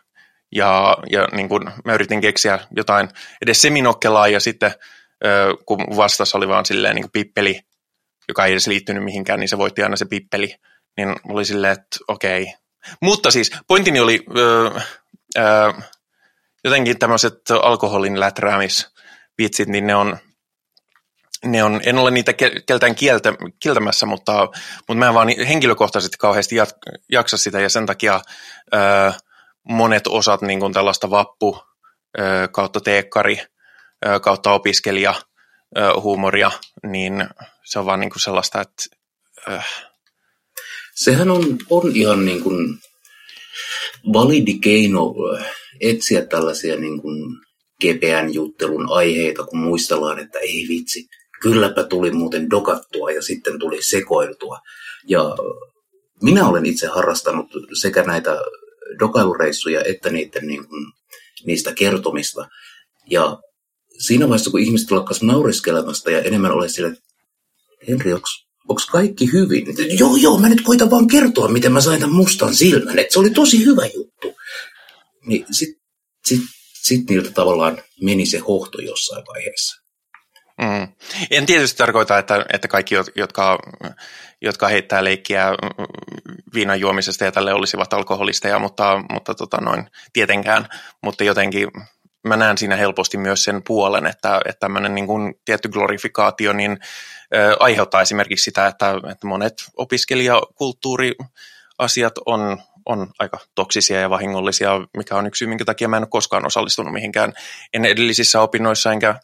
[0.55, 3.09] Ja, ja niin kuin mä yritin keksiä jotain
[3.43, 4.75] edes seminokkelaa ja sitten
[5.67, 7.61] kun vastassa oli vaan silleen niin kuin pippeli,
[8.29, 10.55] joka ei edes liittynyt mihinkään, niin se voitti aina se pippeli.
[10.99, 12.55] Niin oli silleen, että okei.
[13.03, 14.25] Mutta siis pointtini oli
[14.77, 14.87] äh,
[15.39, 15.91] äh,
[16.65, 18.89] jotenkin tämmöiset alkoholin läträämis
[19.39, 20.19] vitsit, niin ne on,
[21.45, 22.33] ne on, en ole niitä
[22.67, 24.49] keltään kieltä, kieltämässä, mutta,
[24.89, 26.57] mutta mä en vaan henkilökohtaisesti kauheasti
[27.13, 28.21] jaksa sitä ja sen takia
[28.75, 29.13] ö,
[29.69, 31.63] monet osat niin kuin tällaista vappu
[32.19, 33.41] ö, kautta teekkari
[34.07, 35.15] ö, kautta opiskelija
[35.79, 36.51] ö, huumoria,
[36.87, 37.29] niin
[37.65, 38.97] se on vaan niin kuin sellaista, että...
[39.49, 39.61] Ö.
[41.05, 42.79] Sehän on, on ihan niin kuin
[44.13, 45.15] validi keino
[45.81, 47.37] etsiä tällaisia niin kuin
[47.81, 51.07] kepeän juttelun aiheita, kun muistellaan, että ei vitsi,
[51.43, 54.59] kylläpä tuli muuten dokattua ja sitten tuli sekoiltua.
[55.09, 55.37] Ja
[56.23, 57.47] minä olen itse harrastanut
[57.81, 58.41] sekä näitä
[58.99, 60.87] dokailureissuja että niiden, niin kuin,
[61.47, 62.49] niistä kertomista.
[63.11, 63.39] Ja
[63.99, 67.03] siinä vaiheessa, kun ihmiset lakkas nauriskelemasta ja enemmän ole sille, että
[67.89, 68.27] Henri, onko
[68.91, 69.67] kaikki hyvin?
[69.99, 73.19] Joo, joo, mä nyt koitan vaan kertoa, miten mä sain tämän mustan silmän, että se
[73.19, 74.35] oli tosi hyvä juttu.
[75.27, 75.81] Niin sitten
[76.27, 76.41] sit
[76.89, 79.83] sitten niiltä tavallaan meni se hohto jossain vaiheessa.
[80.61, 80.89] Mm.
[81.31, 83.59] En tietysti tarkoita, että, että kaikki, jotka,
[84.41, 85.47] jotka heittää leikkiä
[86.55, 90.69] viinan juomisesta ja tälle olisivat alkoholisteja, mutta, mutta tota noin, tietenkään.
[91.03, 91.69] Mutta jotenkin
[92.27, 96.79] mä näen siinä helposti myös sen puolen, että, että tämmöinen niin kuin tietty glorifikaatio niin,
[97.61, 105.27] aiheuttaa esimerkiksi sitä, että, että monet opiskelijakulttuuriasiat on on aika toksisia ja vahingollisia, mikä on
[105.27, 107.33] yksi syy, minkä takia mä en ole koskaan osallistunut mihinkään,
[107.75, 109.15] en edellisissä opinnoissa enkä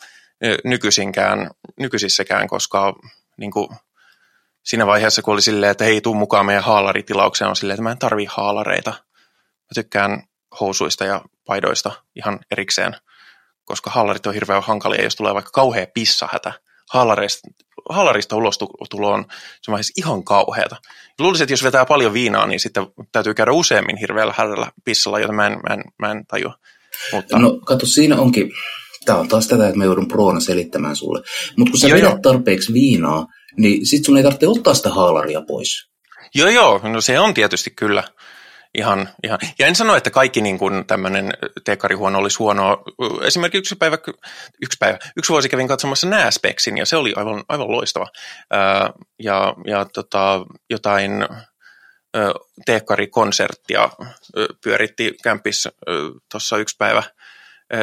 [0.65, 1.51] nykyisinkään,
[1.81, 2.95] nykyisissäkään, koska
[3.37, 3.69] niin kuin,
[4.63, 7.91] siinä vaiheessa, kun oli silleen, että hei, tuu mukaan meidän haalaritilaukseen, on silleen, että mä
[7.91, 8.91] en tarvii haalareita.
[8.91, 10.23] Mä tykkään
[10.61, 12.97] housuista ja paidoista ihan erikseen,
[13.65, 16.53] koska haalarit on hirveän hankalia, jos tulee vaikka kauhea pissahätä.
[16.95, 17.49] Haalareista,
[17.91, 19.25] halarista ulostulo on
[19.69, 20.77] vaiheessa ihan kauheata.
[21.19, 25.33] Luulisin, että jos vetää paljon viinaa, niin sitten täytyy käydä useammin hirveällä hädällä pissalla, jota
[25.33, 26.55] mä en, mä en, mä en tajua.
[27.13, 27.39] Mutta...
[27.39, 28.53] No kato, siinä onkin,
[29.05, 31.23] tämä on taas tätä, että mä joudun proona selittämään sulle.
[31.57, 33.27] Mutta kun sä joo, vedät tarpeeksi viinaa,
[33.57, 35.89] niin sit sun ei tarvitse ottaa sitä haalaria pois.
[36.35, 38.05] Joo, joo, no se on tietysti kyllä.
[38.75, 39.39] Ihan, ihan.
[39.59, 41.33] Ja en sano, että kaikki niin kuin tämmöinen
[41.65, 42.83] teekkarihuono olisi huonoa.
[43.23, 43.99] Esimerkiksi yksi päivä,
[44.63, 48.07] yksi päivä, yksi vuosi kävin katsomassa Nääspeksin ja se oli aivan, aivan loistava.
[49.19, 51.13] Ja ja tota, jotain
[52.67, 53.91] teekkarikonserttia
[54.65, 55.73] pyöritti kämpissä
[56.31, 57.03] tuossa yksi päivä–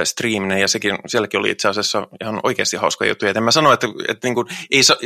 [0.04, 3.26] striiminen ja sekin, sielläkin oli itse asiassa ihan oikeasti hauska juttu.
[3.26, 4.98] En mä sano, että, että niin kuin, ei sa,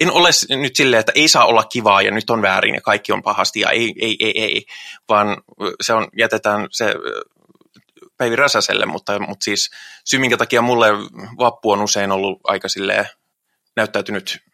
[0.00, 0.28] en ole
[0.60, 3.60] nyt silleen, että ei saa olla kivaa ja nyt on väärin ja kaikki on pahasti
[3.60, 4.66] ja ei, ei, ei, ei,
[5.08, 5.36] vaan
[5.80, 6.94] se on, jätetään se
[8.16, 9.70] Päivi Räsäselle, mutta, mutta siis
[10.04, 10.88] syy, minkä takia mulle
[11.38, 13.06] vappu on usein ollut aika silleen
[13.76, 14.45] näyttäytynyt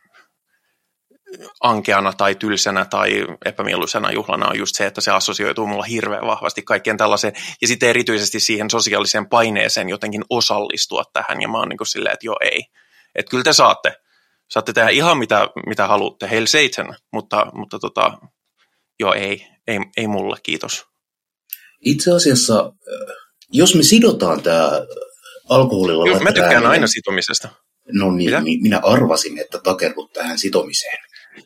[1.61, 6.63] ankeana tai tylsänä tai epämieluisena juhlana on just se, että se assosioituu mulla hirveän vahvasti
[6.63, 7.33] kaikkeen tällaiseen.
[7.61, 11.43] Ja sitten erityisesti siihen sosiaaliseen paineeseen jotenkin osallistua tähän.
[11.43, 12.63] Ja mä oon niin kuin silleen, että joo ei.
[13.15, 13.97] Että kyllä te saatte.
[14.51, 16.31] Saatte tehdä ihan mitä, mitä haluatte.
[16.31, 18.19] Heil seitsemän, mutta, mutta tota,
[19.01, 20.85] joo ei, ei, ei mulle, kiitos.
[21.81, 22.73] Itse asiassa,
[23.53, 24.71] jos me sidotaan tämä
[25.49, 26.07] alkoholilla...
[26.07, 27.49] Joo, mä tykkään aina sitomisesta.
[27.93, 28.41] No niin, Mitä?
[28.63, 30.99] minä arvasin, että takerrut tähän sitomiseen.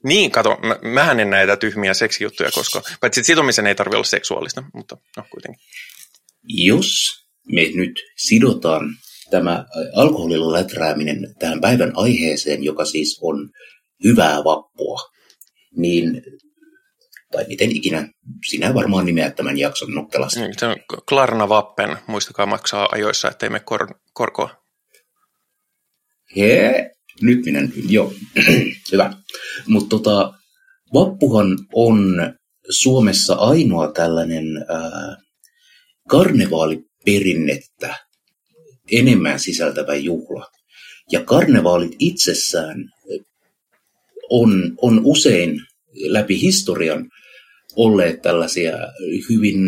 [0.02, 4.62] Niin, kato, mä, mähän en näitä tyhmiä seksijuttuja koska paitsi sitomisen ei tarvitse olla seksuaalista,
[4.74, 5.60] mutta no kuitenkin.
[6.42, 6.86] Jos
[7.52, 8.88] me nyt sidotaan
[9.30, 9.64] tämä
[9.94, 13.50] alkoholilla läträäminen tähän päivän aiheeseen, joka siis on
[14.04, 15.00] hyvää vappua,
[15.76, 16.22] niin
[17.32, 18.08] tai miten ikinä
[18.48, 20.40] sinä varmaan nimeät tämän jakson nokkelasti.
[20.40, 20.76] Niin, se on
[21.08, 24.50] Klarna Vappen, muistakaa maksaa ajoissa, ettei me kor- korkoa.
[26.36, 28.12] Hee, nyt minä, joo,
[28.92, 29.12] hyvä.
[29.66, 30.32] Mutta tota,
[30.94, 32.16] Vappuhan on
[32.70, 35.16] Suomessa ainoa tällainen äh,
[36.08, 37.96] karnevaaliperinnettä
[38.92, 40.46] enemmän sisältävä juhla.
[41.12, 42.90] Ja karnevaalit itsessään
[44.30, 45.60] on, on usein
[46.06, 47.10] läpi historian
[47.76, 48.72] olleet tällaisia
[49.30, 49.58] hyvin,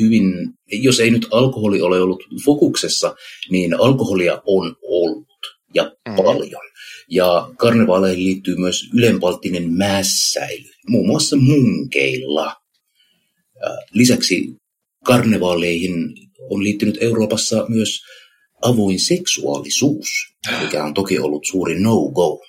[0.00, 0.24] hyvin,
[0.66, 3.14] jos ei nyt alkoholi ole ollut fokuksessa,
[3.50, 4.76] niin alkoholia on
[5.76, 6.16] ja mm.
[6.16, 6.62] paljon.
[7.08, 12.56] Ja karnevaaleihin liittyy myös ylenpalttinen mässäily, muun muassa munkeilla.
[13.92, 14.56] Lisäksi
[15.04, 15.94] karnevaaleihin
[16.50, 18.00] on liittynyt Euroopassa myös
[18.62, 20.08] avoin seksuaalisuus,
[20.60, 22.40] mikä on toki ollut suuri no-go.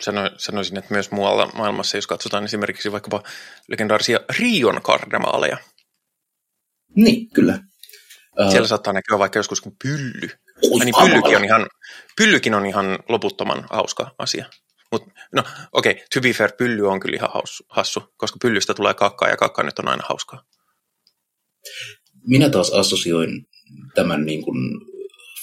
[0.00, 3.22] Sano, sanoisin, että myös muualla maailmassa, jos katsotaan esimerkiksi vaikkapa
[3.68, 5.56] legendaarisia Rion karnevaaleja.
[6.96, 7.58] Niin, kyllä.
[8.50, 10.28] Siellä saattaa näkyä vaikka joskus kuin pylly.
[10.62, 11.66] Oi, niin pyllykin on, ihan,
[12.16, 14.46] pyllykin on ihan loputtoman hauska asia.
[14.92, 15.02] Mut,
[15.32, 18.94] no okei, okay, to be fair, pylly on kyllä ihan haus, hassu, koska pyllystä tulee
[18.94, 20.44] kakkaa ja kakka nyt on aina hauskaa.
[22.26, 23.46] Minä taas assosioin
[23.94, 24.58] tämän niin kuin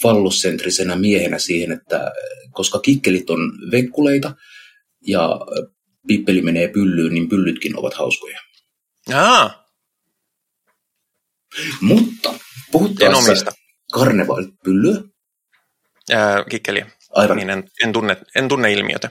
[0.02, 2.12] fallosentrisenä miehenä siihen, että
[2.50, 3.40] koska kikkelit on
[3.70, 4.34] vekkuleita
[5.06, 5.40] ja
[6.06, 8.40] pippeli menee pyllyyn, niin pyllytkin ovat hauskoja.
[9.14, 9.64] Aa.
[11.80, 12.34] Mutta
[12.72, 13.52] puhuttaessa
[13.92, 15.02] karnevaalit pyllyä.
[16.12, 16.90] Ää, kikkeliä.
[17.10, 17.36] Aivan.
[17.36, 19.10] Niin en, en, tunne, en tunne ilmiötä.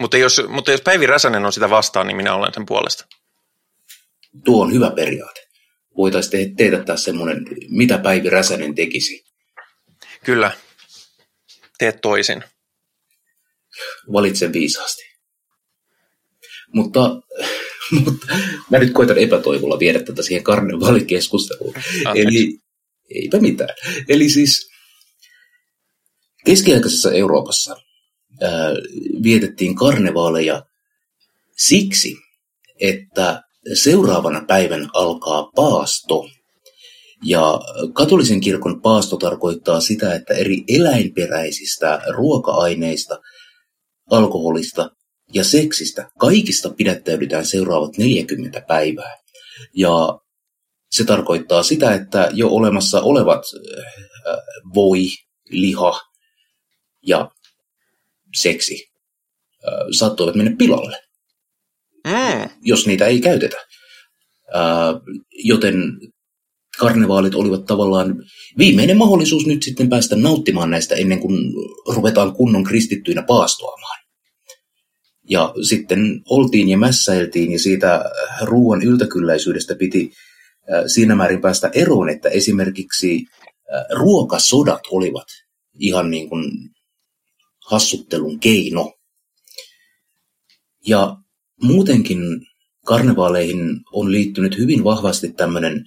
[0.00, 3.06] Mutta jos, mutta jos Päivi Räsänen on sitä vastaan, niin minä olen sen puolesta.
[4.44, 5.40] Tuo on hyvä periaate.
[5.96, 9.24] Voitaisiin te- tehdä taas semmoinen, mitä Päivi Räsänen tekisi.
[10.24, 10.52] Kyllä.
[11.78, 12.44] Teet toisin.
[14.12, 15.02] Valitse viisaasti.
[16.74, 17.00] Mutta,
[18.04, 18.26] mutta
[18.70, 21.74] mä nyt koitan epätoivolla viedä tätä siihen karnevaalikeskusteluun.
[22.14, 22.60] Eli
[23.14, 23.74] eipä mitään.
[24.08, 24.70] Eli siis
[26.44, 27.76] keskiaikaisessa Euroopassa
[28.40, 28.70] ää,
[29.22, 30.62] vietettiin karnevaaleja
[31.56, 32.16] siksi,
[32.80, 33.42] että
[33.74, 36.28] seuraavana päivänä alkaa paasto.
[37.24, 37.60] Ja
[37.92, 43.18] katolisen kirkon paasto tarkoittaa sitä, että eri eläinperäisistä ruoka-aineista,
[44.10, 44.90] alkoholista
[45.34, 49.16] ja seksistä kaikista pidättäydytään seuraavat 40 päivää.
[49.74, 50.18] Ja
[50.90, 53.42] se tarkoittaa sitä, että jo olemassa olevat
[54.74, 55.06] voi,
[55.50, 56.00] liha
[57.06, 57.30] ja
[58.36, 58.90] seksi
[59.98, 61.02] saattoivat mennä pilalle,
[62.06, 62.50] mm.
[62.62, 63.56] jos niitä ei käytetä.
[65.44, 65.76] Joten
[66.78, 68.14] karnevaalit olivat tavallaan
[68.58, 71.52] viimeinen mahdollisuus nyt sitten päästä nauttimaan näistä ennen kuin
[71.94, 74.00] ruvetaan kunnon kristittyinä paastoamaan.
[75.28, 78.04] Ja sitten oltiin ja mässäiltiin ja siitä
[78.42, 80.12] ruoan yltäkylläisyydestä piti
[80.86, 83.24] siinä määrin päästä eroon, että esimerkiksi
[83.94, 85.26] ruokasodat olivat
[85.78, 86.44] ihan niin kuin
[87.66, 88.92] hassuttelun keino.
[90.86, 91.16] Ja
[91.62, 92.20] muutenkin
[92.86, 95.84] karnevaaleihin on liittynyt hyvin vahvasti tämmöinen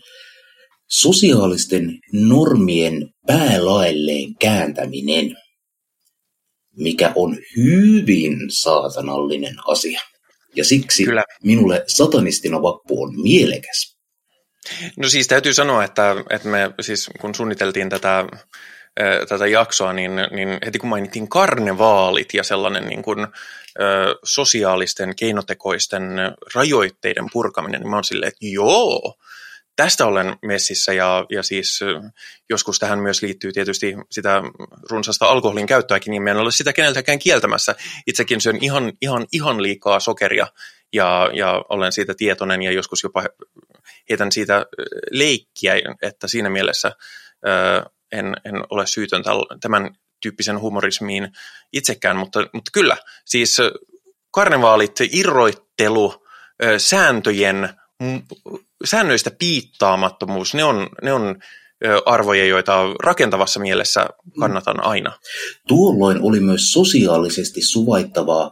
[0.90, 5.36] sosiaalisten normien päälaelleen kääntäminen,
[6.78, 10.02] mikä on hyvin saatanallinen asia.
[10.56, 11.24] Ja siksi Kyllä.
[11.44, 13.93] minulle satanistina vappu on mielekäs.
[14.98, 18.26] No siis täytyy sanoa, että, että me siis kun suunniteltiin tätä,
[19.30, 23.28] tätä jaksoa, niin, niin heti kun mainittiin karnevaalit ja sellainen niin kuin,
[24.24, 26.04] sosiaalisten keinotekoisten
[26.56, 29.18] rajoitteiden purkaminen, niin mä oon silleen, että joo,
[29.76, 31.80] tästä olen messissä ja, ja siis
[32.50, 34.42] joskus tähän myös liittyy tietysti sitä
[34.90, 37.76] runsasta alkoholin käyttöäkin, niin en ole sitä keneltäkään kieltämässä.
[38.08, 40.48] Itsekin syön ihan, ihan, ihan liikaa sokeria
[40.94, 43.24] ja, ja olen siitä tietoinen ja joskus jopa
[44.10, 44.66] heitän siitä
[45.12, 46.92] leikkiä, että siinä mielessä
[48.12, 49.24] en, en ole syytön
[49.62, 51.32] tämän tyyppisen humorismiin
[51.74, 53.58] itsekään, mutta, mutta kyllä, siis
[54.32, 56.26] karnevaalit, irroittelu,
[56.78, 57.70] sääntöjen,
[58.86, 61.36] säännöistä piittaamattomuus, ne on, ne on
[62.06, 64.06] arvoja, joita rakentavassa mielessä
[64.40, 65.12] kannatan aina.
[65.68, 68.52] Tuolloin oli myös sosiaalisesti suvaittavaa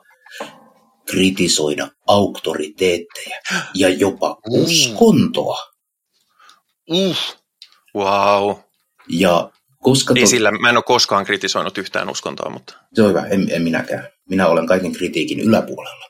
[1.12, 3.38] kritisoida auktoriteetteja
[3.76, 4.64] ja jopa mm.
[4.64, 5.58] uskontoa.
[6.90, 7.16] Uh,
[7.96, 8.56] wow.
[9.10, 9.52] Ja
[9.84, 10.28] koska Ei to...
[10.28, 12.74] sillä, mä en ole koskaan kritisoinut yhtään uskontoa, mutta...
[12.94, 14.08] Se on hyvä, en, en minäkään.
[14.30, 16.06] Minä olen kaiken kritiikin yläpuolella.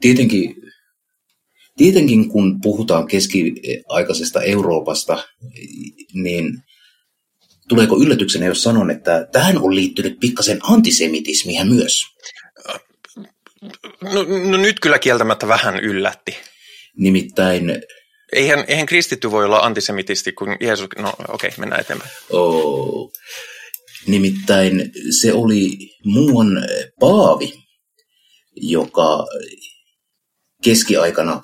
[0.00, 0.54] Tietenkin,
[1.76, 5.24] tietenkin kun puhutaan keskiaikaisesta Euroopasta,
[6.12, 6.62] niin
[7.68, 12.04] tuleeko yllätyksenä, jos sanon, että tähän on liittynyt pikkasen antisemitismiä myös?
[14.02, 16.36] No, no nyt kyllä kieltämättä vähän yllätti.
[16.96, 17.82] Nimittäin...
[18.32, 20.88] Eihän, eihän kristitty voi olla antisemitisti, kun Jeesus...
[20.98, 22.10] No okei, okay, mennään eteenpäin.
[22.30, 23.12] Oh.
[24.06, 25.70] Nimittäin se oli
[26.04, 26.48] muuan
[27.00, 27.52] Paavi,
[28.56, 29.26] joka
[30.64, 31.42] keskiaikana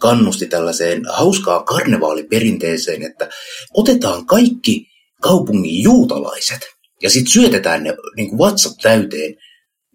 [0.00, 3.30] kannusti tällaiseen hauskaan karnevaaliperinteeseen, että
[3.74, 4.86] otetaan kaikki
[5.22, 6.60] kaupungin juutalaiset
[7.02, 9.34] ja sitten syötetään ne niin kuin vatsat täyteen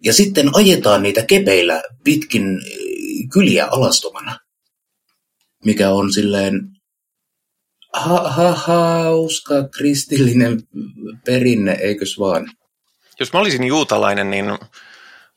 [0.04, 4.38] ja sitten ajetaan niitä kepeillä pitkin eh, kyliä alastomana,
[5.64, 6.60] mikä on silleen
[7.92, 10.62] ha, ha, hauska kristillinen
[11.24, 12.50] perinne, eikös vaan?
[13.20, 14.44] Jos mä olisin juutalainen, niin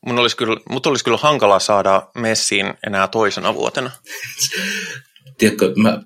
[0.05, 3.91] mun olisi kyllä, mut olisi kyllä hankala saada messiin enää toisena vuotena.
[5.37, 6.03] Tiedätkö, mä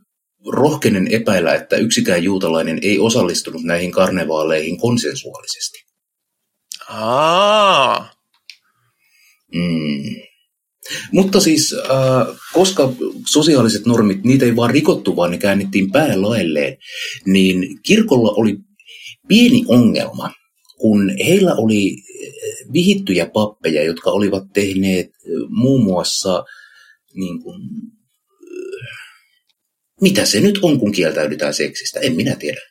[0.51, 5.85] rohkenen epäillä, että yksikään juutalainen ei osallistunut näihin karnevaaleihin konsensuaalisesti.
[6.89, 8.16] Aa.
[9.55, 10.27] Mm.
[11.11, 12.93] Mutta siis, äh, koska
[13.27, 16.77] sosiaaliset normit, niitä ei vaan rikottu, vaan ne käännettiin päälailleen,
[17.25, 18.57] niin kirkolla oli
[19.27, 20.33] pieni ongelma,
[20.77, 26.43] kun heillä oli äh, vihittyjä pappeja, jotka olivat tehneet äh, muun muassa,
[27.13, 28.87] niin kuin, äh,
[30.01, 32.61] mitä se nyt on, kun kieltäydytään seksistä, en minä tiedä.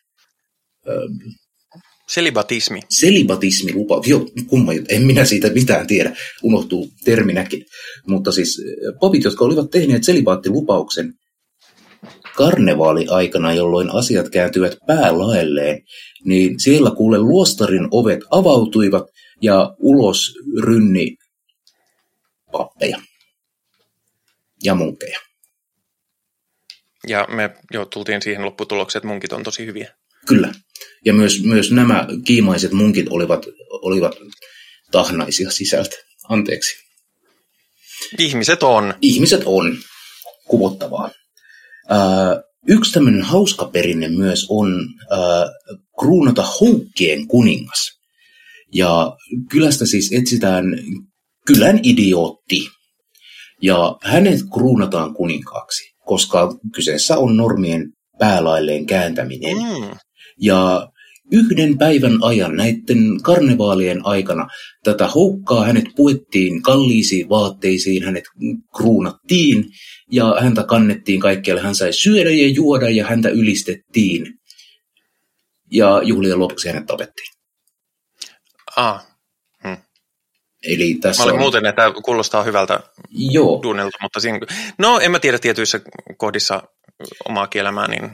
[2.08, 2.80] Selibatismi.
[2.90, 4.02] Selibatismi lupa.
[4.06, 7.66] Joo, kumma, en minä siitä mitään tiedä, unohtuu terminäkin.
[8.06, 8.62] Mutta siis
[9.00, 11.14] papit, jotka olivat tehneet selibaattilupauksen
[12.36, 15.82] karnevaali-aikana, jolloin asiat kääntyvät päälaelleen,
[16.24, 19.04] niin siellä kuule luostarin ovet avautuivat
[19.42, 21.16] ja ulos rynni
[22.52, 23.00] pappeja
[24.64, 25.18] ja munkkeja.
[27.08, 29.94] Ja me jo tultiin siihen lopputulokseen, että munkit on tosi hyviä.
[30.26, 30.52] Kyllä.
[31.04, 34.12] Ja myös, myös nämä kiimaiset munkit olivat, olivat
[34.90, 35.96] tahnaisia sisältä.
[36.28, 36.86] Anteeksi.
[38.18, 38.94] Ihmiset on.
[39.02, 39.76] Ihmiset on.
[40.48, 41.10] Kuvottavaa.
[41.90, 45.50] Äh, yksi tämmöinen hauska perinne myös on äh,
[45.98, 47.96] kruunata houkkien kuningas.
[48.74, 49.16] Ja
[49.50, 50.64] kylästä siis etsitään
[51.46, 52.68] kylän idiootti.
[53.62, 59.56] Ja hänet kruunataan kuninkaaksi, koska kyseessä on normien päälailleen kääntäminen.
[59.56, 59.96] Mm.
[60.40, 60.88] Ja
[61.32, 64.46] yhden päivän ajan näiden karnevaalien aikana
[64.84, 68.24] tätä houkkaa hänet puettiin kalliisiin vaatteisiin, hänet
[68.76, 69.64] kruunattiin
[70.12, 71.62] ja häntä kannettiin kaikkialle.
[71.62, 74.26] Hän sai syödä ja juoda ja häntä ylistettiin.
[75.70, 77.34] Ja juhlien lopuksi hänet tapettiin.
[78.76, 79.06] Ah.
[79.64, 79.76] Hmm.
[80.62, 81.40] Eli tässä mä olin on...
[81.40, 82.80] muuten, että kuulostaa hyvältä
[83.10, 83.60] Joo.
[83.62, 84.38] duunilta, mutta siinä...
[84.78, 85.80] No, en mä tiedä tietyissä
[86.16, 86.62] kohdissa
[87.28, 88.10] omaa kielämää, niin,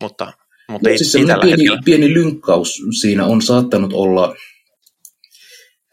[0.00, 0.32] mutta
[0.68, 4.34] mutta ei siis pieni, pieni lynkkaus siinä on saattanut olla,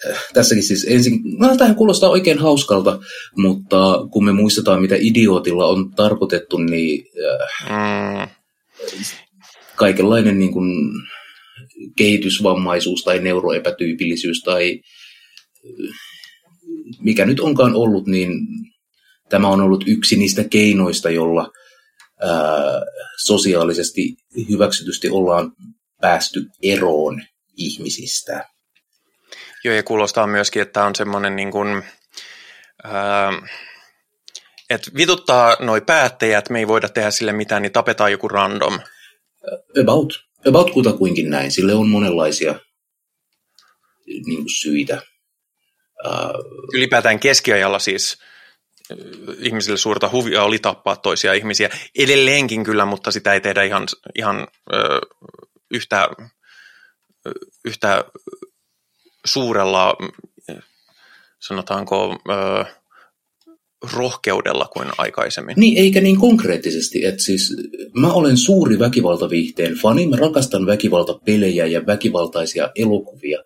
[0.10, 3.00] äh, tässäkin siis ensin, no tähän kuulostaa oikein hauskalta,
[3.38, 7.06] mutta kun me muistetaan, mitä idiootilla on tarkoitettu, niin
[7.72, 9.16] äh, mm.
[9.76, 10.92] kaikenlainen niin kuin,
[11.98, 14.80] kehitysvammaisuus tai neuroepätyypillisyys tai
[15.66, 15.96] äh,
[17.00, 18.32] mikä nyt onkaan ollut, niin
[19.30, 21.50] tämä on ollut yksi niistä keinoista, jolla–
[23.26, 24.16] sosiaalisesti
[24.50, 25.52] hyväksytysti ollaan
[26.02, 27.22] päästy eroon
[27.58, 28.46] ihmisistä.
[29.64, 31.84] Joo, ja kuulostaa myöskin, että on semmoinen niin kuin,
[32.84, 33.32] ää,
[34.70, 38.80] että vituttaa noi päättäjät, me ei voida tehdä sille mitään, niin tapetaan joku random.
[39.82, 40.14] About,
[40.48, 41.52] about kutakuinkin näin.
[41.52, 42.60] Sille on monenlaisia
[44.06, 45.02] niin kuin syitä.
[46.74, 48.18] Ylipäätään keskiajalla siis
[49.40, 51.70] ihmisille suurta huvia oli tappaa toisia ihmisiä.
[52.00, 55.00] Edelleenkin kyllä, mutta sitä ei tehdä ihan, ihan ö,
[55.72, 56.10] yhtä,
[57.66, 58.06] yhtä
[59.26, 59.96] suurella,
[61.40, 62.66] sanotaanko, ö,
[63.94, 65.56] rohkeudella kuin aikaisemmin.
[65.58, 67.06] Niin, eikä niin konkreettisesti.
[67.06, 67.56] Että siis
[67.96, 73.44] mä olen suuri väkivaltaviihteen fani, mä rakastan väkivaltapelejä ja väkivaltaisia elokuvia.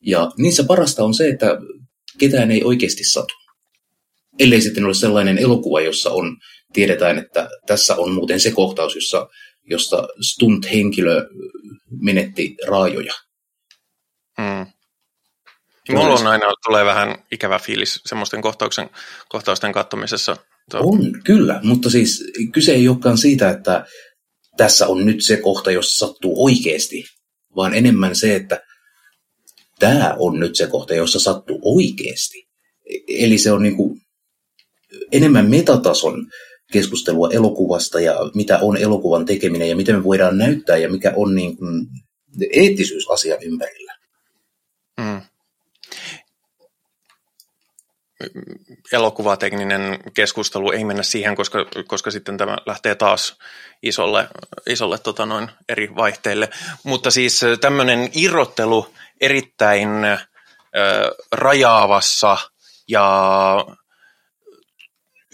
[0.00, 1.58] Ja niissä parasta on se, että
[2.18, 3.39] ketään ei oikeasti satu
[4.40, 6.36] ellei sitten ole sellainen elokuva, jossa on,
[6.72, 9.28] tiedetään, että tässä on muuten se kohtaus, jossa,
[9.70, 11.26] jossa stunt-henkilö
[12.02, 13.12] menetti raajoja.
[14.38, 14.66] Mm.
[15.88, 18.90] Mulla on aina tulee vähän ikävä fiilis semmoisten kohtauksen,
[19.28, 20.36] kohtausten katsomisessa.
[20.74, 23.86] On, kyllä, mutta siis kyse ei olekaan siitä, että
[24.56, 27.04] tässä on nyt se kohta, jossa sattuu oikeasti,
[27.56, 28.62] vaan enemmän se, että
[29.78, 32.48] tämä on nyt se kohta, jossa sattuu oikeasti.
[33.08, 33.89] Eli se on niin kuin
[35.12, 36.26] enemmän metatason
[36.72, 41.34] keskustelua elokuvasta ja mitä on elokuvan tekeminen ja miten me voidaan näyttää ja mikä on
[41.34, 41.86] niin kuin
[42.52, 43.96] eettisyysasian ympärillä.
[45.00, 45.20] Mm.
[48.92, 53.38] Elokuvatekninen keskustelu ei mennä siihen, koska, koska sitten tämä lähtee taas
[53.82, 54.28] isolle,
[54.68, 56.48] isolle tota noin, eri vaihteille.
[56.84, 58.86] Mutta siis tämmöinen irrottelu
[59.20, 60.18] erittäin ö,
[61.32, 62.36] rajaavassa
[62.88, 63.66] ja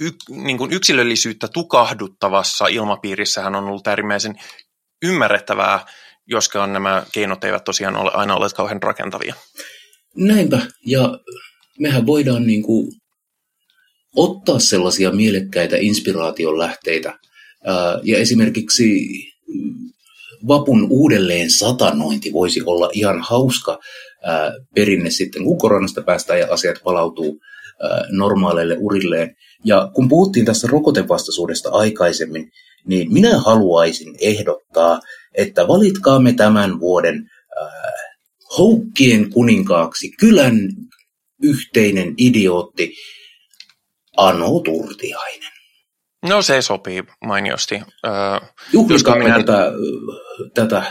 [0.01, 4.35] y, niin kuin yksilöllisyyttä tukahduttavassa ilmapiirissähän on ollut äärimmäisen
[5.03, 5.87] ymmärrettävää,
[6.27, 9.35] joskaan nämä keinot eivät tosiaan ole aina olleet kauhean rakentavia.
[10.17, 11.19] Näinpä, ja
[11.79, 12.93] mehän voidaan niin kuin
[14.17, 17.19] ottaa sellaisia mielekkäitä inspiraation lähteitä.
[18.03, 19.07] Ja esimerkiksi
[20.49, 23.79] vapun uudelleen satanointi voisi olla ihan hauska
[24.75, 27.41] perinne sitten, kun koronasta päästään ja asiat palautuu
[28.11, 29.37] normaaleille urilleen.
[29.65, 32.51] Ja kun puhuttiin tästä rokotevastaisuudesta aikaisemmin,
[32.87, 35.01] niin minä haluaisin ehdottaa,
[35.35, 37.31] että valitkaamme tämän vuoden
[37.63, 37.69] äh,
[38.59, 40.69] houkkien kuninkaaksi kylän
[41.43, 42.93] yhteinen idiootti
[44.17, 45.53] Ano Turtiainen.
[46.23, 47.75] No se sopii mainiosti.
[47.75, 49.37] Äh, Juhlikaamme minä...
[49.37, 49.73] tätä,
[50.55, 50.83] tätä,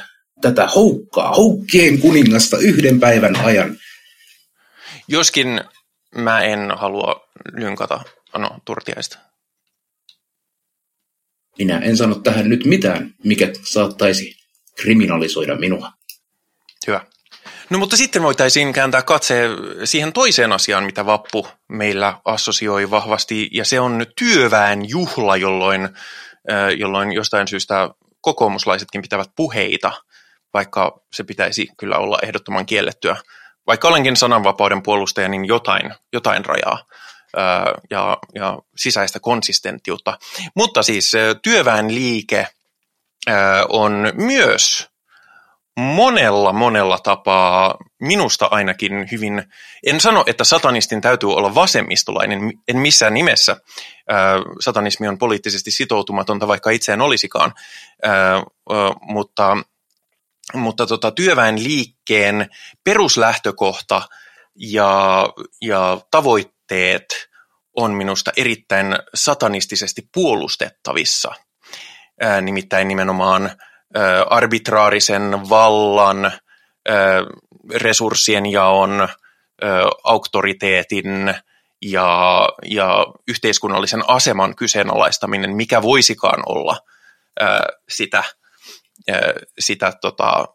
[0.42, 3.78] tätä houkkaa, houkkien kuningasta yhden päivän ajan.
[5.08, 5.62] Joskin
[6.16, 8.00] mä en halua lynkata
[8.34, 9.18] Ano Turtiaista.
[11.58, 14.36] Minä en sano tähän nyt mitään, mikä saattaisi
[14.76, 15.92] kriminalisoida minua.
[16.88, 17.02] Hyvä.
[17.70, 19.50] No mutta sitten voitaisiin kääntää katse
[19.84, 25.90] siihen toiseen asiaan, mitä vappu meillä assosioi vahvasti, ja se on työväen juhla, jolloin,
[26.78, 27.90] jolloin jostain syystä
[28.22, 29.92] kokoomuslaisetkin pitävät puheita,
[30.54, 33.18] vaikka se pitäisi kyllä olla ehdottoman kiellettyä.
[33.68, 36.86] Vaikka olenkin sananvapauden puolustaja, niin jotain, jotain rajaa
[37.90, 40.18] ja, ja sisäistä konsistenttiutta.
[40.56, 41.12] Mutta siis
[41.42, 42.48] työväen liike
[43.70, 44.90] on myös
[45.80, 49.44] monella, monella tapaa, minusta ainakin hyvin,
[49.86, 53.58] en sano, että satanistin täytyy olla vasemmistolainen, en missään nimessä.
[54.60, 57.54] Satanismi on poliittisesti sitoutumatonta, vaikka itse en olisikaan,
[59.02, 59.58] mutta,
[60.54, 62.50] mutta tota, työväen liikkeen
[62.84, 64.02] peruslähtökohta
[64.56, 65.26] ja,
[65.62, 67.06] ja tavoitteet
[67.76, 71.34] on minusta erittäin satanistisesti puolustettavissa.
[72.22, 73.44] Ää, nimittäin nimenomaan
[73.96, 77.24] ää, arbitraarisen vallan, ää,
[77.76, 79.10] resurssien jaon, ää,
[80.04, 81.36] auktoriteetin
[81.82, 86.78] ja, ja yhteiskunnallisen aseman kyseenalaistaminen, mikä voisikaan olla
[87.40, 88.24] ää, sitä,
[89.60, 90.46] sitä tota,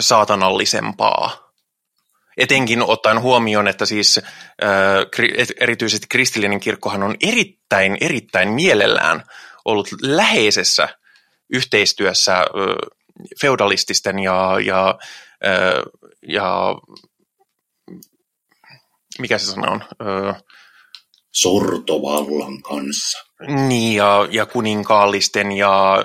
[0.00, 1.50] saatanallisempaa
[2.36, 4.20] etenkin ottaen huomioon, että siis
[5.60, 9.22] erityisesti kristillinen kirkkohan on erittäin, erittäin mielellään
[9.64, 10.88] ollut läheisessä
[11.52, 12.44] yhteistyössä
[13.40, 14.98] feudalististen ja, ja,
[16.28, 16.74] ja
[19.18, 19.84] mikä se sana on?
[21.32, 23.18] Sortovallan kanssa.
[23.68, 26.04] Niin, ja, ja kuninkaallisten ja,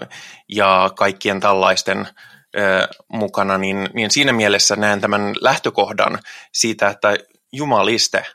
[0.49, 2.07] ja kaikkien tällaisten
[3.07, 6.19] mukana, niin, niin siinä mielessä näen tämän lähtökohdan
[6.53, 7.17] siitä, että
[7.53, 8.25] jumaliste,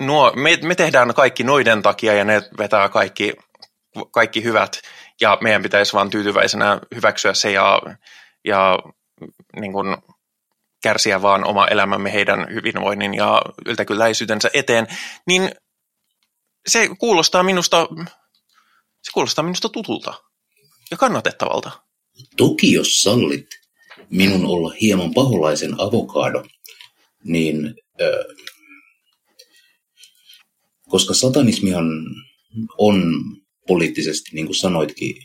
[0.00, 3.34] nuo, me, me tehdään kaikki noiden takia ja ne vetää kaikki,
[4.10, 4.80] kaikki hyvät
[5.20, 7.82] ja meidän pitäisi vain tyytyväisenä hyväksyä se ja,
[8.44, 8.78] ja
[9.60, 9.96] niin kuin
[10.88, 14.86] kärsiä vaan oma elämämme heidän hyvinvoinnin ja yltäkylläisyytensä eteen,
[15.26, 15.50] niin
[16.66, 17.88] se kuulostaa minusta,
[19.02, 20.14] se kuulostaa minusta tutulta
[20.90, 21.70] ja kannatettavalta.
[22.36, 23.46] Toki jos sallit
[24.10, 26.44] minun olla hieman paholaisen avokado,
[27.24, 28.24] niin ö,
[30.88, 31.86] koska satanismihan
[32.78, 33.12] on
[33.66, 35.16] poliittisesti, niin kuin sanoitkin,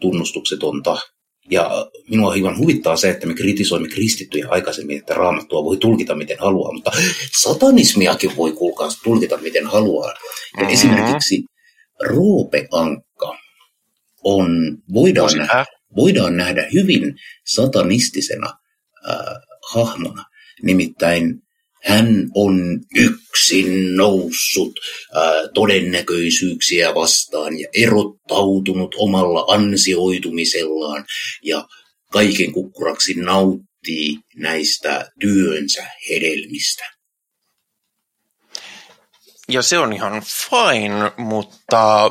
[0.00, 0.98] tunnustuksetonta.
[1.50, 6.38] Ja minua hieman huvittaa se, että me kritisoimme kristittyjä aikaisemmin, että raamattua voi tulkita miten
[6.40, 6.90] haluaa, mutta
[7.42, 10.08] satanismiakin voi kuulkaa tulkita miten haluaa.
[10.08, 10.14] Ja
[10.56, 10.72] mm-hmm.
[10.72, 11.44] esimerkiksi
[12.00, 13.38] Roope Ankka
[14.24, 15.64] on, voidaan, nähdä,
[15.96, 17.14] voidaan nähdä hyvin
[17.46, 18.52] satanistisena
[19.10, 19.16] äh,
[19.72, 20.24] hahmona.
[20.62, 21.42] Nimittäin
[21.84, 24.72] hän on yksin noussut
[25.16, 25.22] äh,
[25.54, 31.04] todennäköisyyksiä vastaan ja erottautunut omalla ansioitumisellaan
[31.42, 31.68] ja
[32.12, 36.84] kaiken kukkuraksi nauttii näistä työnsä hedelmistä.
[39.48, 42.10] Ja se on ihan fine, mutta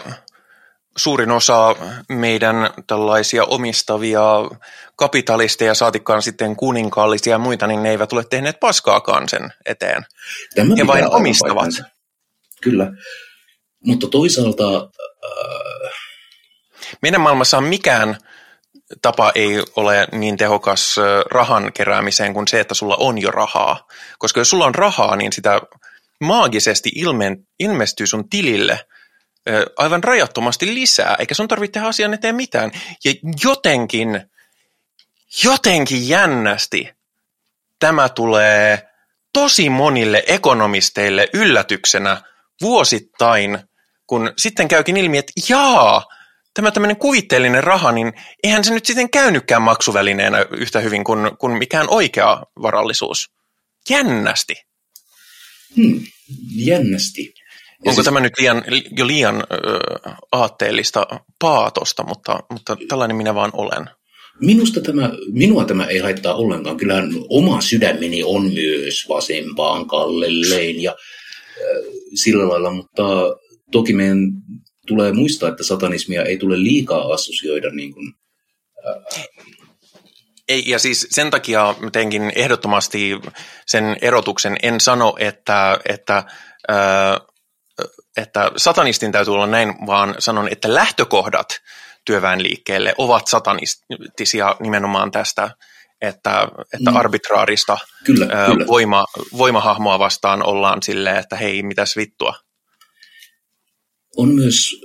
[0.99, 1.75] suurin osa
[2.09, 2.55] meidän
[2.87, 4.21] tällaisia omistavia
[4.95, 10.05] kapitalisteja, saatikkaan sitten kuninkaallisia ja muita, niin ne eivät ole tehneet paskaakaan sen eteen.
[10.55, 11.55] Tämä He vain omistavat.
[11.55, 11.83] Paikkansa.
[12.61, 12.91] Kyllä,
[13.85, 14.89] mutta toisaalta...
[15.25, 15.91] Äh...
[17.01, 18.17] Meidän maailmassa on mikään
[19.01, 20.95] tapa ei ole niin tehokas
[21.31, 23.87] rahan keräämiseen kuin se, että sulla on jo rahaa.
[24.19, 25.61] Koska jos sulla on rahaa, niin sitä
[26.21, 28.85] maagisesti ilme, ilmestyy sun tilille
[29.77, 32.71] aivan rajattomasti lisää, eikä sun tarvitse tehdä asian eteen mitään.
[33.05, 34.21] Ja jotenkin,
[35.43, 36.89] jotenkin jännästi
[37.79, 38.89] tämä tulee
[39.33, 42.21] tosi monille ekonomisteille yllätyksenä
[42.61, 43.59] vuosittain,
[44.07, 46.05] kun sitten käykin ilmi, että jaa,
[46.53, 51.57] tämä tämmöinen kuvitteellinen raha, niin eihän se nyt sitten käynytkään maksuvälineenä yhtä hyvin kuin, kuin
[51.57, 53.29] mikään oikea varallisuus.
[53.89, 54.55] Jännästi.
[55.75, 56.01] Hmm,
[56.55, 57.33] jännästi.
[57.86, 58.05] Ja Onko siis...
[58.05, 58.63] tämä nyt liian,
[58.97, 59.80] jo liian ö,
[60.32, 61.07] aatteellista
[61.39, 63.89] paatosta, mutta, mutta tällainen minä vaan olen.
[64.41, 66.77] Minusta tämä, minua tämä ei haittaa ollenkaan.
[66.77, 70.97] Kyllähän oma sydämeni on myös vasempaan kallelleen ja äh,
[72.13, 73.03] sillä lailla, mutta
[73.71, 74.19] toki meidän
[74.88, 78.13] tulee muistaa, että satanismia ei tule liikaa assosioida niin kuin,
[78.88, 79.30] äh,
[80.49, 83.11] ei, ja siis sen takia teinkin ehdottomasti
[83.65, 84.57] sen erotuksen.
[84.63, 86.17] En sano, että, että,
[86.71, 87.28] äh,
[88.18, 91.47] että satanistin täytyy olla näin, vaan sanon, että lähtökohdat
[92.05, 95.51] työväenliikkeelle ovat satanistisia nimenomaan tästä,
[96.01, 96.97] että, että mm.
[96.97, 98.68] arbitraarista kyllä, ää, kyllä.
[98.68, 99.05] Voima,
[99.38, 102.34] voimahahmoa vastaan ollaan silleen, että hei, mitäs vittua.
[104.18, 104.76] On myös,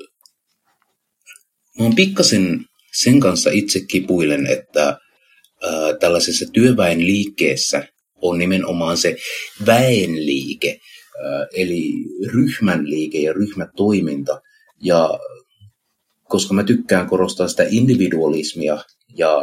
[1.78, 7.88] mä oon pikkasen sen kanssa itse kipuilen, että ää, tällaisessa työväenliikkeessä
[8.22, 9.16] on nimenomaan se
[9.66, 10.78] väenliike,
[11.56, 11.92] eli
[12.32, 14.40] ryhmän liike ja ryhmätoiminta.
[14.80, 15.18] Ja
[16.22, 18.78] koska mä tykkään korostaa sitä individualismia
[19.16, 19.42] ja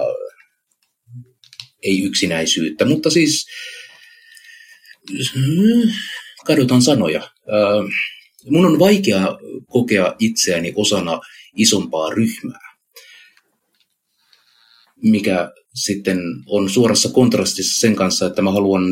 [1.83, 3.47] ei yksinäisyyttä, mutta siis
[6.45, 7.29] kadotan sanoja.
[8.49, 11.19] Mun on vaikea kokea itseäni osana
[11.55, 12.77] isompaa ryhmää,
[15.03, 18.83] mikä sitten on suorassa kontrastissa sen kanssa, että mä haluan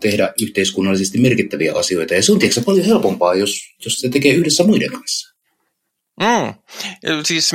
[0.00, 2.14] tehdä yhteiskunnallisesti merkittäviä asioita.
[2.14, 5.34] Ja se on tietysti paljon helpompaa, jos, jos se tekee yhdessä muiden kanssa.
[6.20, 6.54] Mm.
[7.24, 7.52] Siis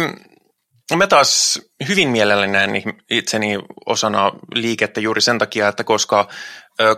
[0.95, 6.29] mä taas hyvin mielelläni näen itseni osana liikettä juuri sen takia, että koska,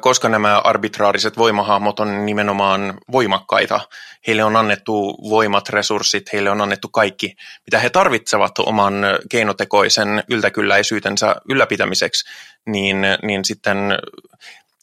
[0.01, 3.79] koska nämä arbitraariset voimahahmot on nimenomaan voimakkaita,
[4.27, 7.35] heille on annettu voimat, resurssit, heille on annettu kaikki,
[7.67, 8.93] mitä he tarvitsevat oman
[9.29, 12.29] keinotekoisen yltäkylläisyytensä ylläpitämiseksi,
[12.65, 13.77] niin, niin sitten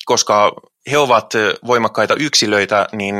[0.05, 0.53] koska
[0.91, 1.33] he ovat
[1.67, 3.17] voimakkaita yksilöitä, niin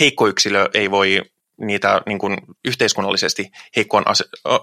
[0.00, 1.22] heikko yksilö ei voi
[1.60, 4.04] niitä niin kuin yhteiskunnallisesti heikkoon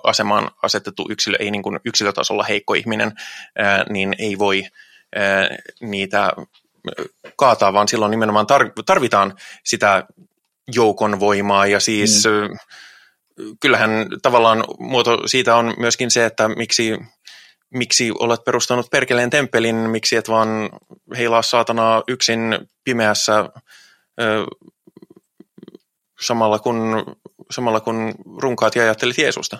[0.04, 3.12] asemaan asetettu yksilö, ei niin kuin yksilötasolla heikko ihminen,
[3.90, 4.64] niin ei voi
[5.82, 6.32] niitä
[7.38, 8.48] kaataa, vaan silloin nimenomaan
[8.86, 10.04] tarvitaan sitä
[10.76, 12.58] joukon voimaa ja siis mm.
[13.60, 16.98] kyllähän tavallaan muoto siitä on myöskin se, että miksi,
[17.74, 20.70] miksi olet perustanut Perkeleen temppelin, miksi et vaan
[21.18, 22.40] heilaa saatana yksin
[22.84, 23.50] pimeässä
[26.22, 27.06] samalla kun,
[27.52, 29.58] samalla kun runkaat ja ajattelit Jeesusta.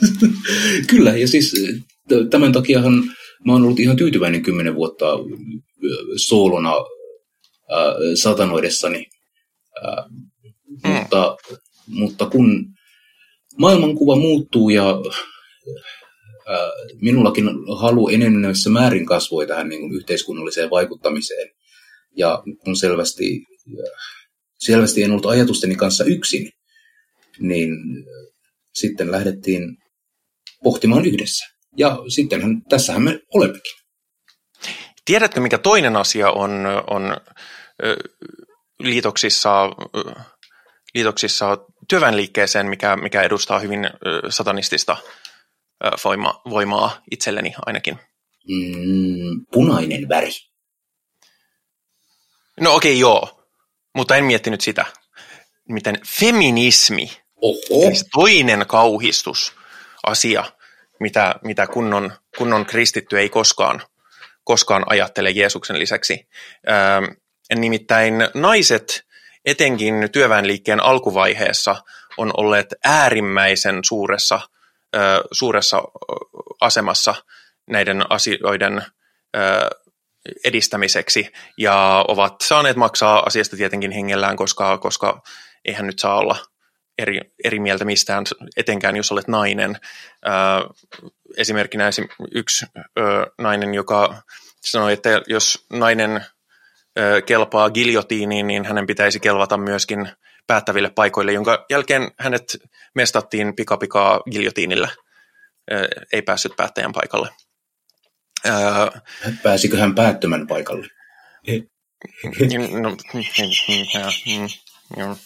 [0.90, 1.54] Kyllä, ja siis
[2.30, 3.02] tämän takiahan
[3.44, 5.06] mä oon ollut ihan tyytyväinen kymmenen vuotta
[6.16, 9.06] soolona äh, satanoidessani.
[9.84, 10.04] Äh,
[10.84, 10.90] mm.
[10.90, 11.36] mutta,
[11.86, 12.66] mutta kun
[13.58, 14.90] maailmankuva muuttuu ja
[16.50, 16.70] äh,
[17.00, 17.44] minullakin
[17.78, 21.50] halu enenevässä määrin kasvoi tähän niin kuin yhteiskunnalliseen vaikuttamiseen,
[22.16, 23.42] ja kun selvästi
[24.58, 26.50] selvästi en ollut ajatusteni kanssa yksin,
[27.38, 27.70] niin
[28.74, 29.76] sitten lähdettiin
[30.62, 31.55] pohtimaan yhdessä.
[31.76, 33.72] Ja sittenhän, tässähän me olemmekin.
[35.04, 37.16] Tiedätkö, mikä toinen asia on, on
[38.78, 39.64] liitoksissa,
[40.94, 41.58] liitoksissa
[41.88, 43.90] työväenliikkeeseen, mikä, mikä edustaa hyvin
[44.28, 44.96] satanistista
[46.04, 47.98] voima, voimaa itselleni ainakin?
[48.48, 50.30] Mm, punainen väri.
[52.60, 53.46] No okei, okay, joo.
[53.94, 54.84] Mutta en miettinyt sitä.
[55.68, 57.10] Miten feminismi,
[57.42, 57.90] Oho.
[58.12, 59.52] Toinen kauhistus,
[60.06, 60.44] asia,
[61.00, 63.82] mitä, mitä kunnon, kunnon kristitty ei koskaan,
[64.44, 66.28] koskaan ajattele Jeesuksen lisäksi.
[66.68, 67.04] Ähm,
[67.54, 69.06] nimittäin naiset
[69.44, 71.76] etenkin työväenliikkeen alkuvaiheessa
[72.16, 74.40] on olleet äärimmäisen suuressa,
[74.96, 75.82] äh, suuressa
[76.60, 77.14] asemassa
[77.66, 79.68] näiden asioiden äh,
[80.44, 85.22] edistämiseksi ja ovat saaneet maksaa asiasta tietenkin hengellään, koska, koska
[85.64, 86.36] eihän nyt saa olla
[86.98, 88.24] eri, eri mieltä mistään,
[88.56, 89.76] etenkään jos olet nainen.
[91.36, 91.90] esimerkkinä
[92.34, 92.66] yksi
[93.38, 94.22] nainen, joka
[94.60, 96.24] sanoi, että jos nainen
[97.26, 100.08] kelpaa giljotiiniin, niin hänen pitäisi kelvata myöskin
[100.46, 102.56] päättäville paikoille, jonka jälkeen hänet
[102.94, 104.88] mestattiin pikapikaa giljotiinillä.
[106.12, 107.28] ei päässyt päättäjän paikalle.
[109.42, 110.86] Pääsikö hän päättömän paikalle?
[114.96, 115.16] no,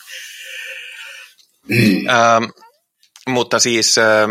[1.68, 2.44] mm, ähm,
[3.28, 4.28] mutta, siis, äh,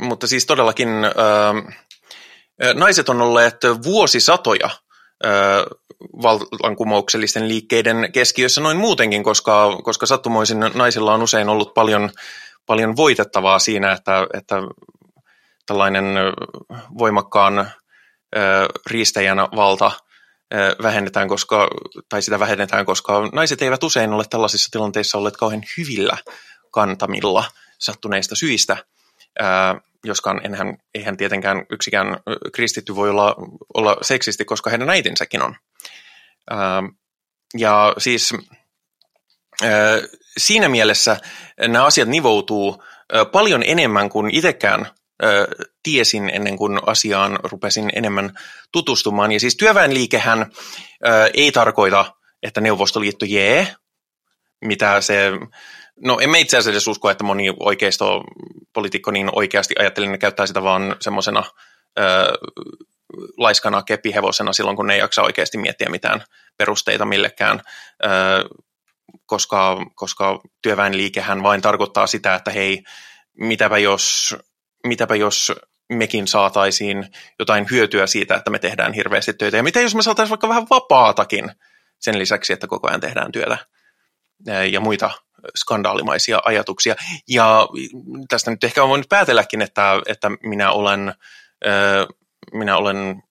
[0.00, 5.30] mutta siis todellakin äh, naiset on olleet vuosisatoja äh,
[6.22, 12.10] vallankumouksellisten liikkeiden keskiössä noin muutenkin, koska, koska sattumoisin naisilla on usein ollut paljon,
[12.66, 14.56] paljon voitettavaa siinä, että, että
[15.66, 16.04] tällainen
[16.98, 17.68] voimakkaan äh,
[18.86, 19.90] riistäjän valta–
[20.82, 21.68] vähennetään, koska,
[22.08, 26.16] tai sitä vähennetään, koska naiset eivät usein ole tällaisissa tilanteissa olleet kauhean hyvillä
[26.70, 27.44] kantamilla
[27.78, 28.76] sattuneista syistä,
[30.04, 32.16] joskaan enhän, eihän tietenkään yksikään
[32.52, 33.36] kristitty voi olla,
[33.74, 35.56] olla seksisti, koska heidän äitinsäkin on.
[37.58, 38.34] ja siis
[40.38, 41.16] siinä mielessä
[41.68, 42.84] nämä asiat nivoutuu
[43.32, 44.86] paljon enemmän kuin itsekään
[45.82, 48.38] tiesin ennen kuin asiaan rupesin enemmän
[48.72, 49.32] tutustumaan.
[49.32, 50.52] Ja siis työväenliikehän
[51.34, 53.74] ei tarkoita, että Neuvostoliitto jee,
[54.64, 55.30] mitä se,
[56.04, 60.96] no emme itse asiassa usko, että moni oikeistopolitiikko niin oikeasti ajattelee, että käyttää sitä vaan
[61.00, 61.44] semmoisena
[63.36, 66.24] laiskana kepihevosena silloin, kun ne ei jaksa oikeasti miettiä mitään
[66.56, 67.62] perusteita millekään,
[68.04, 68.08] ö,
[69.26, 72.82] koska, koska työväenliikehän vain tarkoittaa sitä, että hei,
[73.38, 74.36] mitäpä jos
[74.86, 75.52] mitäpä jos
[75.92, 79.56] mekin saataisiin jotain hyötyä siitä, että me tehdään hirveästi töitä.
[79.56, 81.50] Ja mitä jos me saataisiin vaikka vähän vapaatakin
[81.98, 83.58] sen lisäksi, että koko ajan tehdään työtä
[84.70, 85.10] ja muita
[85.56, 86.94] skandaalimaisia ajatuksia.
[87.28, 87.68] Ja
[88.28, 91.14] tästä nyt ehkä on voinut päätelläkin, että, että minä, olen,
[92.52, 93.22] minä olen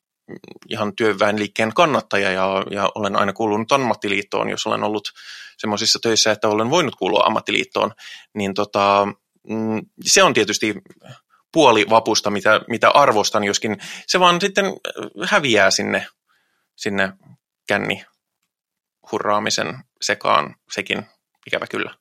[0.69, 5.11] ihan työväenliikkeen kannattaja ja, ja olen aina kuulunut ammattiliittoon, jos olen ollut
[5.57, 7.91] semmoisissa töissä, että olen voinut kuulua ammattiliittoon,
[8.33, 9.07] niin tota,
[9.49, 10.75] mm, se on tietysti
[11.51, 14.65] puoli vapusta, mitä, mitä arvostan, joskin se vaan sitten
[15.25, 16.05] häviää sinne,
[16.75, 17.13] sinne
[17.67, 18.03] känni
[19.11, 21.05] hurraamisen sekaan, sekin
[21.47, 21.95] ikävä kyllä.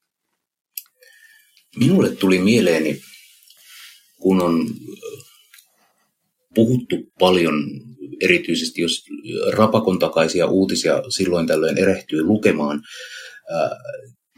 [1.76, 3.00] Minulle tuli mieleeni,
[4.20, 4.66] kun on
[6.54, 7.54] puhuttu paljon,
[8.24, 9.04] erityisesti jos
[9.52, 12.82] rapakon takaisia uutisia silloin tällöin erehtyy lukemaan,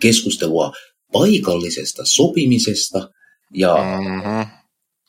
[0.00, 0.72] keskustelua
[1.12, 3.08] paikallisesta sopimisesta
[3.54, 4.61] ja mm-hmm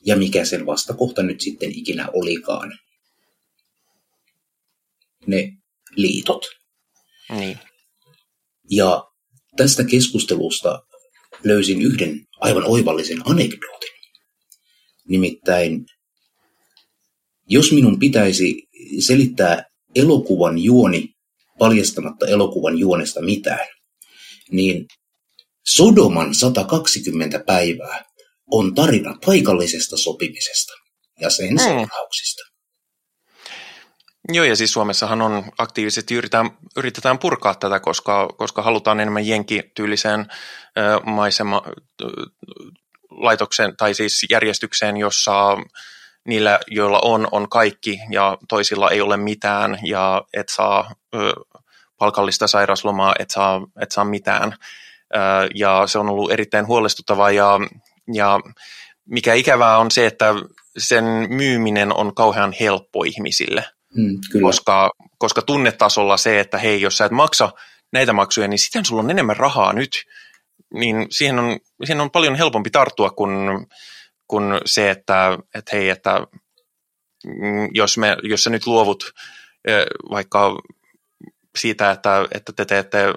[0.06, 2.78] ja mikä sen vastakohta nyt sitten ikinä olikaan.
[5.26, 5.52] Ne
[5.96, 6.46] liitot.
[7.30, 7.58] Niin.
[8.70, 9.04] Ja
[9.56, 10.82] tästä keskustelusta
[11.44, 13.90] löysin yhden aivan oivallisen anekdootin.
[15.08, 15.86] Nimittäin,
[17.48, 18.68] jos minun pitäisi
[18.98, 19.64] selittää
[19.94, 21.14] elokuvan juoni
[21.58, 23.68] paljastamatta elokuvan juonesta mitään,
[24.50, 24.86] niin
[25.66, 28.13] Sodoman 120 päivää
[28.50, 30.72] on tarina paikallisesta sopimisesta
[31.20, 31.58] ja sen mm.
[31.58, 32.54] seurauksista.
[34.28, 40.20] Joo, ja siis Suomessahan on aktiivisesti yritetään, yritetään purkaa tätä, koska, koska halutaan enemmän jenkityyliseen
[40.20, 41.62] ö, maisema
[43.10, 45.56] laitokseen tai siis järjestykseen, jossa
[46.28, 51.18] niillä, joilla on, on kaikki ja toisilla ei ole mitään ja et saa ö,
[51.98, 54.52] palkallista sairaslomaa, et saa, et saa mitään.
[55.14, 55.18] Ö,
[55.54, 57.60] ja se on ollut erittäin huolestuttavaa ja
[58.12, 58.40] ja
[59.04, 60.34] mikä ikävää on se, että
[60.78, 63.64] sen myyminen on kauhean helppo ihmisille,
[63.96, 67.52] mm, Koska, koska tunnetasolla se, että hei, jos sä et maksa
[67.92, 69.90] näitä maksuja, niin sitten sulla on enemmän rahaa nyt,
[70.74, 73.30] niin siihen on, siihen on paljon helpompi tarttua kuin,
[74.28, 76.26] kuin se, että, että hei, että
[77.26, 79.04] mm, jos, me, jos sä nyt luovut
[80.10, 80.56] vaikka
[81.58, 83.14] siitä, että, että te teette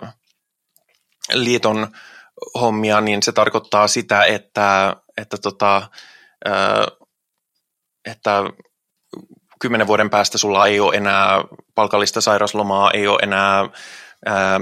[1.34, 1.88] liiton
[2.62, 5.90] hommia, niin se tarkoittaa sitä, että, että, tota,
[8.06, 8.44] että
[9.60, 11.44] kymmenen vuoden päästä sulla ei ole enää
[11.76, 13.70] palkallista sairauslomaa, ei ole enää,
[14.26, 14.60] ää,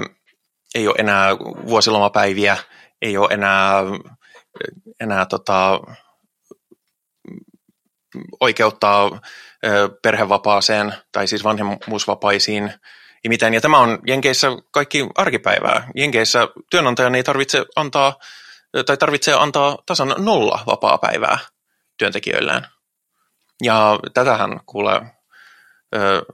[0.75, 1.37] ei ole enää
[1.67, 2.57] vuosilomapäiviä,
[3.01, 3.73] ei ole enää,
[4.99, 5.79] enää tota,
[8.39, 9.19] oikeuttaa
[10.01, 12.73] perhevapaaseen tai siis vanhemmuusvapaisiin
[13.25, 13.53] ja miten.
[13.53, 15.87] Ja tämä on Jenkeissä kaikki arkipäivää.
[15.95, 18.19] Jenkeissä työnantajan ei tarvitse antaa,
[18.85, 21.37] tai tarvitsee antaa tasan nolla vapaa-päivää
[21.97, 22.67] työntekijöillään.
[23.63, 25.01] Ja tätähän kuulee
[25.95, 26.25] ö,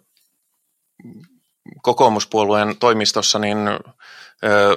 [1.81, 3.57] kokoomuspuolueen toimistossa, niin
[4.43, 4.75] ö,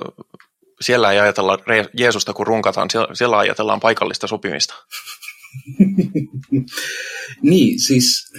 [0.80, 1.58] siellä ei ajatella
[1.98, 4.74] Jeesusta, kun runkataan, siellä, siellä ajatellaan paikallista sopimista.
[7.50, 8.32] niin, siis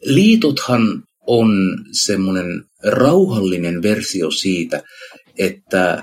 [0.00, 4.82] liitothan on semmoinen rauhallinen versio siitä,
[5.38, 6.02] että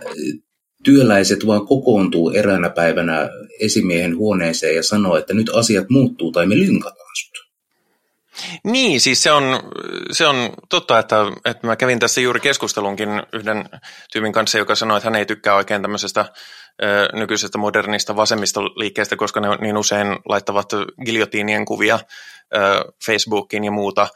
[0.84, 3.30] työläiset vaan kokoontuu eräänä päivänä
[3.60, 7.45] esimiehen huoneeseen ja sanoo, että nyt asiat muuttuu tai me lynkataan sut.
[8.64, 9.43] Niin, siis se on,
[10.11, 10.35] se on
[10.69, 11.15] totta, että,
[11.45, 13.69] että mä kävin tässä juuri keskustelunkin yhden
[14.11, 16.26] tyypin kanssa, joka sanoi, että hän ei tykkää oikein tämmöisestä
[16.84, 20.69] ö, nykyisestä modernista vasemmistoliikkeestä, koska ne niin usein laittavat
[21.06, 21.99] giljotiinien kuvia
[23.05, 24.07] Facebookiin ja muuta,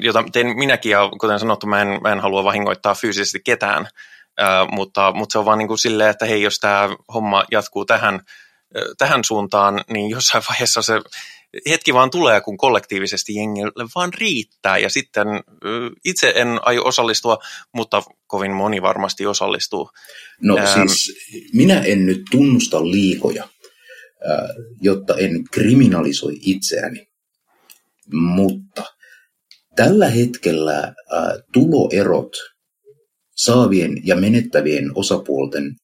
[0.00, 3.88] jota teen minäkin, ja kuten sanottu, mä en, mä en halua vahingoittaa fyysisesti ketään,
[4.70, 8.20] mutta, mutta se on vaan niin kuin silleen, että hei, jos tämä homma jatkuu tähän,
[8.98, 11.00] tähän suuntaan, niin jossain vaiheessa se
[11.68, 14.78] hetki vaan tulee, kun kollektiivisesti jengille vaan riittää.
[14.78, 15.26] Ja sitten
[16.04, 17.38] itse en aio osallistua,
[17.74, 19.90] mutta kovin moni varmasti osallistuu.
[20.40, 21.16] No ähm, siis
[21.52, 23.48] minä en nyt tunnusta liikoja,
[24.80, 27.11] jotta en kriminalisoi itseäni.
[28.12, 28.84] Mutta
[29.76, 30.94] tällä hetkellä
[31.52, 32.32] tuloerot
[33.36, 35.76] saavien ja menettävien osapuolten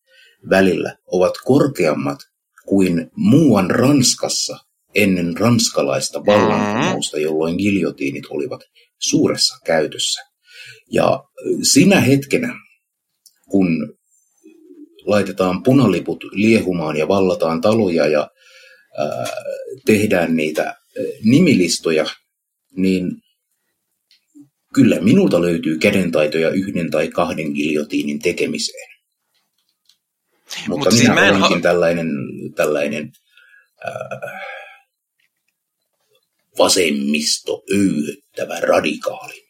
[0.51, 2.19] välillä ovat korkeammat
[2.67, 4.59] kuin muuan Ranskassa
[4.95, 8.61] ennen ranskalaista vallankumousta, jolloin giljotiinit olivat
[8.99, 10.21] suuressa käytössä.
[10.93, 11.25] Ja
[11.63, 12.55] sinä hetkenä,
[13.51, 13.95] kun
[15.05, 18.31] laitetaan punaliput liehumaan ja vallataan taloja ja
[18.99, 19.27] ää,
[19.87, 20.75] tehdään niitä
[21.25, 22.07] nimilistoja,
[22.77, 23.23] niin
[24.75, 28.89] kyllä minulta löytyy kädentaitoja yhden tai kahden giljotiinin tekemiseen.
[30.69, 32.09] Mutta, Mutta minä siis olenkin ha- tällainen,
[32.57, 33.13] tällainen
[33.85, 34.41] ää,
[36.59, 39.49] vasemmisto öyhyttävä radikaali.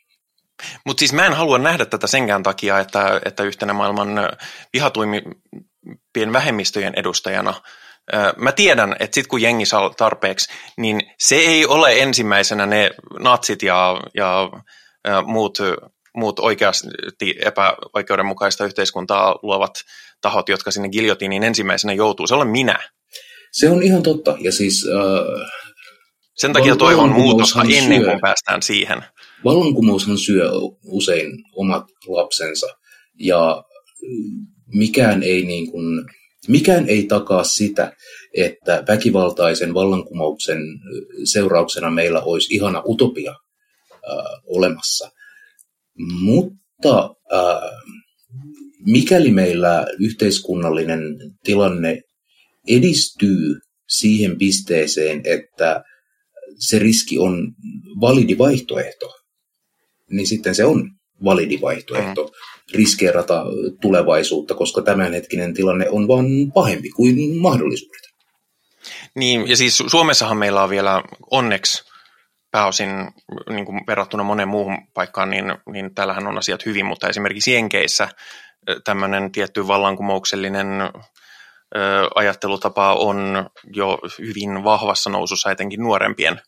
[0.86, 4.08] Mutta siis mä en halua nähdä tätä senkään takia, että, että yhtenä maailman
[4.72, 7.54] vihatuimpien vähemmistöjen edustajana
[8.36, 13.62] Mä tiedän, että sitten kun jengi saa tarpeeksi, niin se ei ole ensimmäisenä ne natsit
[13.62, 14.50] ja, ja,
[15.26, 15.58] muut,
[16.16, 16.88] muut oikeasti
[17.44, 19.74] epäoikeudenmukaista yhteiskuntaa luovat
[20.20, 22.26] tahot, jotka sinne giljotiiniin ensimmäisenä joutuu.
[22.26, 22.78] Se olen minä.
[23.52, 24.36] Se on ihan totta.
[24.40, 25.48] Ja siis äh,
[26.36, 29.04] sen takia toivon muutosta ennen kuin päästään siihen.
[29.44, 30.50] Vallankumoushan syö
[30.84, 32.66] usein omat lapsensa
[33.18, 33.64] ja
[34.66, 36.04] mikään ei, niin kuin,
[36.48, 37.92] mikään ei takaa sitä,
[38.34, 40.58] että väkivaltaisen vallankumouksen
[41.24, 45.10] seurauksena meillä olisi ihana utopia äh, olemassa.
[46.20, 47.70] Mutta äh,
[48.86, 51.02] mikäli meillä yhteiskunnallinen
[51.44, 52.02] tilanne
[52.68, 55.84] edistyy siihen pisteeseen, että
[56.58, 57.52] se riski on
[58.00, 59.14] validi vaihtoehto,
[60.10, 60.90] niin sitten se on
[61.24, 62.32] validi vaihtoehto.
[62.74, 63.44] Riskeerata
[63.80, 68.02] tulevaisuutta, koska tämänhetkinen tilanne on vain pahempi kuin mahdollisuudet.
[69.14, 71.84] Niin, ja siis Suomessahan meillä on vielä onneksi
[72.50, 72.90] pääosin
[73.48, 78.08] niin kuin verrattuna moneen muuhun paikkaan, niin, niin täällähän on asiat hyvin, mutta esimerkiksi Jenkeissä
[78.84, 80.66] tämmöinen tietty vallankumouksellinen
[82.14, 86.40] ajattelutapa on jo hyvin vahvassa nousussa etenkin nuorempien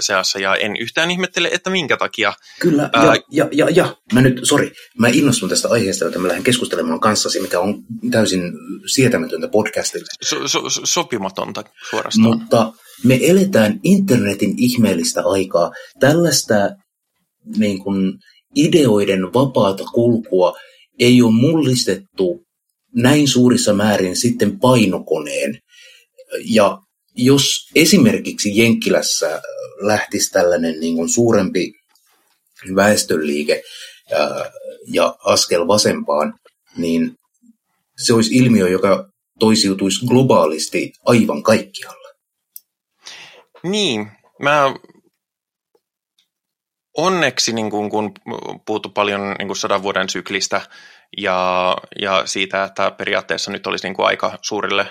[0.00, 2.32] seassa ja en yhtään ihmettele, että minkä takia.
[2.60, 6.28] Kyllä, ja, Ää, ja, ja, ja, mä nyt, sori, mä innostun tästä aiheesta, jota mä
[6.28, 7.74] lähden keskustelemaan kanssasi, mikä on
[8.10, 8.42] täysin
[8.86, 10.06] sietämätöntä podcastille.
[10.22, 12.38] So, so, sopimatonta suorastaan.
[12.38, 12.72] Mutta
[13.04, 15.72] me eletään internetin ihmeellistä aikaa.
[16.00, 16.54] Tällaista
[17.56, 18.12] niin kuin,
[18.56, 20.56] ideoiden vapaata kulkua
[20.98, 22.44] ei ole mullistettu
[22.94, 25.58] näin suurissa määrin sitten painokoneen.
[26.44, 26.78] Ja
[27.14, 29.42] jos esimerkiksi Jenkkilässä
[29.80, 31.72] lähtisi tällainen niin kuin suurempi
[32.74, 33.62] väestönliike
[34.12, 34.52] ää,
[34.86, 36.34] ja askel vasempaan,
[36.76, 37.14] niin
[38.04, 39.08] se olisi ilmiö, joka
[39.38, 42.08] toisiutuisi globaalisti aivan kaikkialla.
[43.62, 44.10] Niin,
[44.42, 44.74] mä
[46.96, 48.12] onneksi niin kun, kun
[48.66, 50.60] puhuttu paljon niin kun sadan vuoden syklistä
[51.16, 54.86] ja, ja siitä, että periaatteessa nyt olisi niin aika suurille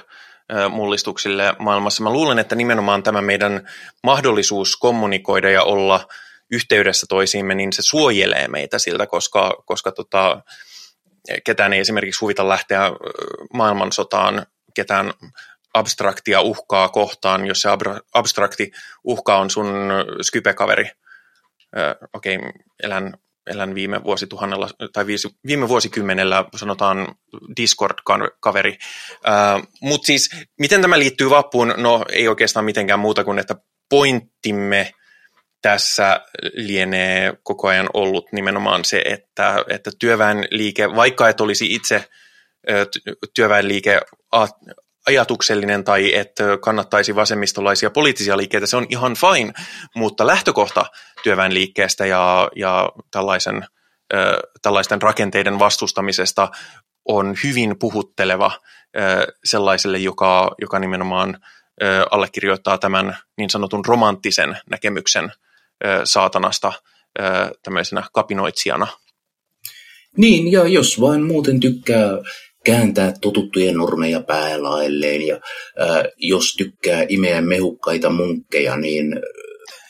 [0.69, 2.03] mullistuksille maailmassa.
[2.03, 3.69] Mä luulen, että nimenomaan tämä meidän
[4.03, 6.07] mahdollisuus kommunikoida ja olla
[6.52, 10.41] yhteydessä toisiimme, niin se suojelee meitä siltä, koska, koska tota,
[11.44, 12.82] ketään ei esimerkiksi huvita lähteä
[13.53, 15.14] maailmansotaan ketään
[15.73, 17.69] abstraktia uhkaa kohtaan, jos se
[18.14, 18.72] abstrakti
[19.03, 19.68] uhka on sun
[20.22, 20.91] skype-kaveri.
[22.14, 22.52] Okei, okay,
[22.84, 23.14] elän
[23.47, 25.05] elän viime vuosituhannella tai
[25.47, 27.15] viime vuosikymmenellä, sanotaan
[27.57, 28.77] Discord-kaveri.
[29.81, 31.73] Mutta siis, miten tämä liittyy vappuun?
[31.77, 33.55] No ei oikeastaan mitenkään muuta kuin, että
[33.89, 34.91] pointtimme
[35.61, 36.22] tässä
[36.53, 42.09] lienee koko ajan ollut nimenomaan se, että, että työväenliike, vaikka et olisi itse
[43.35, 44.01] työväenliike
[45.07, 49.53] ajatuksellinen tai että kannattaisi vasemmistolaisia poliittisia liikkeitä, se on ihan fine,
[49.95, 50.86] mutta lähtökohta
[51.23, 53.65] työväenliikkeestä ja, ja tällaisen,
[54.61, 56.49] tällaisten rakenteiden vastustamisesta
[57.06, 58.52] on hyvin puhutteleva
[59.44, 61.38] sellaiselle, joka, joka nimenomaan
[62.11, 65.32] allekirjoittaa tämän niin sanotun romanttisen näkemyksen
[66.03, 66.73] saatanasta
[67.64, 68.88] tämmöisenä kapinoitsijana.
[70.18, 72.10] Niin, ja jos vain muuten tykkää
[72.65, 75.39] kääntää totuttuja normeja päälailleen ja
[75.79, 79.15] ää, jos tykkää imeä mehukkaita munkkeja, niin,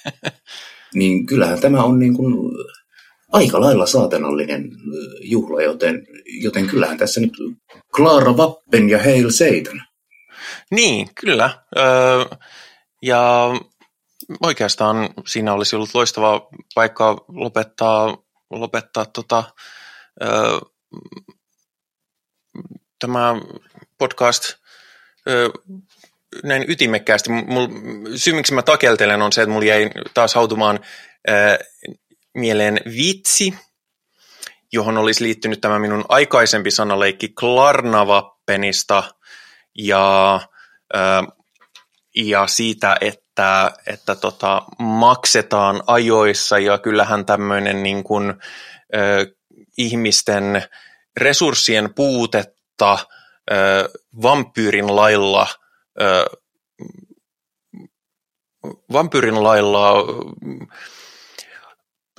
[0.94, 2.36] niin kyllähän tämä on niin kuin
[3.32, 4.72] aika lailla saatanallinen
[5.22, 6.08] juhla, joten,
[6.42, 7.34] joten kyllähän tässä nyt
[7.96, 9.82] Klaara Vappen ja Hail Satan.
[10.72, 11.50] Niin, kyllä.
[11.78, 12.26] Öö,
[13.02, 13.52] ja
[14.44, 18.18] oikeastaan siinä olisi ollut loistava paikka lopettaa,
[18.50, 19.44] lopettaa tota,
[20.24, 20.60] öö,
[23.02, 23.36] tämä
[23.98, 24.44] podcast
[25.28, 25.50] öö,
[26.44, 27.30] näin ytimekkäästi.
[27.30, 27.68] Mul,
[28.16, 30.80] syy, miksi mä takeltelen, on se, että mulla jäi taas hautumaan
[31.30, 31.58] öö,
[32.34, 33.54] mieleen vitsi,
[34.74, 39.04] johon olisi liittynyt tämä minun aikaisempi sanaleikki Klarnavappenista
[39.78, 40.40] ja,
[42.16, 48.34] ja siitä, että, että tota, maksetaan ajoissa ja kyllähän tämmöinen niin kuin,
[49.78, 50.64] ihmisten
[51.18, 51.94] resurssien
[52.82, 52.98] puutetta
[54.22, 55.48] vampyyrin lailla
[58.94, 59.94] vampyyrin lailla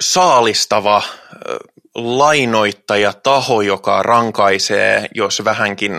[0.01, 1.03] saalistava
[1.95, 5.93] lainoittaja taho, joka rankaisee, jos vähänkin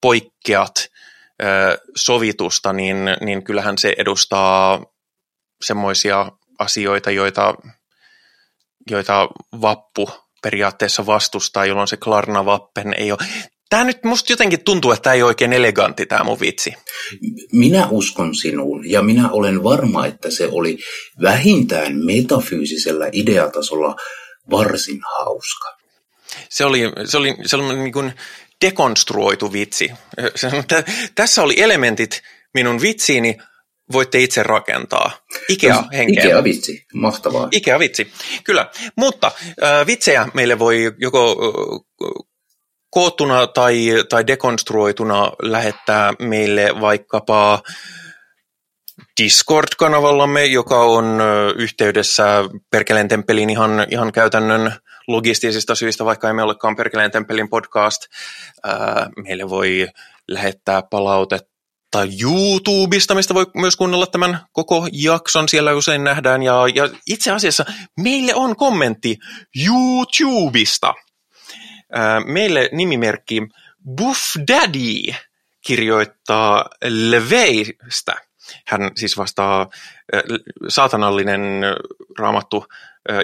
[0.00, 0.74] poikkeat
[1.96, 4.82] sovitusta, niin, niin kyllähän se edustaa
[5.64, 7.54] semmoisia asioita, joita,
[8.90, 9.28] joita
[9.60, 13.18] vappu periaatteessa vastustaa, jolloin se Klarna Vappen ei ole.
[13.68, 16.74] Tämä nyt musta jotenkin tuntuu, että tämä ei ole oikein elegantti tämä mun vitsi.
[17.52, 20.78] Minä uskon sinuun ja minä olen varma, että se oli
[21.22, 23.96] vähintään metafyysisellä ideatasolla
[24.50, 25.76] varsin hauska.
[26.48, 28.12] Se oli, se oli, se oli niin kuin
[28.64, 29.90] dekonstruoitu vitsi.
[31.14, 32.22] Tässä oli elementit
[32.54, 33.36] minun vitsiini,
[33.92, 35.10] voitte itse rakentaa.
[35.48, 36.24] Ikea henkeä.
[36.24, 37.48] Ikea vitsi, mahtavaa.
[37.50, 38.12] Ikea vitsi,
[38.44, 38.70] kyllä.
[38.96, 39.30] Mutta
[39.62, 41.36] äh, vitsejä meille voi joko
[42.90, 47.62] koottuna tai, tai dekonstruoituna lähettää meille vaikkapa
[49.20, 51.20] Discord-kanavallamme, joka on
[51.56, 54.72] yhteydessä Perkeleen temppeliin ihan, ihan käytännön
[55.08, 58.02] logistisista syistä, vaikka emme olekaan Perkeleen temppelin podcast.
[59.24, 59.88] Meille voi
[60.28, 61.57] lähettää palautetta
[62.22, 66.42] YouTubesta, mistä voi myös kuunnella tämän koko jakson, siellä usein nähdään.
[66.42, 67.64] Ja, ja itse asiassa
[68.00, 69.18] meille on kommentti
[69.66, 70.94] YouTubesta–
[72.26, 73.42] meille nimimerkki
[73.96, 75.14] Buff Daddy
[75.66, 78.14] kirjoittaa Leveistä.
[78.66, 79.68] Hän siis vastaa
[80.68, 81.42] saatanallinen
[82.18, 82.66] raamattu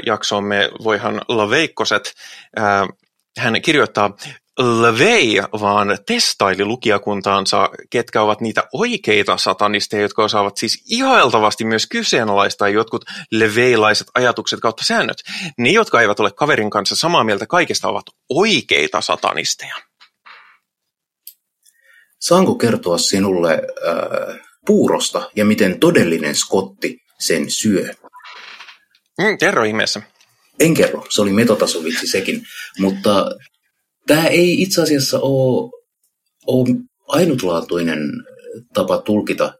[0.06, 2.14] jaksoomme Voihan Laveikkoset.
[3.38, 4.16] Hän kirjoittaa
[4.58, 12.68] Levei vaan testaili lukijakuntaansa, ketkä ovat niitä oikeita satanisteja, jotka osaavat siis ihailtavasti myös kyseenalaistaa
[12.68, 15.16] jotkut leveilaiset ajatukset kautta säännöt.
[15.58, 19.74] Ne, jotka eivät ole kaverin kanssa samaa mieltä kaikesta, ovat oikeita satanisteja.
[22.20, 27.94] Saanko kertoa sinulle äh, puurosta ja miten todellinen skotti sen syö?
[29.18, 30.02] Mm, kerro ihmeessä.
[30.60, 32.42] En kerro, se oli metotasovitsi sekin,
[32.78, 33.30] mutta
[34.06, 35.70] tämä ei itse asiassa ole,
[36.46, 36.76] ole
[37.08, 37.98] ainutlaatuinen
[38.74, 39.54] tapa tulkita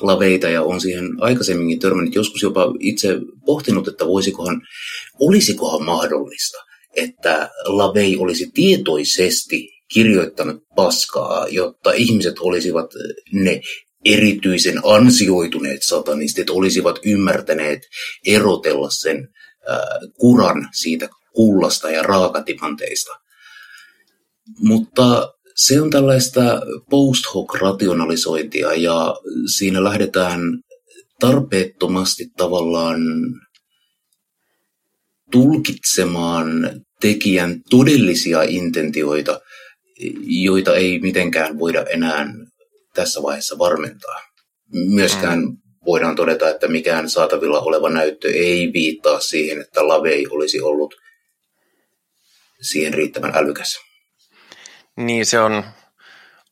[0.00, 3.08] laveita ja on siihen aikaisemminkin törmännyt joskus jopa itse
[3.46, 4.62] pohtinut, että voisikohan,
[5.20, 6.58] olisikohan mahdollista,
[6.96, 12.90] että lavei olisi tietoisesti kirjoittanut paskaa, jotta ihmiset olisivat
[13.32, 13.60] ne
[14.04, 17.80] erityisen ansioituneet satanistit, olisivat ymmärtäneet
[18.26, 19.28] erotella sen
[19.70, 19.78] äh,
[20.18, 23.27] kuran siitä kullasta ja raakatimanteista.
[24.60, 26.60] Mutta se on tällaista
[26.90, 29.14] post hoc rationalisointia ja
[29.56, 30.40] siinä lähdetään
[31.20, 33.00] tarpeettomasti tavallaan
[35.30, 36.70] tulkitsemaan
[37.00, 39.40] tekijän todellisia intentioita,
[40.22, 42.26] joita ei mitenkään voida enää
[42.94, 44.20] tässä vaiheessa varmentaa.
[44.72, 45.56] Myöskään mm.
[45.86, 50.94] voidaan todeta, että mikään saatavilla oleva näyttö ei viittaa siihen, että Lavei olisi ollut
[52.60, 53.87] siihen riittävän älykäs.
[54.98, 55.64] Niin se on,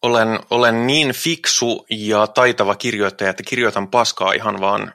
[0.03, 4.93] olen, olen niin fiksu ja taitava kirjoittaja, että kirjoitan paskaa ihan vaan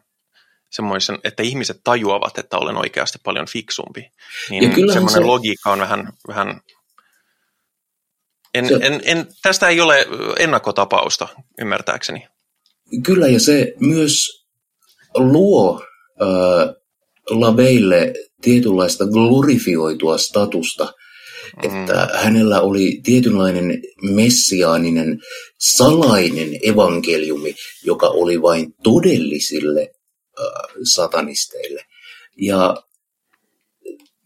[0.70, 4.12] semmoisen, että ihmiset tajuavat, että olen oikeasti paljon fiksumpi.
[4.50, 5.20] Niin semmoinen se...
[5.20, 6.62] logiikka on vähän, vähän
[8.54, 8.80] en, se...
[8.82, 10.06] en, en, tästä ei ole
[10.40, 11.28] ennakkotapausta,
[11.62, 12.28] ymmärtääkseni.
[13.04, 14.46] Kyllä, ja se myös
[15.16, 15.82] luo
[16.22, 16.76] äh,
[17.30, 20.94] laveille tietynlaista glorifioitua statusta.
[21.64, 25.20] Että hänellä oli tietynlainen messiaaninen
[25.60, 30.46] salainen evankeliumi, joka oli vain todellisille äh,
[30.84, 31.86] satanisteille.
[32.38, 32.84] Ja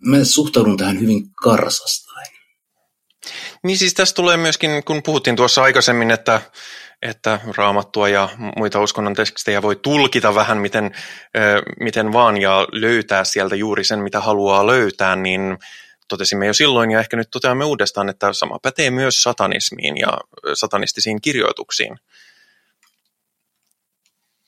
[0.06, 2.35] mä suhtaudun tähän hyvin karsastain.
[3.64, 6.41] Niin siis tässä tulee myöskin, kun puhuttiin tuossa aikaisemmin, että,
[7.02, 10.91] että raamattua ja muita uskonnon tekstejä voi tulkita vähän miten,
[11.80, 15.57] miten vaan ja löytää sieltä juuri sen, mitä haluaa löytää, niin
[16.07, 20.18] totesimme jo silloin ja ehkä nyt toteamme uudestaan, että sama pätee myös satanismiin ja
[20.53, 21.98] satanistisiin kirjoituksiin.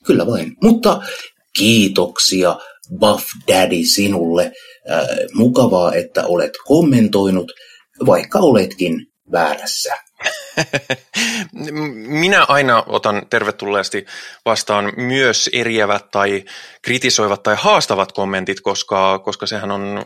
[0.04, 1.00] Kyllä vain, mutta
[1.58, 2.56] kiitoksia
[2.98, 4.52] Buff Daddy sinulle.
[4.90, 7.52] Äh, mukavaa, että olet kommentoinut,
[8.06, 9.96] vaikka oletkin väärässä.
[12.20, 14.06] Minä aina otan tervetulleesti
[14.44, 16.44] vastaan myös eriävät tai
[16.82, 20.04] kritisoivat tai haastavat kommentit, koska, koska sehän on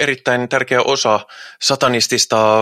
[0.00, 1.20] erittäin tärkeä osa
[1.62, 2.60] satanistista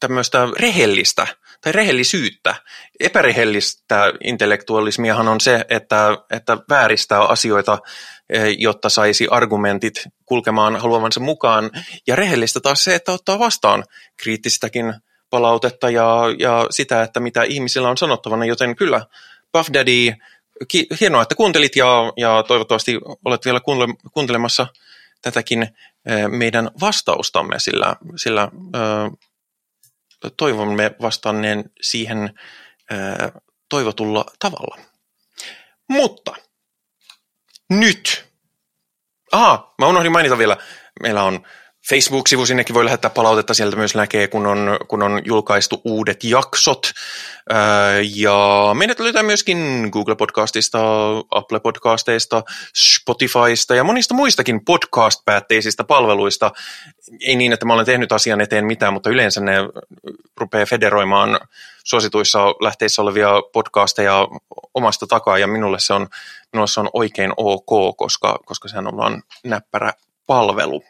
[0.00, 1.26] tämmöistä rehellistä
[1.60, 2.54] tai rehellisyyttä.
[3.00, 7.78] Epärehellistä intellektualismiahan on se, että, että vääristää asioita,
[8.58, 11.70] jotta saisi argumentit kulkemaan haluamansa mukaan.
[12.06, 13.84] Ja rehellistä taas se, että ottaa vastaan
[14.16, 14.94] kriittistäkin
[15.30, 18.44] palautetta ja, ja sitä, että mitä ihmisillä on sanottavana.
[18.44, 19.06] Joten kyllä,
[19.52, 20.12] Buff Daddy,
[20.68, 23.60] ki- hienoa, että kuuntelit ja, ja toivottavasti olet vielä
[24.12, 24.66] kuuntelemassa
[25.22, 25.76] tätäkin
[26.28, 28.48] meidän vastaustamme, sillä, sillä
[30.36, 32.34] toivomme vastanneen siihen
[33.68, 34.78] toivotulla tavalla.
[35.88, 36.34] Mutta
[37.70, 38.26] nyt,
[39.32, 40.56] aha, mä unohdin mainita vielä,
[41.02, 41.46] meillä on
[41.90, 46.90] Facebook-sivu, sinnekin voi lähettää palautetta, sieltä myös näkee, kun on, kun on julkaistu uudet jaksot.
[48.14, 50.78] Ja meidät löytää myöskin Google-podcastista,
[51.30, 52.42] Apple-podcasteista,
[52.76, 56.50] Spotifysta ja monista muistakin podcast-päätteisistä palveluista.
[57.20, 59.56] Ei niin, että mä olen tehnyt asian eteen mitään, mutta yleensä ne
[60.36, 61.40] rupeaa federoimaan
[61.84, 64.28] suosituissa lähteissä olevia podcasteja
[64.74, 66.06] omasta takaa, ja minulle se on,
[66.52, 69.92] minulle se on oikein ok, koska, koska sehän on vain näppärä
[70.26, 70.82] palvelu.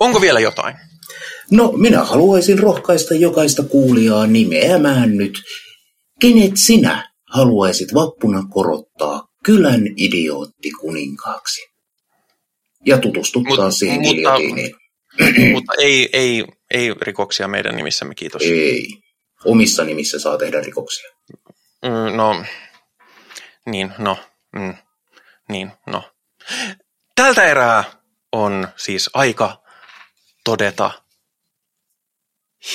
[0.00, 0.76] Onko vielä jotain?
[1.50, 5.42] No, minä haluaisin rohkaista jokaista kuulijaa nimeämään nyt,
[6.20, 11.60] kenet sinä haluaisit vappuna korottaa kylän idiootti kuninkaaksi.
[12.86, 14.38] Ja tutustuttaa Mut, siihen mutta,
[15.54, 18.42] mutta ei, ei, ei rikoksia meidän nimissämme, kiitos.
[18.42, 18.86] Ei.
[19.44, 21.10] Omissa nimissä saa tehdä rikoksia.
[21.82, 22.44] Mm, no,
[23.66, 24.16] niin, no,
[24.56, 24.74] mm,
[25.48, 26.02] niin, no.
[27.14, 27.84] Tältä erää
[28.32, 29.61] on siis aika
[30.44, 30.90] todeta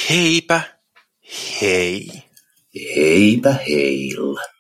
[0.10, 0.62] heipä
[1.62, 2.08] hei.
[2.96, 4.57] Heipä heillä.